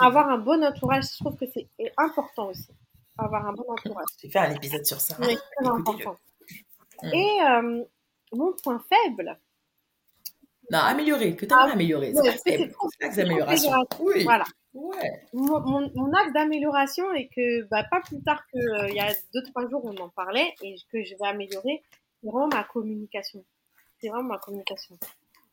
Avoir 0.00 0.30
un 0.30 0.38
bon 0.38 0.64
entourage, 0.64 1.04
je 1.12 1.18
trouve 1.22 1.36
que 1.36 1.44
c'est 1.52 1.68
important 1.98 2.48
aussi. 2.48 2.70
Avoir 3.18 3.46
un 3.46 3.52
bon 3.52 3.66
entourage. 3.68 4.06
Tu 4.18 4.30
fais 4.30 4.38
un 4.38 4.54
épisode 4.54 4.84
sur 4.86 5.00
ça. 5.00 5.16
Oui, 5.20 5.36
très 5.36 5.66
important. 5.68 6.16
Hmm. 7.02 7.08
Et 7.12 7.42
euh, 7.42 7.84
mon 8.32 8.54
point 8.62 8.82
faible, 8.88 9.38
non, 10.70 10.78
améliorer, 10.78 11.36
que 11.36 11.46
tu 11.46 11.52
as 11.52 11.58
ah, 11.58 11.72
améliorer. 11.72 12.14
C'est 12.44 12.70
l'axe 13.00 13.16
d'amélioration. 13.16 13.72
Oui. 14.00 14.24
Voilà. 14.24 14.44
Mon, 14.74 15.90
mon, 15.94 16.12
axe 16.12 16.32
d'amélioration 16.32 17.12
est 17.12 17.28
que, 17.28 17.62
bah, 17.68 17.84
pas 17.90 18.00
plus 18.00 18.20
tard 18.22 18.44
qu'il 18.48 18.60
euh, 18.60 18.88
y 18.90 19.00
a 19.00 19.12
deux, 19.32 19.42
trois 19.44 19.68
jours, 19.68 19.84
on 19.84 19.96
en 19.98 20.08
parlait 20.08 20.52
et 20.62 20.74
que 20.90 21.04
je 21.04 21.14
vais 21.14 21.28
améliorer, 21.28 21.82
c'est 22.20 22.28
vraiment 22.28 22.48
ma 22.48 22.64
communication. 22.64 23.44
C'est 24.00 24.08
vraiment 24.08 24.30
ma 24.30 24.38
communication. 24.38 24.98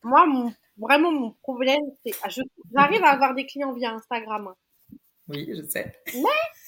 Moi, 0.03 0.25
mon, 0.25 0.53
vraiment, 0.77 1.11
mon 1.11 1.31
problème, 1.43 1.81
c'est, 2.03 2.13
ah, 2.23 2.29
j'arrive 2.73 3.03
à 3.03 3.09
avoir 3.09 3.35
des 3.35 3.45
clients 3.45 3.73
via 3.73 3.91
Instagram. 3.91 4.53
Oui, 5.27 5.47
je 5.55 5.63
sais. 5.67 5.95
Mais 6.15 6.23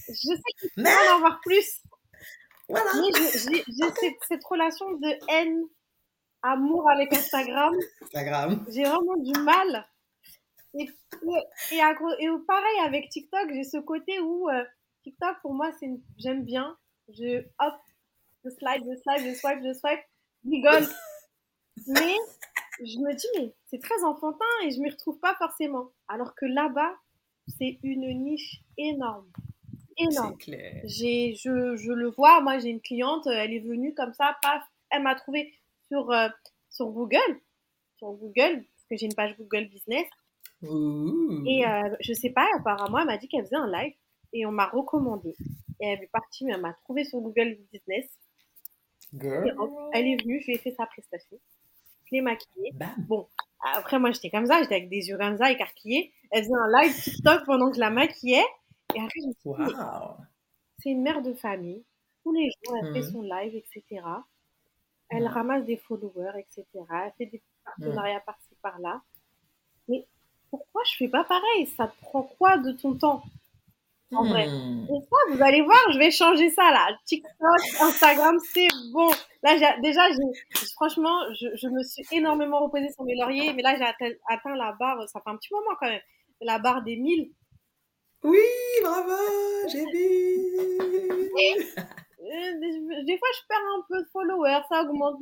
je 0.09 0.13
sais 0.13 0.41
qu'il 0.59 0.69
faut 0.69 0.81
en 0.81 1.15
avoir 1.15 1.39
plus. 1.41 1.81
Voilà. 2.69 2.91
Mais 2.95 3.11
j'ai 3.67 4.17
cette, 4.27 4.43
relation 4.45 4.91
de 4.91 5.31
haine, 5.31 5.63
amour 6.43 6.89
avec 6.89 7.11
Instagram. 7.13 7.73
Instagram. 8.01 8.65
J'ai 8.69 8.83
vraiment 8.83 9.17
du 9.17 9.33
mal. 9.39 9.87
Et, 10.75 10.89
et, 11.71 11.77
et, 12.19 12.27
pareil 12.47 12.79
avec 12.83 13.09
TikTok, 13.09 13.51
j'ai 13.53 13.63
ce 13.63 13.77
côté 13.77 14.19
où 14.19 14.49
euh, 14.49 14.63
TikTok 15.03 15.37
pour 15.41 15.53
moi, 15.53 15.71
c'est 15.79 15.89
j'aime 16.17 16.43
bien. 16.43 16.77
Je 17.09 17.43
hop, 17.59 17.73
je 18.43 18.49
slide, 18.49 18.83
je 18.85 18.95
slide, 18.97 19.25
je 19.25 19.33
swipe, 19.33 19.59
je 19.63 19.73
swipe, 19.73 19.99
rigole. 20.45 20.87
mais 21.87 22.15
je 22.79 22.99
me 22.99 23.13
dis, 23.13 23.27
mais 23.37 23.53
c'est 23.69 23.81
très 23.81 24.03
enfantin 24.03 24.45
et 24.63 24.71
je 24.71 24.79
m'y 24.79 24.89
retrouve 24.89 25.19
pas 25.19 25.35
forcément. 25.35 25.91
Alors 26.07 26.35
que 26.35 26.45
là-bas, 26.45 26.95
c'est 27.57 27.79
une 27.83 28.07
niche 28.23 28.61
énorme. 28.77 29.27
Énorme. 29.97 30.35
J'ai, 30.85 31.35
je, 31.35 31.75
je, 31.75 31.91
le 31.91 32.09
vois, 32.09 32.41
moi 32.41 32.57
j'ai 32.57 32.69
une 32.69 32.81
cliente, 32.81 33.27
elle 33.27 33.53
est 33.53 33.59
venue 33.59 33.93
comme 33.93 34.13
ça, 34.13 34.35
paf, 34.41 34.63
elle 34.89 35.03
m'a 35.03 35.13
trouvé 35.13 35.53
sur, 35.93 36.11
euh, 36.11 36.27
sur 36.69 36.87
Google, 36.87 37.39
sur 37.97 38.11
Google, 38.13 38.65
parce 38.65 38.85
que 38.89 38.97
j'ai 38.97 39.05
une 39.05 39.13
page 39.13 39.35
Google 39.37 39.65
Business. 39.65 40.07
Et 40.63 41.67
euh, 41.67 41.95
je 41.99 42.13
sais 42.13 42.31
pas, 42.31 42.47
apparemment, 42.57 42.99
elle 42.99 43.05
m'a 43.05 43.17
dit 43.17 43.27
qu'elle 43.27 43.43
faisait 43.43 43.55
un 43.55 43.71
live 43.71 43.93
et 44.31 44.45
on 44.45 44.51
m'a 44.51 44.67
recommandé. 44.67 45.35
Et 45.79 45.87
elle 45.87 46.03
est 46.03 46.11
partie, 46.11 46.45
mais 46.45 46.53
elle 46.53 46.61
m'a 46.61 46.73
trouvé 46.73 47.03
sur 47.03 47.19
Google 47.19 47.57
Business. 47.71 48.05
Girl. 49.15 49.55
elle 49.93 50.07
est 50.07 50.23
venue, 50.23 50.41
je 50.41 50.47
lui 50.47 50.55
ai 50.55 50.57
fait 50.57 50.71
sa 50.71 50.87
prestation. 50.87 51.37
Je 52.05 52.15
l'ai 52.15 52.21
maquillée. 52.21 52.71
Bon, 53.07 53.27
après, 53.75 53.99
moi, 53.99 54.11
j'étais 54.11 54.31
comme 54.31 54.47
ça, 54.47 54.61
j'étais 54.61 54.75
avec 54.75 54.89
des 54.89 55.09
yeux 55.09 55.17
comme 55.17 55.37
ça, 55.37 55.51
écarquillés. 55.51 56.11
Elle 56.31 56.43
faisait 56.43 56.55
un 56.55 56.81
live 56.81 57.03
TikTok 57.03 57.45
pendant 57.45 57.69
que 57.69 57.75
je 57.75 57.79
la 57.79 57.91
maquillais. 57.91 58.45
Et 58.95 58.99
après, 58.99 59.19
je 59.21 59.27
me 59.27 59.33
suis 59.33 59.65
dit, 59.65 59.75
c'est 60.79 60.89
une 60.89 61.03
mère 61.03 61.21
de 61.21 61.33
famille. 61.33 61.83
Tous 62.23 62.31
les 62.31 62.49
jours, 62.49 62.77
elle 62.81 62.93
fait 62.93 63.01
mhm. 63.01 63.11
son 63.11 63.21
live, 63.21 63.55
etc. 63.55 64.01
Elle 65.15 65.27
ramasse 65.27 65.65
des 65.65 65.77
followers, 65.77 66.39
etc. 66.39 66.65
Elle 66.73 67.13
fait 67.17 67.25
des 67.25 67.41
partenariats 67.63 68.21
par-ci, 68.21 68.55
par-là. 68.61 69.01
Mais 69.87 70.05
pourquoi 70.49 70.81
je 70.85 70.95
fais 70.97 71.07
pas 71.07 71.23
pareil? 71.23 71.67
Ça 71.67 71.87
te 71.87 71.99
prend 72.01 72.23
quoi 72.23 72.57
de 72.57 72.71
ton 72.71 72.95
temps 72.95 73.23
en 74.15 74.25
vrai? 74.25 74.47
Hmm. 74.47 74.85
Et 74.85 75.01
ça, 75.01 75.17
vous 75.35 75.41
allez 75.41 75.61
voir, 75.61 75.91
je 75.91 75.97
vais 75.97 76.11
changer 76.11 76.49
ça 76.49 76.71
là. 76.71 76.89
TikTok, 77.05 77.81
Instagram, 77.81 78.37
c'est 78.53 78.67
bon. 78.91 79.09
Là, 79.41 79.57
déjà, 79.81 80.01
franchement, 80.75 81.17
je, 81.33 81.67
me 81.67 81.83
suis 81.83 82.05
énormément 82.11 82.63
reposée 82.63 82.89
sur 82.91 83.03
mes 83.03 83.15
lauriers, 83.15 83.53
mais 83.53 83.61
là, 83.61 83.75
j'ai 83.77 83.83
atteint, 84.29 84.55
la 84.55 84.75
barre, 84.79 85.07
ça 85.09 85.19
fait 85.21 85.29
un 85.29 85.37
petit 85.37 85.53
moment 85.53 85.75
quand 85.79 85.89
même, 85.89 86.01
la 86.41 86.59
barre 86.59 86.83
des 86.83 86.95
1000. 86.95 87.31
Oui, 88.23 88.39
bravo, 88.81 89.11
j'ai 89.69 89.85
vu. 89.85 91.29
Euh, 92.23 93.03
des 93.05 93.17
fois, 93.17 93.27
je 93.33 93.47
perds 93.47 93.57
un 93.77 93.85
peu 93.89 94.01
de 94.01 94.07
followers, 94.11 94.61
ça 94.69 94.83
augmente. 94.83 95.21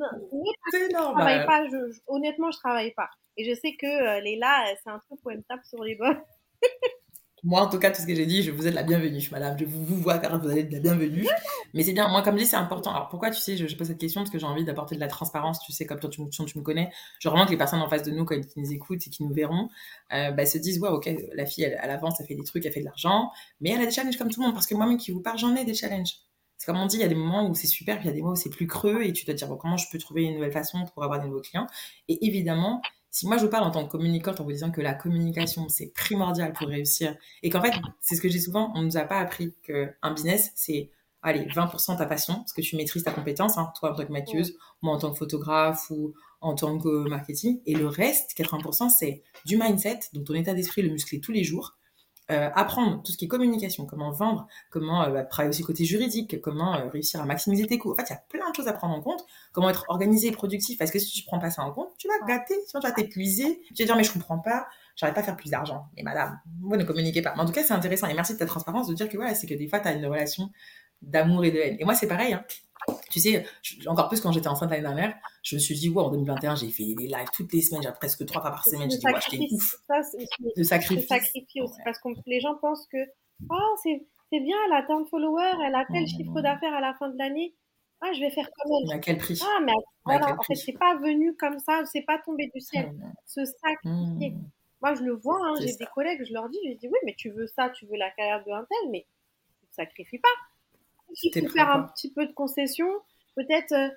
C'est 0.72 0.90
normal. 0.94 1.46
pas, 1.46 1.64
honnêtement, 2.08 2.52
je 2.52 2.58
travaille 2.58 2.94
pas. 2.94 3.10
Et 3.38 3.46
je 3.50 3.60
sais 3.60 3.76
que 3.76 3.86
euh, 3.86 4.20
Léla, 4.22 4.66
c'est 4.84 4.90
un 4.90 5.00
truc 5.00 5.20
où 5.24 5.30
elle 5.32 5.38
me 5.38 5.44
tape 5.44 5.64
sur 5.66 5.84
les 5.84 5.96
bords. 5.96 6.16
Moi, 7.44 7.60
en 7.60 7.68
tout 7.68 7.80
cas, 7.80 7.90
tout 7.90 8.00
ce 8.00 8.06
que 8.06 8.14
j'ai 8.14 8.28
dit, 8.28 8.44
je 8.44 8.52
vous 8.52 8.68
êtes 8.68 8.76
la 8.76 8.84
bienvenue, 8.84 9.28
madame. 9.32 9.58
Je 9.58 9.66
vous, 9.66 9.84
vous 9.84 9.96
vois 9.96 10.20
car 10.20 10.40
vous 10.40 10.56
êtes 10.56 10.72
la 10.72 10.80
bienvenue. 10.80 11.28
Mais 11.74 11.82
c'est 11.82 11.94
bien, 11.94 12.08
moi, 12.08 12.22
comme 12.22 12.36
je 12.36 12.44
dis, 12.44 12.50
c'est 12.50 12.56
important. 12.56 12.94
Alors, 12.94 13.10
pourquoi, 13.10 13.32
tu 13.32 13.42
sais, 13.42 13.58
je, 13.58 13.76
pose 13.76 13.88
cette 13.88 13.98
question? 13.98 14.22
Parce 14.22 14.30
que 14.30 14.38
j'ai 14.38 14.46
envie 14.46 14.64
d'apporter 14.64 14.94
de 14.94 15.00
la 15.00 15.08
transparence, 15.08 15.60
tu 15.66 15.72
sais, 15.72 15.88
comme 15.88 16.00
toi, 16.00 16.08
tu, 16.08 16.22
tu, 16.30 16.60
me 16.60 16.62
connais. 16.64 16.92
Genre, 17.20 17.34
vraiment 17.34 17.48
que 17.48 17.52
les 17.52 17.58
personnes 17.58 17.82
en 17.82 17.90
face 17.90 18.04
de 18.04 18.12
nous, 18.12 18.26
quand 18.26 18.40
qui 18.40 18.60
nous 18.60 18.72
écoutent 18.72 19.08
et 19.08 19.10
qui 19.10 19.24
nous 19.24 19.34
verront, 19.34 19.70
euh, 20.14 20.30
bah, 20.30 20.46
se 20.46 20.60
disent, 20.60 20.80
ouais, 20.80 20.90
ok, 20.90 21.10
la 21.34 21.48
fille, 21.48 21.64
elle, 21.64 21.80
elle, 21.82 21.90
avance, 21.90 22.20
elle 22.20 22.28
fait 22.28 22.36
des 22.36 22.44
trucs, 22.44 22.64
elle 22.64 22.74
fait 22.74 22.82
de 22.82 22.86
l'argent, 22.86 23.32
mais 23.60 23.72
elle 23.72 23.82
a 23.82 23.86
des 23.86 23.92
challenges 23.92 24.18
comme 24.18 24.30
tout 24.30 24.40
le 24.40 24.46
monde. 24.46 24.54
Parce 24.54 24.68
que 24.68 24.76
moi-même 24.76 24.98
qui 24.98 25.10
vous 25.10 25.22
parle, 25.22 25.40
j'en 25.40 25.56
ai 25.56 25.66
des 25.66 25.74
challenges. 25.74 26.18
C'est 26.62 26.68
comme 26.68 26.80
on 26.80 26.86
dit, 26.86 26.98
il 26.98 27.00
y 27.00 27.04
a 27.04 27.08
des 27.08 27.16
moments 27.16 27.50
où 27.50 27.56
c'est 27.56 27.66
super, 27.66 27.98
puis 27.98 28.06
il 28.06 28.10
y 28.10 28.12
a 28.12 28.14
des 28.14 28.22
moments 28.22 28.34
où 28.34 28.36
c'est 28.36 28.52
plus 28.52 28.68
creux, 28.68 29.02
et 29.02 29.14
tu 29.14 29.26
dois 29.26 29.34
te 29.34 29.40
dire, 29.40 29.48
bon, 29.48 29.58
comment 29.58 29.78
je 29.78 29.90
peux 29.92 29.98
trouver 29.98 30.22
une 30.26 30.36
nouvelle 30.36 30.52
façon 30.52 30.86
pour 30.94 31.04
avoir 31.04 31.20
des 31.20 31.28
nouveaux 31.28 31.42
clients. 31.42 31.66
Et 32.08 32.24
évidemment, 32.28 32.84
si 33.10 33.26
moi 33.26 33.38
je 33.38 33.46
vous 33.46 33.50
parle 33.50 33.64
en 33.64 33.72
tant 33.72 33.84
que 33.84 33.92
communicante 33.92 34.40
en 34.40 34.44
vous 34.44 34.52
disant 34.52 34.70
que 34.70 34.80
la 34.80 34.94
communication 34.94 35.70
c'est 35.70 35.88
primordial 35.88 36.54
pour 36.54 36.68
réussir 36.68 37.16
et 37.42 37.50
qu'en 37.50 37.62
fait 37.62 37.74
c'est 38.00 38.16
ce 38.16 38.22
que 38.22 38.30
j'ai 38.30 38.40
souvent, 38.40 38.72
on 38.76 38.84
nous 38.84 38.96
a 38.96 39.02
pas 39.02 39.18
appris 39.18 39.56
qu'un 39.64 40.14
business 40.14 40.52
c'est 40.56 40.92
allez 41.24 41.46
20% 41.48 41.98
ta 41.98 42.06
passion 42.06 42.36
parce 42.36 42.54
que 42.54 42.62
tu 42.62 42.76
maîtrises 42.76 43.04
ta 43.04 43.12
compétence, 43.12 43.58
hein, 43.58 43.74
toi 43.80 43.92
en 43.92 43.96
tant 43.96 44.06
que 44.06 44.12
maquilleuse, 44.12 44.56
moi 44.84 44.94
en 44.94 45.00
tant 45.00 45.12
que 45.12 45.18
photographe 45.18 45.90
ou 45.90 46.14
en 46.42 46.54
tant 46.54 46.78
que 46.78 47.10
marketing 47.10 47.60
et 47.66 47.74
le 47.74 47.88
reste 47.88 48.38
80% 48.38 48.90
c'est 48.90 49.24
du 49.46 49.58
mindset 49.58 50.00
donc 50.14 50.26
ton 50.26 50.36
état 50.36 50.54
d'esprit 50.54 50.84
le 50.84 50.92
muscler 50.92 51.20
tous 51.20 51.32
les 51.32 51.44
jours 51.44 51.76
euh, 52.32 52.50
apprendre 52.56 53.04
tout 53.04 53.12
ce 53.12 53.18
qui 53.18 53.26
est 53.26 53.28
communication, 53.28 53.86
comment 53.86 54.12
vendre, 54.12 54.48
comment 54.70 55.04
euh, 55.04 55.10
bah, 55.10 55.24
travailler 55.24 55.50
aussi 55.50 55.64
côté 55.64 55.84
juridique, 55.84 56.40
comment 56.42 56.76
euh, 56.76 56.88
réussir 56.88 57.22
à 57.22 57.26
maximiser 57.26 57.68
tes 57.68 57.78
coûts. 57.78 57.92
En 57.92 57.96
fait, 57.96 58.06
il 58.10 58.14
y 58.14 58.16
a 58.16 58.24
plein 58.30 58.50
de 58.50 58.56
choses 58.56 58.68
à 58.68 58.74
prendre 58.74 58.96
en 58.96 59.02
compte. 59.02 59.26
Comment 59.52 59.70
être 59.70 59.86
organisé 59.90 60.28
et 60.28 60.32
productif. 60.32 60.78
Parce 60.78 60.92
que 60.92 61.00
si 61.00 61.12
tu 61.12 61.24
prends 61.26 61.40
pas 61.40 61.52
ça 61.52 61.64
en 61.64 61.72
compte, 61.72 61.90
tu 61.98 62.08
vas 62.08 62.26
gâter, 62.26 62.56
tu 62.70 62.80
vas 62.80 62.92
t'épuiser. 62.92 63.62
Tu 63.76 63.84
vas 63.84 63.86
dire, 63.86 63.96
mais 63.98 64.04
je 64.04 64.14
comprends 64.14 64.40
pas, 64.40 64.68
j'arrive 64.96 65.14
pas 65.14 65.22
à 65.22 65.24
faire 65.24 65.36
plus 65.36 65.50
d'argent. 65.50 65.88
Mais 65.98 66.04
madame, 66.04 66.40
vous 66.62 66.76
ne 66.78 66.84
communiquez 66.84 67.22
pas. 67.22 67.34
Mais 67.36 67.42
en 67.42 67.46
tout 67.46 67.54
cas, 67.54 67.64
c'est 67.64 67.74
intéressant. 67.74 68.08
Et 68.08 68.14
merci 68.14 68.34
de 68.34 68.40
ta 68.40 68.46
transparence 68.46 68.88
de 68.88 68.94
dire 68.94 69.10
que 69.10 69.18
voilà, 69.18 69.36
c'est 69.36 69.48
que 69.48 69.56
des 69.56 69.68
fois, 69.68 69.80
tu 69.80 69.88
as 69.88 69.94
une 69.94 70.06
relation 70.06 70.50
d'amour 71.02 71.44
et 71.44 71.52
de 71.52 71.58
haine. 71.58 71.78
Et 71.80 71.86
moi, 71.86 71.96
c'est 71.96 72.08
pareil. 72.08 72.34
Hein. 72.34 72.44
Tu 73.10 73.20
sais, 73.20 73.46
encore 73.88 74.08
plus 74.08 74.22
quand 74.22 74.32
j'étais 74.32 74.48
enceinte 74.48 74.70
l'année 74.70 74.84
dernière, 74.84 75.16
je 75.44 75.56
me 75.56 75.60
suis 75.60 75.76
dit, 75.76 75.90
ouais, 75.90 76.02
en 76.02 76.10
2021, 76.10 76.56
j'ai 76.56 76.70
fait 76.70 76.96
des 76.96 77.08
lives 77.08 77.30
toutes 77.34 77.52
les 77.54 77.62
semaines, 77.62 77.84
j'ai 77.84 77.92
presque 77.92 78.26
trois 78.26 78.42
fois 78.42 78.52
par 78.52 78.66
semaine. 78.66 78.90
J'ai 78.90 78.98
dit, 78.98 79.06
ouais, 79.06 79.20
j'étais 79.30 79.54
ouf. 79.54 79.76
de 80.58 80.64
sacrifice. 80.64 81.08
De 81.08 81.62
aussi. 81.64 81.80
Parce 81.84 82.00
que 82.00 82.10
les 82.26 82.40
gens 82.40 82.56
pensent 82.56 82.88
que, 82.88 82.98
oh, 83.50 83.76
c'est 83.84 84.40
bien, 84.40 84.56
elle 84.68 84.74
a 84.74 84.84
tant 84.84 85.02
de 85.02 85.08
followers, 85.08 85.58
elle 85.66 85.76
a 85.76 85.86
tel 85.92 86.08
chiffre 86.08 86.42
d'affaires 86.42 86.74
à 86.74 86.82
la 86.82 86.94
fin 86.94 87.10
de 87.10 87.18
l'année. 87.18 87.54
Ah, 88.02 88.12
je 88.14 88.20
vais 88.20 88.32
faire 88.32 88.50
comme 88.58 88.72
elle. 88.74 88.88
Mais 88.88 88.96
à 88.96 89.00
quel 89.00 89.18
prix? 89.18 89.40
Ah, 89.44 89.60
mais 89.64 89.74
voilà, 90.06 90.36
en 90.40 90.42
fait, 90.42 90.56
c'est 90.56 90.74
pas 90.74 90.96
venu 90.96 91.36
comme 91.36 91.60
ça, 91.60 91.84
c'est 91.86 92.02
pas 92.02 92.18
tombé 92.18 92.50
du 92.54 92.60
ciel. 92.60 92.92
Mmh. 92.92 93.14
Ce 93.28 93.46
sacrifier. 93.46 94.32
Mmh. 94.32 94.44
Moi, 94.82 94.96
je 94.96 95.04
le 95.04 95.14
vois, 95.14 95.40
hein, 95.44 95.54
j'ai 95.60 95.76
des 95.76 95.86
collègues, 95.94 96.24
je 96.28 96.34
leur 96.34 96.50
dis, 96.50 96.58
je 96.68 96.78
dis, 96.78 96.88
oui, 96.88 96.98
mais 97.06 97.14
tu 97.16 97.30
veux 97.30 97.46
ça, 97.46 97.70
tu 97.70 97.86
veux 97.86 97.98
la 97.98 98.10
carrière 98.10 98.44
de 98.44 98.52
un 98.52 98.66
tel, 98.68 98.90
mais 98.90 99.06
tu 99.60 99.68
ne 99.68 99.74
sacrifies 99.74 100.18
pas 100.18 100.30
il 101.24 101.42
faut 101.42 101.50
faire 101.50 101.70
un 101.70 101.84
petit 101.84 102.12
peu 102.12 102.26
de 102.26 102.34
concession, 102.34 102.88
peut-être 103.36 103.72
euh, 103.74 103.90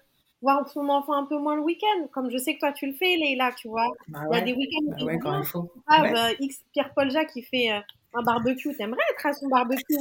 voir 0.42 0.68
son 0.68 0.88
enfant 0.88 1.14
un 1.14 1.24
peu 1.24 1.38
moins 1.38 1.56
le 1.56 1.62
week-end, 1.62 2.06
comme 2.12 2.30
je 2.30 2.38
sais 2.38 2.54
que 2.54 2.60
toi 2.60 2.72
tu 2.72 2.86
le 2.86 2.92
fais, 2.92 3.16
Léla, 3.16 3.52
tu 3.56 3.68
vois. 3.68 3.90
Bah 4.08 4.20
il 4.30 4.38
y 4.38 4.40
a 4.40 4.40
des 4.42 4.52
week-ends 4.52 4.94
bah 4.98 5.04
ouais, 5.04 5.18
quand 5.18 5.38
il 5.38 5.44
faut. 5.46 5.72
Ah, 5.86 6.10
bah, 6.10 6.32
X 6.38 6.60
Pierre-Paul 6.72 7.10
Jacques 7.10 7.32
qui 7.32 7.42
fait 7.42 7.72
euh, 7.72 7.80
un 8.14 8.22
barbecue, 8.22 8.74
t'aimerais 8.76 9.02
être 9.12 9.26
à 9.26 9.32
son 9.32 9.48
barbecue? 9.48 9.96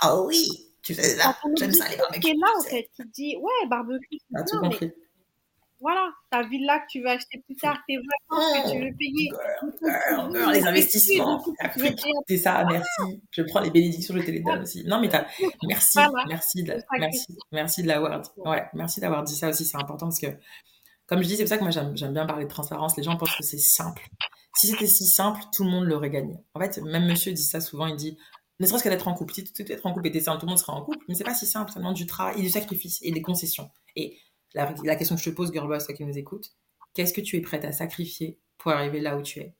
Ah 0.00 0.20
oui, 0.22 0.48
tu 0.82 0.94
fais 0.94 1.02
ça, 1.02 1.36
j'aime 1.56 1.72
ça 1.72 1.88
les 1.88 1.96
barbecues. 1.96 2.20
Qui 2.20 2.30
est 2.30 2.34
là 2.34 2.48
en 2.58 2.62
fait, 2.62 2.88
qui 2.94 3.02
te 3.02 3.08
dit 3.08 3.36
ouais 3.36 3.68
barbecue. 3.68 4.18
T'as 4.34 4.44
tout 4.44 4.58
compris 4.60 4.92
voilà, 5.82 6.10
ta 6.30 6.42
villa 6.44 6.78
que 6.78 6.84
tu 6.90 7.00
veux 7.00 7.08
acheter 7.08 7.42
plus 7.44 7.56
tard, 7.56 7.78
tes 7.86 7.96
vacances 7.96 8.52
que 8.52 8.70
tu 8.70 8.78
veux 8.78 8.96
payer. 8.96 9.30
Girl, 10.10 10.32
girl, 10.32 10.52
les 10.52 10.66
investissements. 10.66 11.44
C'est 12.28 12.36
ça, 12.38 12.64
merci. 12.64 13.20
Je 13.32 13.42
prends 13.42 13.60
les 13.60 13.70
bénédictions, 13.70 14.14
je 14.16 14.22
te 14.22 14.30
les 14.30 14.40
donne 14.40 14.62
aussi. 14.62 14.84
Non, 14.84 15.00
mais 15.00 15.08
merci, 15.68 15.98
merci, 16.28 16.62
de, 16.62 16.74
merci, 16.98 17.36
merci 17.50 17.82
de 17.82 17.88
l'avoir 17.88 18.20
dit. 18.20 18.30
Ouais, 18.36 18.64
merci 18.74 19.00
d'avoir 19.00 19.24
dit 19.24 19.34
ça 19.34 19.48
aussi, 19.48 19.64
c'est 19.64 19.76
important 19.76 20.06
parce 20.06 20.20
que, 20.20 20.28
comme 21.06 21.22
je 21.22 21.28
dis, 21.28 21.36
c'est 21.36 21.42
pour 21.42 21.48
ça 21.50 21.58
que 21.58 21.64
moi 21.64 21.70
j'aime 21.70 22.12
bien 22.12 22.26
parler 22.26 22.44
de 22.44 22.50
transparence. 22.50 22.96
Les 22.96 23.02
gens 23.02 23.16
pensent 23.16 23.36
que 23.36 23.44
c'est 23.44 23.58
simple. 23.58 24.08
Si 24.56 24.68
c'était 24.68 24.86
si 24.86 25.06
simple, 25.06 25.40
tout 25.52 25.64
le 25.64 25.70
monde 25.70 25.84
l'aurait 25.84 26.10
gagné. 26.10 26.36
En 26.54 26.60
fait, 26.60 26.78
même 26.78 27.06
monsieur 27.06 27.32
dit 27.32 27.42
ça 27.42 27.60
souvent, 27.60 27.86
il 27.86 27.96
dit, 27.96 28.16
ne 28.60 28.66
serait-ce 28.66 28.84
qu'être 28.84 29.08
en 29.08 29.14
couple. 29.14 29.34
Si 29.34 29.44
tu 29.44 29.72
être 29.72 29.86
en 29.86 29.92
couple 29.92 30.08
et 30.14 30.20
simple, 30.20 30.38
tout 30.38 30.46
le 30.46 30.50
monde 30.50 30.58
serait 30.58 30.72
en 30.72 30.84
couple, 30.84 31.04
mais 31.08 31.14
c'est 31.14 31.24
pas 31.24 31.34
si 31.34 31.46
simple. 31.46 31.72
Ça 31.72 31.80
demande 31.80 31.94
du 31.94 32.06
travail 32.06 32.38
et 32.38 32.42
du 32.42 32.50
sacrifice 32.50 33.00
et 33.02 33.10
des 33.10 33.22
concessions. 33.22 33.70
Et 33.96 34.18
la, 34.54 34.96
question 34.96 35.16
que 35.16 35.22
je 35.22 35.30
te 35.30 35.34
pose, 35.34 35.52
Girlboss, 35.52 35.86
toi 35.86 35.94
qui 35.94 36.04
nous 36.04 36.18
écoute, 36.18 36.52
qu'est-ce 36.94 37.12
que 37.12 37.20
tu 37.20 37.36
es 37.36 37.40
prête 37.40 37.64
à 37.64 37.72
sacrifier 37.72 38.38
pour 38.58 38.72
arriver 38.72 39.00
là 39.00 39.16
où 39.16 39.22
tu 39.22 39.40
es? 39.40 39.54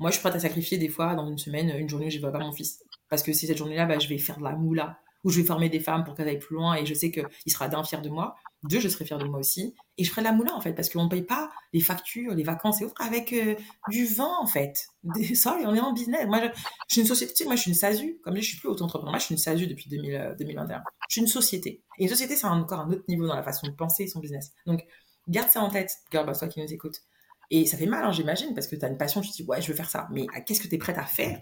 Moi, 0.00 0.10
je 0.10 0.14
suis 0.14 0.22
prête 0.22 0.34
à 0.34 0.40
sacrifier 0.40 0.78
des 0.78 0.88
fois, 0.88 1.14
dans 1.14 1.26
une 1.28 1.38
semaine, 1.38 1.70
une 1.70 1.88
journée 1.88 2.06
où 2.06 2.10
je 2.10 2.16
ne 2.16 2.20
vois 2.20 2.32
pas 2.32 2.40
mon 2.40 2.52
fils. 2.52 2.82
Parce 3.08 3.22
que 3.22 3.32
si 3.32 3.46
cette 3.46 3.58
journée-là, 3.58 3.86
bah, 3.86 3.98
je 3.98 4.08
vais 4.08 4.18
faire 4.18 4.38
de 4.38 4.44
la 4.44 4.52
moula, 4.52 4.98
ou 5.24 5.30
je 5.30 5.40
vais 5.40 5.46
former 5.46 5.68
des 5.68 5.80
femmes 5.80 6.04
pour 6.04 6.14
qu'elles 6.14 6.28
aillent 6.28 6.38
plus 6.38 6.54
loin, 6.54 6.74
et 6.74 6.86
je 6.86 6.94
sais 6.94 7.10
qu'il 7.10 7.52
sera 7.52 7.68
d'un 7.68 7.82
fier 7.82 8.02
de 8.02 8.10
moi. 8.10 8.36
Deux, 8.64 8.80
je 8.80 8.88
serai 8.88 9.04
fière 9.04 9.18
de 9.18 9.24
moi 9.24 9.40
aussi. 9.40 9.74
Et 9.98 10.04
je 10.04 10.10
ferai 10.10 10.22
la 10.22 10.32
moula, 10.32 10.54
en 10.54 10.60
fait, 10.60 10.72
parce 10.72 10.88
qu'on 10.88 11.04
ne 11.04 11.08
paye 11.08 11.22
pas 11.22 11.50
les 11.72 11.80
factures, 11.80 12.34
les 12.34 12.42
vacances 12.42 12.80
et 12.80 12.84
autres 12.84 13.00
avec 13.00 13.32
euh, 13.32 13.54
du 13.88 14.06
vent, 14.06 14.42
en 14.42 14.46
fait. 14.46 14.86
Ça, 15.34 15.56
on 15.64 15.74
est 15.74 15.80
en 15.80 15.92
business. 15.92 16.26
Moi, 16.26 16.40
je, 16.40 16.60
suis 16.88 17.00
une 17.02 17.06
société, 17.06 17.32
tu 17.32 17.38
sais, 17.38 17.44
moi, 17.44 17.56
je 17.56 17.62
suis 17.62 17.70
une 17.70 17.76
SASU. 17.76 18.18
Comme 18.22 18.36
je 18.36 18.40
je 18.40 18.46
suis 18.48 18.58
plus 18.58 18.68
auto-entrepreneur. 18.68 19.12
Moi, 19.12 19.18
je 19.18 19.24
suis 19.24 19.34
une 19.34 19.38
SASU 19.38 19.66
depuis 19.66 19.88
2021. 19.90 20.76
Euh, 20.76 20.78
je 21.08 21.12
suis 21.12 21.20
une 21.20 21.26
société. 21.26 21.82
Et 21.98 22.04
une 22.04 22.08
société, 22.08 22.36
c'est 22.36 22.46
encore 22.46 22.80
un 22.80 22.90
autre 22.90 23.04
niveau 23.08 23.26
dans 23.26 23.36
la 23.36 23.42
façon 23.42 23.66
de 23.66 23.72
penser 23.72 24.06
son 24.06 24.20
business. 24.20 24.52
Donc, 24.66 24.84
garde 25.28 25.50
ça 25.50 25.60
en 25.60 25.68
tête, 25.68 25.90
girl, 26.10 26.30
toi 26.36 26.48
qui 26.48 26.60
nous 26.60 26.72
écoute. 26.72 27.02
Et 27.50 27.66
ça 27.66 27.76
fait 27.76 27.86
mal, 27.86 28.04
hein, 28.04 28.12
j'imagine, 28.12 28.54
parce 28.54 28.66
que 28.66 28.76
tu 28.76 28.84
as 28.84 28.88
une 28.88 28.96
passion, 28.96 29.20
tu 29.20 29.30
te 29.30 29.36
dis, 29.36 29.44
ouais, 29.44 29.60
je 29.60 29.68
veux 29.68 29.76
faire 29.76 29.90
ça. 29.90 30.08
Mais 30.10 30.26
qu'est-ce 30.46 30.60
que 30.60 30.68
tu 30.68 30.74
es 30.74 30.78
prête 30.78 30.98
à 30.98 31.04
faire 31.04 31.40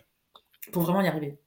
pour 0.72 0.82
vraiment 0.82 1.00
y 1.00 1.06
arriver? 1.06 1.38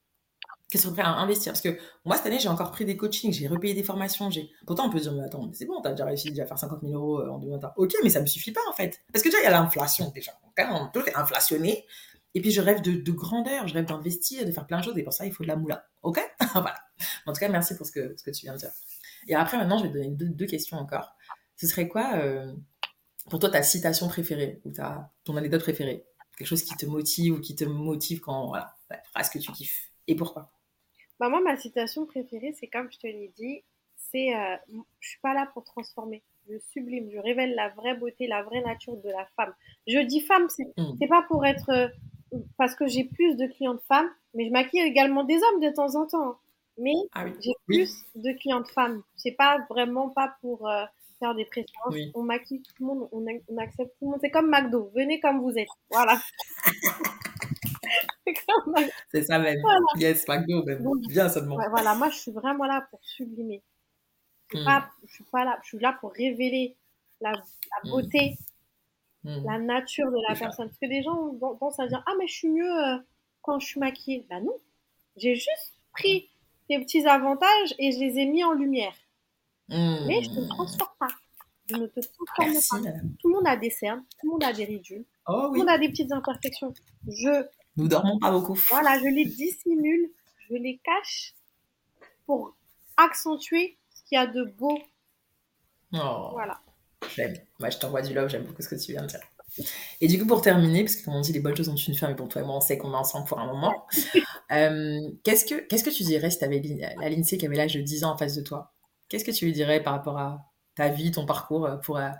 Qu'est-ce 0.70 0.88
qu'on 0.88 0.94
prêt 0.94 1.04
à 1.04 1.10
investir 1.10 1.54
Parce 1.54 1.62
que 1.62 1.78
moi, 2.04 2.18
cette 2.18 2.26
année, 2.26 2.40
j'ai 2.40 2.50
encore 2.50 2.72
pris 2.72 2.86
des 2.86 2.98
coachings, 2.98 3.32
j'ai 3.32 3.48
repayé 3.48 3.74
des 3.74 3.84
formations. 3.84 4.30
J'ai... 4.30 4.50
Pourtant, 4.66 4.88
on 4.88 4.90
peut 4.90 5.00
dire, 5.00 5.14
mais 5.14 5.24
attends, 5.24 5.50
c'est 5.54 5.66
bon, 5.66 5.82
t'as 5.82 5.92
déjà 5.92 6.06
réussi 6.06 6.40
à 6.40 6.46
faire 6.46 6.58
50 6.58 6.82
000 6.82 6.94
euros 6.94 7.20
euh, 7.20 7.30
en 7.30 7.40
2021. 7.40 7.74
Ok, 7.78 7.94
mais 8.04 8.10
ça 8.10 8.22
me 8.22 8.26
suffit 8.26 8.52
pas, 8.52 8.62
en 8.70 8.74
fait. 8.74 9.02
Parce 9.12 9.24
que 9.24 9.30
déjà, 9.30 9.40
il 9.42 9.44
y 9.44 9.48
a 9.48 9.52
l'inflation, 9.52 10.12
déjà. 10.14 10.32
on 10.72 10.90
peut 10.92 11.04
inflationner. 11.16 11.86
Et 12.34 12.42
puis, 12.42 12.52
je 12.52 12.62
rêve 12.62 12.82
de, 12.82 13.12
grandeur, 13.12 13.68
je 13.68 13.74
rêve 13.74 13.86
d'investir, 13.86 14.46
de 14.46 14.52
faire 14.52 14.68
plein 14.68 14.80
de 14.80 14.84
choses. 14.84 14.98
Et 14.98 15.04
pour 15.04 15.14
ça, 15.14 15.26
il 15.26 15.32
faut 15.32 15.44
de 15.44 15.48
la 15.48 15.56
moula. 15.56 15.86
Ok? 16.04 16.20
Voilà. 16.54 16.76
En 17.26 17.34
tout 17.34 17.40
cas, 17.40 17.50
merci 17.50 17.76
pour 17.76 17.86
ce 17.86 17.92
que, 17.92 18.16
ce 18.18 18.24
que 18.24 18.32
tu 18.32 18.42
viens 18.46 18.54
de 18.54 18.60
dire. 18.60 18.72
Et 19.28 19.36
après, 19.36 19.58
maintenant, 19.58 19.78
je 19.78 19.84
vais 19.84 19.90
te 19.90 19.94
donner 19.94 20.10
deux, 20.10 20.46
questions 20.46 20.78
encore. 20.78 21.16
Ce 21.58 21.68
serait 21.68 21.88
quoi, 21.88 22.16
euh, 22.16 22.54
pour 23.30 23.40
toi, 23.40 23.50
ta 23.50 23.64
citation 23.64 24.08
préférée 24.08 24.62
ou 24.66 24.72
ta, 24.72 25.12
ton 25.24 25.36
anecdote 25.38 25.62
préférée? 25.62 26.06
Quelque 26.38 26.48
chose 26.48 26.64
qui 26.64 26.76
te 26.76 26.86
motive 26.86 27.36
ou 27.36 27.40
qui 27.40 27.56
te 27.56 27.64
motive 27.64 28.20
quand, 28.20 28.48
voilà, 28.48 28.76
la 28.90 29.02
phrase 29.12 29.30
que 29.30 29.40
tu 29.40 29.52
kiffes. 29.54 29.90
Et 30.08 30.16
pourquoi? 30.16 30.52
Bah 31.20 31.30
Moi, 31.30 31.42
ma 31.42 31.58
citation 31.58 32.06
préférée, 32.06 32.54
c'est 32.60 32.68
comme 32.68 32.92
je 32.92 32.98
te 32.98 33.08
l'ai 33.08 33.32
dit, 33.36 33.64
c'est 33.96 34.36
euh, 34.36 34.56
Je 35.00 35.10
suis 35.10 35.20
pas 35.20 35.34
là 35.34 35.50
pour 35.54 35.64
transformer 35.64 36.24
je 36.50 36.58
sublime, 36.72 37.10
je 37.12 37.20
révèle 37.20 37.56
la 37.56 37.70
vraie 37.70 37.96
beauté, 37.96 38.28
la 38.28 38.44
vraie 38.44 38.62
nature 38.62 38.98
de 38.98 39.10
la 39.10 39.26
femme. 39.36 39.54
Je 39.88 40.00
dis 40.00 40.22
femme, 40.22 40.48
c'est 40.50 40.68
mm. 40.78 41.08
pas 41.08 41.24
pour 41.24 41.46
être 41.46 41.70
euh, 41.70 41.88
parce 42.58 42.76
que 42.76 42.88
j'ai 42.88 43.04
plus 43.04 43.36
de 43.36 43.48
clientes 43.48 43.82
femmes, 43.88 44.10
mais 44.34 44.46
je 44.46 44.52
maquille 44.52 44.82
également 44.82 45.24
des 45.24 45.36
hommes 45.36 45.62
de 45.62 45.70
temps 45.70 45.96
en 45.96 46.06
temps. 46.06 46.38
Mais 46.78 46.94
ah 47.14 47.26
j'ai 47.42 47.54
plus 47.66 48.04
de 48.16 48.32
clientes 48.34 48.68
femmes. 48.70 49.02
C'est 49.16 49.32
pas 49.32 49.66
vraiment 49.70 50.10
pas 50.10 50.36
pour 50.42 50.68
euh, 50.68 50.84
faire 51.20 51.34
des 51.34 51.46
préférences. 51.46 51.96
On 52.14 52.24
maquille 52.24 52.62
tout 52.62 52.74
le 52.80 52.86
monde, 52.86 53.10
on, 53.12 53.26
accepte 53.58 53.92
tout 53.98 54.06
le 54.06 54.12
monde. 54.12 54.20
C'est 54.22 54.30
comme 54.30 54.50
McDo. 54.50 54.92
Venez 54.94 55.20
comme 55.22 55.40
vous 55.40 55.58
êtes. 55.58 55.70
Voilà. 55.90 56.20
c'est 59.12 59.24
ça 59.24 59.40
même. 59.40 59.62
Yes, 59.98 60.28
McDo, 60.28 60.64
même. 60.64 60.84
Bien 61.08 61.30
seulement. 61.30 61.58
voilà, 61.70 61.96
moi 61.96 62.10
je 62.10 62.18
suis 62.18 62.32
vraiment 62.32 62.66
là 62.66 62.88
pour 62.90 63.00
sublimer. 63.04 63.62
Je 64.52 64.58
suis, 64.58 64.66
pas, 64.66 64.90
je 65.06 65.14
suis 65.14 65.24
pas 65.26 65.44
là. 65.44 65.58
Je 65.64 65.70
suis 65.70 65.80
là 65.80 65.98
pour 66.00 66.12
révéler 66.14 66.76
la, 67.20 67.32
la 67.32 67.90
beauté, 67.92 68.38
la 69.24 69.58
nature 69.60 70.12
de 70.12 70.18
la 70.30 70.36
personne. 70.36 70.68
Parce 70.68 70.80
que 70.80 70.88
des 70.88 71.02
gens 71.04 71.34
pensent 71.60 71.80
à 71.80 71.88
dire 71.88 72.04
Ah, 72.06 72.12
mais 72.20 72.28
je 72.28 72.34
suis 72.34 72.50
mieux 72.50 72.72
euh, 72.72 72.98
quand 73.42 73.60
je 73.60 73.66
suis 73.66 73.80
maquillée. 73.80 74.26
Ben 74.30 74.44
non. 74.44 74.58
J'ai 75.18 75.36
juste 75.36 75.74
pris 75.94 76.30
des 76.70 76.80
petits 76.80 77.06
avantages 77.08 77.74
et 77.80 77.92
je 77.92 78.00
les 78.00 78.20
ai 78.20 78.26
mis 78.26 78.44
en 78.44 78.52
lumière. 78.54 78.94
Mais 79.70 80.22
je 80.22 80.30
ne 80.30 80.36
te 80.36 80.48
transforme 80.50 80.92
pas. 81.00 81.08
Je 81.70 81.78
ne 81.78 81.88
te 81.88 82.00
transforme 82.36 82.84
pas. 82.84 82.92
Tout 83.20 83.30
le 83.30 83.34
monde 83.34 83.48
a 83.48 83.58
des 83.58 83.72
cernes, 83.72 84.04
tout 84.20 84.28
le 84.28 84.32
monde 84.34 84.44
a 84.44 84.54
des 84.54 84.66
ridules, 84.66 85.06
oh 85.28 85.48
tout 85.48 85.54
le 85.54 85.60
monde 85.60 85.70
a 85.70 85.78
des 85.80 85.90
petites 85.90 86.12
imperfections. 86.12 86.74
Je. 87.08 87.44
Nous 87.78 87.88
dormons 87.88 88.20
pas 88.20 88.32
beaucoup. 88.32 88.56
Voilà, 88.70 88.98
je 89.00 89.06
les 89.06 89.26
dissimule, 89.26 90.10
je 90.50 90.56
les 90.56 90.80
cache 90.84 91.34
pour 92.26 92.56
accentuer 92.98 93.78
qu'il 94.08 94.18
y 94.18 94.20
a 94.20 94.28
de 94.28 94.44
beau. 94.58 94.78
Oh, 95.94 96.30
voilà. 96.32 96.60
J'aime. 97.16 97.36
Moi, 97.60 97.70
je 97.70 97.78
t'envoie 97.78 98.02
du 98.02 98.14
love, 98.14 98.30
j'aime 98.30 98.44
beaucoup 98.44 98.62
ce 98.62 98.70
que 98.70 98.76
tu 98.76 98.92
viens 98.92 99.02
de 99.02 99.08
dire. 99.08 99.20
Et 100.02 100.08
du 100.08 100.20
coup, 100.20 100.26
pour 100.26 100.42
terminer, 100.42 100.84
parce 100.84 100.96
que 100.98 101.06
comme 101.06 101.16
on 101.16 101.22
dit, 101.22 101.32
les 101.32 101.40
bonnes 101.40 101.56
choses 101.56 101.70
ont 101.70 101.76
une 101.76 101.96
fin, 101.96 102.08
mais 102.08 102.16
pour 102.16 102.28
toi 102.28 102.42
et 102.42 102.46
moi, 102.46 102.58
on 102.58 102.62
sait 102.62 102.78
qu'on 102.78 102.92
est 102.92 102.98
ensemble 102.98 103.28
pour 103.28 103.40
un 103.40 103.48
moment. 103.48 103.88
Euh, 104.52 105.00
qu'est-ce, 105.24 105.44
que, 105.44 105.56
qu'est-ce 105.66 105.84
que 105.84 105.90
tu 105.90 106.04
dirais 106.04 106.30
si 106.30 106.38
tu 106.38 106.46
avais 106.46 106.62
la 107.02 107.10
Lindsay 107.10 107.40
qui 107.40 107.48
avait 107.48 107.56
l'âge 107.56 107.74
de 107.74 107.82
10 107.82 108.04
ans 108.04 108.12
en 108.12 108.18
face 108.18 108.36
de 108.36 108.44
toi? 108.44 108.76
Qu'est-ce 109.10 109.26
que 109.26 109.32
tu 109.32 109.46
lui 109.46 109.54
dirais 109.54 109.82
par 109.82 109.94
rapport 109.94 110.20
à 110.20 110.52
ta 110.76 110.90
vie, 110.90 111.10
ton 111.10 111.26
parcours, 111.26 111.66
euh, 111.66 111.78
pour, 111.78 111.98
euh, 111.98 112.12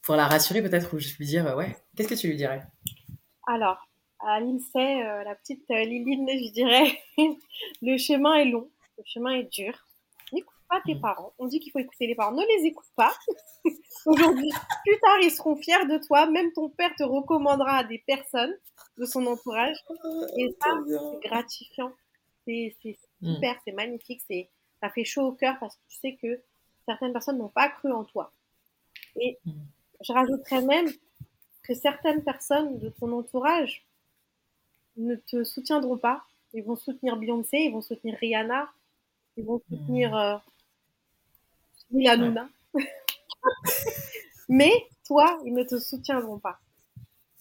pour 0.00 0.16
la 0.16 0.26
rassurer 0.26 0.62
peut-être, 0.62 0.94
ou 0.94 0.98
je 0.98 1.14
lui 1.14 1.26
dire, 1.26 1.54
ouais, 1.54 1.76
qu'est-ce 1.94 2.08
que 2.08 2.14
tu 2.14 2.28
lui 2.28 2.36
dirais? 2.36 2.62
Alors, 3.46 3.86
à 4.26 4.40
Lindsay, 4.40 5.02
la 5.24 5.34
petite 5.34 5.68
Liline, 5.68 6.28
je 6.28 6.50
dirais, 6.52 7.00
le 7.82 7.96
chemin 7.96 8.34
est 8.36 8.46
long, 8.46 8.68
le 8.98 9.04
chemin 9.06 9.32
est 9.32 9.52
dur 9.52 9.86
pas 10.68 10.80
tes 10.84 10.94
mm. 10.94 11.00
parents. 11.00 11.32
On 11.38 11.46
dit 11.46 11.60
qu'il 11.60 11.72
faut 11.72 11.78
écouter 11.78 12.06
les 12.06 12.14
parents. 12.14 12.32
Ne 12.32 12.42
les 12.58 12.66
écoute 12.66 12.86
pas. 12.96 13.12
Aujourd'hui, 14.06 14.50
plus 14.84 14.98
tard, 15.00 15.18
ils 15.22 15.30
seront 15.30 15.56
fiers 15.56 15.86
de 15.86 15.98
toi. 16.04 16.26
Même 16.26 16.52
ton 16.52 16.68
père 16.68 16.94
te 16.96 17.02
recommandera 17.02 17.78
à 17.78 17.84
des 17.84 17.98
personnes 18.06 18.56
de 18.98 19.04
son 19.04 19.26
entourage. 19.26 19.76
Et 20.36 20.54
ça, 20.60 20.70
c'est 20.86 21.28
gratifiant. 21.28 21.92
C'est 22.46 22.74
mm. 23.20 23.34
super, 23.34 23.56
c'est 23.64 23.72
magnifique. 23.72 24.22
C'est 24.28 24.48
ça 24.80 24.90
fait 24.90 25.04
chaud 25.04 25.28
au 25.28 25.32
cœur 25.32 25.56
parce 25.58 25.76
que 25.76 25.82
tu 25.88 25.96
sais 25.96 26.18
que 26.20 26.40
certaines 26.86 27.12
personnes 27.12 27.38
n'ont 27.38 27.48
pas 27.48 27.68
cru 27.68 27.92
en 27.92 28.04
toi. 28.04 28.32
Et 29.20 29.38
mm. 29.44 29.52
je 30.02 30.12
rajouterais 30.12 30.62
même 30.62 30.88
que 31.62 31.74
certaines 31.74 32.22
personnes 32.22 32.78
de 32.78 32.90
ton 32.90 33.10
entourage 33.12 33.85
ne 34.96 35.14
te 35.16 35.44
soutiendront 35.44 35.98
pas. 35.98 36.24
Ils 36.54 36.64
vont 36.64 36.76
soutenir 36.76 37.16
Beyoncé, 37.16 37.58
ils 37.58 37.72
vont 37.72 37.82
soutenir 37.82 38.16
Rihanna, 38.18 38.68
ils 39.36 39.44
vont 39.44 39.60
soutenir 39.68 40.16
euh, 40.16 40.36
la 41.90 42.16
Luna. 42.16 42.48
Mais 44.48 44.72
toi, 45.06 45.38
ils 45.44 45.52
ne 45.52 45.64
te 45.64 45.78
soutiendront 45.78 46.38
pas. 46.38 46.58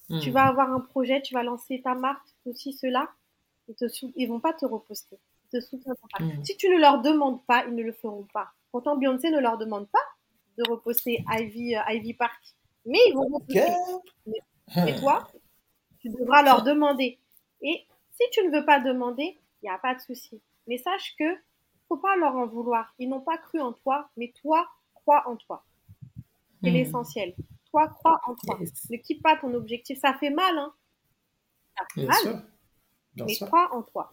Hmm. 0.10 0.20
Tu 0.20 0.32
vas 0.32 0.45
avoir 0.45 0.72
un 0.72 0.80
projet, 0.80 1.22
tu 1.22 1.34
vas 1.34 1.43
lancer 1.43 1.82
ta 1.82 1.95
marque, 1.95 2.28
aussi 2.45 2.74
cela. 2.74 3.10
Ils 3.68 3.74
ne 3.80 4.28
vont 4.28 4.39
pas 4.39 4.53
te 4.53 4.66
reposter. 4.66 5.18
Ils 5.45 5.60
te 5.60 5.66
soutiendront 5.66 6.08
pas. 6.18 6.24
Hmm. 6.24 6.43
Si 6.43 6.58
tu 6.58 6.70
ne 6.70 6.78
leur 6.80 7.01
demandes 7.01 7.43
pas, 7.45 7.66
ils 7.66 7.76
ne 7.76 7.84
le 7.84 7.93
feront 7.93 8.28
pas. 8.34 8.49
Pourtant, 8.72 8.97
Beyoncé 8.97 9.32
ne 9.32 9.39
leur 9.39 9.58
demande 9.58 9.88
pas 9.88 9.99
de 10.58 10.70
reposter 10.70 11.24
Ivy, 11.30 11.76
euh, 11.76 11.93
Ivy 11.93 12.14
Park. 12.14 12.41
Mais 12.86 12.99
ils 13.08 13.14
vont 13.14 13.28
reposter. 13.28 13.72
Mais, 14.76 14.99
toi, 14.99 15.28
tu 15.99 16.10
devras 16.10 16.43
leur 16.43 16.64
demander. 16.64 17.20
Et 17.66 17.86
si 18.11 18.24
tu 18.32 18.45
ne 18.45 18.57
veux 18.57 18.66
pas 18.66 18.80
demander, 18.80 19.38
il 19.61 19.66
n'y 19.66 19.70
a 19.70 19.78
pas 19.80 19.95
de 19.95 19.99
souci. 19.99 20.39
Mais 20.68 20.78
sache 20.78 21.16
que 21.20 21.26
faut 21.88 21.97
pas 21.97 22.16
leur 22.16 22.36
en 22.36 22.47
vouloir. 22.47 22.93
Ils 22.99 23.09
n'ont 23.09 23.22
pas 23.22 23.38
cru 23.38 23.59
en 23.59 23.74
toi, 23.74 24.09
mais 24.18 24.34
toi, 24.41 24.68
crois 24.93 25.28
en 25.28 25.36
toi. 25.36 25.66
C'est 26.63 26.70
hmm. 26.70 26.74
l'essentiel. 26.74 27.36
Toi, 27.70 27.88
crois 27.89 28.22
en 28.28 28.36
toi. 28.36 28.59
Ne 28.89 28.97
quitte 28.97 29.22
pas 29.22 29.36
ton 29.36 29.53
objectif. 29.53 29.99
Ça 29.99 30.13
fait 30.13 30.30
mal, 30.30 30.57
hein. 30.57 30.74
Ça 31.78 31.86
fait 31.93 32.05
mal. 32.05 32.45
mais 33.16 33.36
crois 33.36 33.74
en 33.76 33.82
toi. 33.82 34.11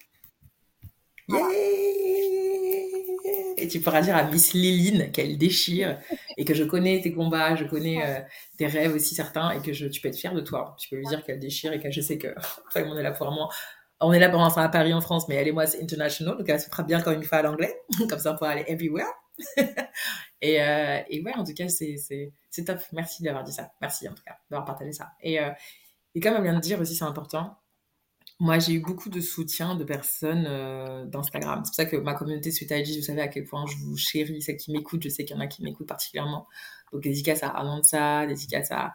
Et 3.58 3.68
tu 3.68 3.80
pourras 3.80 4.00
dire 4.00 4.16
à 4.16 4.24
Miss 4.24 4.54
Liline 4.54 5.12
qu'elle 5.12 5.38
déchire 5.38 5.98
et 6.36 6.44
que 6.44 6.54
je 6.54 6.64
connais 6.64 7.00
tes 7.00 7.12
combats, 7.12 7.54
je 7.54 7.64
connais 7.64 8.04
euh, 8.04 8.20
tes 8.58 8.66
rêves 8.66 8.94
aussi 8.94 9.14
certains 9.14 9.52
et 9.52 9.60
que 9.60 9.70
tu 9.70 10.00
peux 10.00 10.08
être 10.08 10.16
fière 10.16 10.34
de 10.34 10.40
toi. 10.40 10.76
Tu 10.80 10.88
peux 10.88 10.96
lui 10.96 11.06
dire 11.06 11.22
qu'elle 11.24 11.38
déchire 11.38 11.72
et 11.72 11.78
que 11.78 11.90
je 11.90 12.00
sais 12.00 12.18
que 12.18 12.28
toi, 12.72 12.82
on 12.86 12.96
est 12.98 13.02
là 13.02 13.12
pour 13.12 13.30
moi 13.30 13.48
on 14.02 14.12
est 14.12 14.18
là 14.18 14.28
pour 14.28 14.40
l'instant 14.40 14.60
à 14.60 14.68
Paris 14.68 14.92
en 14.92 15.00
France, 15.00 15.28
mais 15.28 15.36
elle 15.36 15.48
et 15.48 15.52
moi, 15.52 15.66
c'est 15.66 15.82
international, 15.82 16.36
donc 16.36 16.48
elle 16.48 16.60
se 16.60 16.68
fera 16.68 16.82
bien 16.82 17.00
comme 17.00 17.14
une 17.14 17.22
fois 17.22 17.38
à 17.38 17.42
l'anglais, 17.42 17.74
comme 18.08 18.18
ça 18.18 18.32
on 18.32 18.36
pourra 18.36 18.50
aller 18.50 18.64
everywhere. 18.66 19.06
et, 20.40 20.60
euh, 20.60 20.98
ouais, 21.08 21.34
en 21.36 21.44
tout 21.44 21.54
cas, 21.54 21.68
c'est 21.68 22.32
top. 22.66 22.78
Merci 22.92 23.22
d'avoir 23.22 23.44
dit 23.44 23.52
ça. 23.52 23.72
Merci 23.80 24.08
en 24.08 24.14
tout 24.14 24.22
cas 24.24 24.36
d'avoir 24.50 24.66
partagé 24.66 24.92
ça. 24.92 25.12
Et, 25.22 25.40
euh, 25.40 25.50
et 26.14 26.20
comme 26.20 26.34
elle 26.34 26.42
vient 26.42 26.54
de 26.54 26.60
dire 26.60 26.80
aussi, 26.80 26.94
c'est 26.94 27.04
important. 27.04 27.56
Moi, 28.40 28.58
j'ai 28.58 28.74
eu 28.74 28.80
beaucoup 28.80 29.08
de 29.08 29.20
soutien 29.20 29.76
de 29.76 29.84
personnes 29.84 30.46
euh, 30.48 31.04
d'Instagram. 31.06 31.62
C'est 31.64 31.70
pour 31.70 31.74
ça 31.74 31.84
que 31.86 31.96
ma 31.96 32.14
communauté 32.14 32.50
Sweet 32.50 32.70
IG, 32.70 32.96
vous 32.96 33.04
savez 33.04 33.20
à 33.20 33.28
quel 33.28 33.44
point 33.44 33.64
je 33.66 33.76
vous 33.76 33.96
chéris, 33.96 34.42
celles 34.42 34.56
qui 34.56 34.72
m'écoutent. 34.72 35.02
Je 35.02 35.08
sais 35.08 35.24
qu'il 35.24 35.36
y 35.36 35.38
en 35.38 35.42
a 35.42 35.46
qui 35.46 35.62
m'écoutent 35.62 35.86
particulièrement. 35.86 36.48
Donc, 36.92 37.02
dédicace 37.02 37.42
à 37.42 37.48
Anansa, 37.48 38.26
dédicace 38.26 38.70
à, 38.72 38.94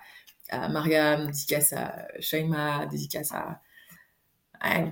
à 0.49 0.67
Mariam, 0.69 1.27
dédicace 1.27 1.73
à 1.73 2.07
Shaima, 2.19 2.85
dédicace 2.87 3.31
à 3.31 3.61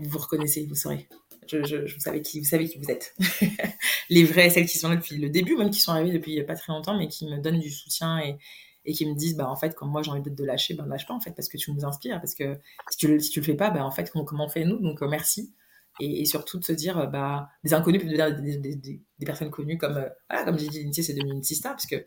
vous 0.02 0.10
vous 0.10 0.20
reconnaissez, 0.20 0.66
vous 0.66 0.76
saurez. 0.76 1.08
Je, 1.48 1.93
vous, 1.93 2.00
savez 2.00 2.22
qui, 2.22 2.39
vous 2.39 2.46
savez 2.46 2.68
qui 2.68 2.80
vous 2.80 2.89
êtes. 2.89 3.16
les 4.10 4.24
vraies, 4.24 4.50
celles 4.50 4.66
qui 4.66 4.80
sont 4.80 4.89
là 4.89 4.96
depuis 4.96 5.18
le 5.18 5.30
début, 5.30 5.56
même 5.56 5.70
qui 5.70 5.80
sont 5.80 5.91
arrivées 5.91 6.14
depuis 6.14 6.41
pas 6.43 6.56
très 6.56 6.74
longtemps, 6.74 6.98
mais 6.98 7.08
qui 7.08 7.26
me 7.26 7.38
donnent 7.38 7.60
du 7.60 7.70
soutien 7.70 8.20
et, 8.20 8.38
et 8.86 8.93
qui 8.93 9.05
me 9.05 9.15
disent, 9.15 9.36
bah, 9.36 9.49
en 9.49 9.55
fait, 9.55 9.75
quand 9.75 9.88
moi 9.88 10.01
j'ai 10.03 10.11
envie 10.11 10.21
de 10.21 10.29
te 10.29 10.43
lâcher, 10.43 10.73
ben, 10.73 10.86
lâche 10.86 11.07
pas, 11.07 11.13
en 11.13 11.19
fait, 11.19 11.31
parce 11.31 11.49
que 11.49 11.57
tu 11.57 11.71
nous 11.71 11.86
inspires, 11.86 12.19
parce 12.19 12.36
que 12.36 12.57
si 12.89 12.97
tu, 12.97 13.19
si 13.19 13.29
tu 13.31 13.39
le 13.39 13.45
fais 13.45 13.55
pas, 13.55 13.69
bah, 13.69 13.83
en 13.83 13.91
fait, 13.91 14.11
comment, 14.11 14.45
on 14.45 14.49
fait 14.49 14.65
nous? 14.65 14.79
Donc, 14.79 15.01
euh, 15.01 15.07
merci. 15.07 15.53
Et, 15.99 16.21
et, 16.21 16.25
surtout 16.25 16.59
de 16.59 16.65
se 16.65 16.73
dire, 16.73 17.09
bah, 17.09 17.49
des 17.63 17.73
inconnus 17.73 18.01
peuvent 18.01 18.11
devenir 18.11 18.36
des, 18.36 18.57
des, 18.57 18.75
des, 18.75 19.01
des, 19.19 19.25
personnes 19.25 19.49
connues 19.49 19.77
comme, 19.77 19.97
euh, 19.97 20.09
voilà, 20.29 20.45
comme 20.45 20.59
j'ai 20.59 20.67
dit, 20.67 21.03
c'est 21.03 21.13
devenu 21.13 21.31
une 21.33 21.43
sista, 21.43 21.69
parce 21.69 21.86
que 21.86 22.05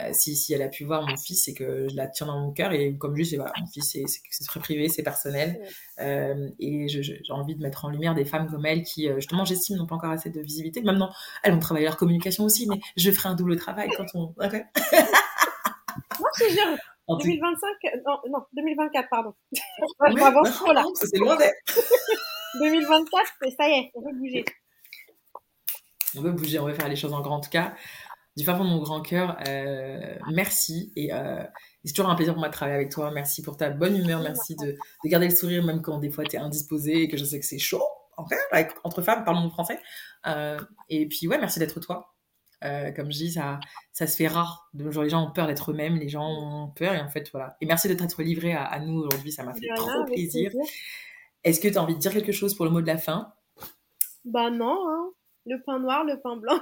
euh, 0.00 0.10
si, 0.12 0.36
si, 0.36 0.52
elle 0.52 0.62
a 0.62 0.68
pu 0.68 0.84
voir 0.84 1.06
mon 1.06 1.16
fils, 1.16 1.44
c'est 1.44 1.54
que 1.54 1.88
je 1.88 1.96
la 1.96 2.08
tiens 2.08 2.26
dans 2.26 2.40
mon 2.40 2.52
cœur. 2.52 2.72
Et 2.72 2.96
comme 2.98 3.14
dis, 3.14 3.36
voilà, 3.36 3.52
mon 3.58 3.66
fils, 3.66 3.96
c'est 4.06 4.44
très 4.44 4.60
privé, 4.60 4.88
c'est 4.88 5.02
personnel. 5.02 5.60
Euh, 6.00 6.50
et 6.58 6.88
j'ai 6.88 7.20
envie 7.30 7.54
de 7.54 7.62
mettre 7.62 7.84
en 7.84 7.90
lumière 7.90 8.14
des 8.14 8.24
femmes 8.24 8.48
comme 8.50 8.66
elle 8.66 8.82
qui, 8.82 9.08
euh, 9.08 9.16
justement, 9.16 9.44
j'estime, 9.44 9.76
n'ont 9.76 9.86
pas 9.86 9.94
encore 9.94 10.10
assez 10.10 10.30
de 10.30 10.40
visibilité. 10.40 10.82
Maintenant, 10.82 11.10
elles 11.42 11.52
vont 11.52 11.60
travailler 11.60 11.86
leur 11.86 11.96
communication 11.96 12.44
aussi, 12.44 12.66
mais 12.68 12.80
je 12.96 13.10
ferai 13.10 13.28
un 13.28 13.34
double 13.34 13.56
travail 13.56 13.88
quand 13.96 14.06
on. 14.14 14.34
Okay. 14.44 14.62
Moi, 16.18 16.30
je 16.38 16.48
jure. 16.48 16.78
2025, 17.08 17.68
non, 18.04 18.18
non, 18.30 18.38
2024, 18.52 19.08
pardon. 19.08 19.34
C'est 20.94 21.18
loin 21.18 21.36
d'être. 21.36 21.54
2024, 22.58 23.32
ça 23.56 23.68
y 23.68 23.72
est, 23.72 23.90
on 23.94 24.00
veut 24.00 24.16
bouger. 24.18 24.44
On 26.16 26.22
veut 26.22 26.32
bouger, 26.32 26.58
on 26.58 26.66
veut 26.66 26.74
faire 26.74 26.88
les 26.88 26.96
choses 26.96 27.12
en 27.12 27.20
grand. 27.20 27.36
En 27.36 27.40
tout 27.40 27.50
cas, 27.50 27.74
du 28.36 28.44
fond 28.44 28.52
de 28.58 28.68
mon 28.68 28.82
grand 28.82 29.02
cœur, 29.02 29.36
euh, 29.46 30.16
merci. 30.32 30.92
Et 30.96 31.12
euh, 31.12 31.42
c'est 31.84 31.92
toujours 31.92 32.10
un 32.10 32.16
plaisir 32.16 32.34
pour 32.34 32.40
moi 32.40 32.48
de 32.48 32.54
travailler 32.54 32.76
avec 32.76 32.90
toi. 32.90 33.10
Merci 33.10 33.42
pour 33.42 33.56
ta 33.56 33.70
bonne 33.70 33.96
humeur. 33.96 34.20
Merci 34.20 34.56
de, 34.56 34.72
de 34.72 35.08
garder 35.08 35.28
le 35.28 35.34
sourire 35.34 35.64
même 35.64 35.82
quand 35.82 35.98
des 35.98 36.10
fois 36.10 36.24
tu 36.24 36.36
es 36.36 36.38
indisposé 36.38 37.02
et 37.02 37.08
que 37.08 37.16
je 37.16 37.24
sais 37.24 37.38
que 37.38 37.46
c'est 37.46 37.58
chaud. 37.58 37.82
En 38.16 38.26
fait, 38.26 38.38
avec, 38.50 38.72
entre 38.82 39.02
femmes, 39.02 39.24
parlons 39.24 39.48
français. 39.50 39.78
Euh, 40.26 40.58
et 40.88 41.06
puis, 41.06 41.28
ouais, 41.28 41.38
merci 41.38 41.58
d'être 41.58 41.80
toi. 41.80 42.15
Euh, 42.66 42.90
comme 42.92 43.12
je 43.12 43.18
dis, 43.18 43.32
ça, 43.32 43.60
ça 43.92 44.06
se 44.06 44.16
fait 44.16 44.28
rare. 44.28 44.68
De 44.74 44.88
les 44.88 45.08
gens 45.08 45.26
ont 45.28 45.30
peur 45.30 45.46
d'être 45.46 45.70
eux-mêmes, 45.70 45.96
les 45.96 46.08
gens 46.08 46.28
ont 46.28 46.68
peur. 46.68 46.94
Et 46.94 47.00
en 47.00 47.08
fait, 47.08 47.30
voilà. 47.30 47.56
Et 47.60 47.66
merci 47.66 47.88
de 47.88 47.94
t'être 47.94 48.22
livré 48.22 48.52
à, 48.52 48.64
à, 48.64 48.80
nous 48.80 49.00
aujourd'hui. 49.00 49.32
Ça 49.32 49.44
m'a 49.44 49.54
fait 49.54 49.68
trop 49.74 50.04
plaisir. 50.04 50.50
Est-ce 51.44 51.60
que 51.60 51.68
tu 51.68 51.78
as 51.78 51.82
envie 51.82 51.94
de 51.94 52.00
dire 52.00 52.12
quelque 52.12 52.32
chose 52.32 52.54
pour 52.54 52.64
le 52.64 52.70
mot 52.72 52.80
de 52.80 52.86
la 52.86 52.98
fin? 52.98 53.32
Bah 54.24 54.50
non. 54.50 54.76
Hein. 54.88 55.10
Le 55.46 55.62
pain 55.64 55.78
noir, 55.78 56.04
le 56.04 56.20
pain 56.20 56.36
blanc. 56.36 56.58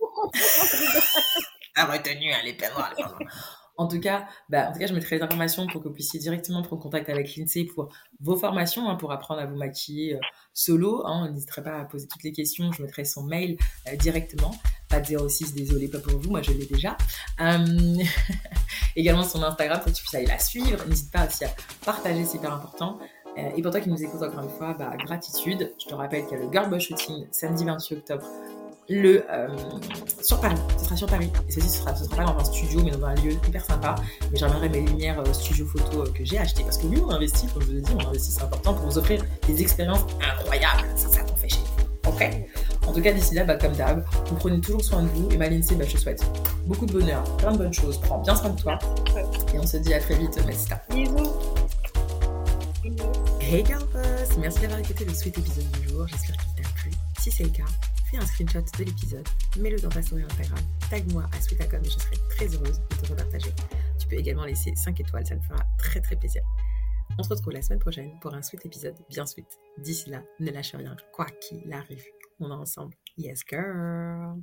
ah, 1.76 1.86
retenu, 1.86 2.32
hein, 2.32 2.38
les 2.44 2.54
pains 2.54 2.70
noirs, 2.70 2.92
les 2.96 3.04
pains 3.04 3.16
noirs. 3.20 3.64
En 3.76 3.88
tout 3.88 3.98
cas, 3.98 4.28
bah, 4.48 4.68
en 4.68 4.72
tout 4.72 4.78
cas, 4.78 4.86
je 4.86 4.94
mettrai 4.94 5.16
les 5.16 5.22
informations 5.22 5.66
pour 5.66 5.82
que 5.82 5.88
vous 5.88 5.94
puissiez 5.94 6.20
directement 6.20 6.62
prendre 6.62 6.80
contact 6.80 7.08
avec 7.08 7.34
l'INSEE 7.34 7.64
pour 7.64 7.92
vos 8.20 8.36
formations, 8.36 8.88
hein, 8.88 8.94
pour 8.94 9.10
apprendre 9.10 9.40
à 9.40 9.46
vous 9.46 9.56
maquiller 9.56 10.14
euh, 10.14 10.20
solo. 10.52 11.04
Hein. 11.06 11.30
N'hésiterez 11.30 11.62
pas 11.62 11.80
à 11.80 11.84
poser 11.84 12.06
toutes 12.06 12.22
les 12.22 12.32
questions. 12.32 12.70
Je 12.70 12.82
mettrai 12.82 13.04
son 13.04 13.24
mail 13.24 13.56
euh, 13.88 13.96
directement. 13.96 14.52
Pas 14.94 15.00
de 15.00 15.28
06, 15.28 15.54
désolé, 15.54 15.88
pas 15.88 15.98
pour 15.98 16.20
vous. 16.20 16.30
Moi, 16.30 16.40
je 16.42 16.52
l'ai 16.52 16.66
déjà. 16.66 16.96
Euh, 17.40 17.96
également 18.96 19.24
son 19.24 19.42
Instagram 19.42 19.80
pour 19.80 19.90
que 19.90 19.96
tu 19.96 20.02
puisses 20.02 20.14
aller 20.14 20.26
la 20.26 20.38
suivre. 20.38 20.86
N'hésite 20.86 21.10
pas 21.10 21.26
aussi 21.26 21.44
à 21.44 21.50
partager, 21.84 22.24
c'est 22.24 22.38
hyper 22.38 22.52
important. 22.52 23.00
et 23.36 23.60
pour 23.60 23.72
toi 23.72 23.80
qui 23.80 23.88
nous 23.88 24.00
écoutes 24.00 24.22
encore 24.22 24.44
une 24.44 24.56
fois, 24.56 24.74
bah, 24.74 24.92
gratitude. 25.04 25.74
Je 25.82 25.86
te 25.88 25.94
rappelle 25.94 26.24
qu'il 26.26 26.38
y 26.38 26.40
a 26.40 26.44
le 26.44 26.52
Girl 26.52 26.80
Shooting 26.80 27.26
samedi 27.32 27.64
28 27.64 27.96
octobre 27.96 28.24
le, 28.88 29.24
euh, 29.30 29.48
sur 30.22 30.40
Paris. 30.40 30.56
Ce 30.78 30.84
sera 30.84 30.96
sur 30.96 31.08
Paris. 31.08 31.30
Et 31.48 31.52
ceci, 31.52 31.68
ce 31.68 31.78
sera, 31.78 31.94
ce 31.94 32.04
sera 32.04 32.16
pas 32.16 32.24
dans 32.24 32.38
un 32.38 32.44
studio, 32.44 32.82
mais 32.84 32.90
dans 32.90 33.04
un 33.06 33.14
lieu 33.14 33.32
hyper 33.32 33.64
sympa. 33.64 33.94
Mais 34.30 34.38
j'amènerai 34.38 34.68
mes 34.68 34.80
lumières 34.82 35.20
euh, 35.20 35.32
studio 35.32 35.66
photo 35.66 36.02
euh, 36.02 36.12
que 36.12 36.24
j'ai 36.24 36.38
acheté. 36.38 36.62
Parce 36.62 36.78
que 36.78 36.86
oui, 36.86 37.00
on 37.04 37.10
investit, 37.10 37.46
comme 37.48 37.62
je 37.62 37.68
vous 37.68 37.78
ai 37.78 37.80
dit, 37.80 37.92
on 37.94 38.06
investit, 38.06 38.30
c'est 38.30 38.42
important 38.42 38.74
pour 38.74 38.86
vous 38.86 38.98
offrir 38.98 39.24
des 39.46 39.60
expériences 39.60 40.04
incroyables. 40.22 40.86
C'est 40.96 41.12
ça 41.12 41.20
qu'on 41.22 41.36
fait 41.36 41.48
chez 41.48 41.58
nous. 41.58 42.10
Ok? 42.10 42.22
En 42.86 42.92
tout 42.92 43.00
cas, 43.00 43.12
d'ici 43.12 43.34
là, 43.34 43.44
bah, 43.44 43.56
comme 43.56 43.72
d'hab, 43.72 44.04
vous 44.26 44.36
prenez 44.36 44.60
toujours 44.60 44.84
soin 44.84 45.02
de 45.02 45.08
vous. 45.08 45.30
Et 45.30 45.36
Maline, 45.36 45.62
bah, 45.72 45.84
je 45.86 45.94
te 45.94 45.98
souhaite 45.98 46.24
beaucoup 46.66 46.86
de 46.86 46.92
bonheur, 46.92 47.24
plein 47.36 47.52
de 47.52 47.58
bonnes 47.58 47.72
choses. 47.72 47.98
Prends 48.00 48.18
bien 48.18 48.34
soin 48.34 48.50
de 48.50 48.60
toi. 48.60 48.78
Et 49.52 49.58
on 49.58 49.66
se 49.66 49.76
dit 49.78 49.94
à 49.94 50.00
très 50.00 50.16
vite, 50.16 50.44
Mesta. 50.46 50.82
Bisous. 50.90 51.32
Hey 53.40 53.64
girl 53.64 53.84
Merci 54.38 54.60
d'avoir 54.60 54.80
écouté 54.80 55.04
le 55.04 55.14
sweet 55.14 55.38
épisode 55.38 55.70
du 55.70 55.88
jour. 55.88 56.06
J'espère 56.08 56.36
qu'il 56.36 56.62
t'a 56.62 56.68
plu. 56.76 56.90
Si 57.18 57.30
c'est 57.30 57.44
le 57.44 57.50
cas, 57.50 57.64
un 58.16 58.26
screenshot 58.26 58.60
de 58.78 58.84
l'épisode, 58.84 59.26
mets-le 59.58 59.80
dans 59.80 59.88
ta 59.88 60.02
story 60.02 60.22
Instagram, 60.22 60.58
tag-moi 60.90 61.24
à 61.32 61.40
Sweetacom 61.40 61.80
et 61.82 61.90
je 61.90 61.98
serai 61.98 62.16
très 62.30 62.46
heureuse 62.46 62.80
de 62.90 62.96
te 62.96 63.10
repartager. 63.10 63.50
Tu 63.98 64.06
peux 64.06 64.16
également 64.16 64.44
laisser 64.44 64.72
5 64.74 65.00
étoiles, 65.00 65.26
ça 65.26 65.34
me 65.34 65.40
fera 65.42 65.64
très 65.78 66.00
très 66.00 66.16
plaisir. 66.16 66.42
On 67.18 67.22
se 67.22 67.28
retrouve 67.28 67.52
la 67.52 67.62
semaine 67.62 67.78
prochaine 67.78 68.10
pour 68.20 68.34
un 68.34 68.42
sweet 68.42 68.64
épisode 68.66 68.96
bien 69.08 69.26
sweet. 69.26 69.46
D'ici 69.78 70.10
là, 70.10 70.22
ne 70.40 70.50
lâche 70.50 70.74
rien, 70.74 70.96
quoi 71.12 71.26
qu'il 71.26 71.72
arrive. 71.72 72.04
On 72.40 72.50
est 72.50 72.54
ensemble. 72.54 72.96
Yes, 73.16 73.42
girl! 73.48 74.42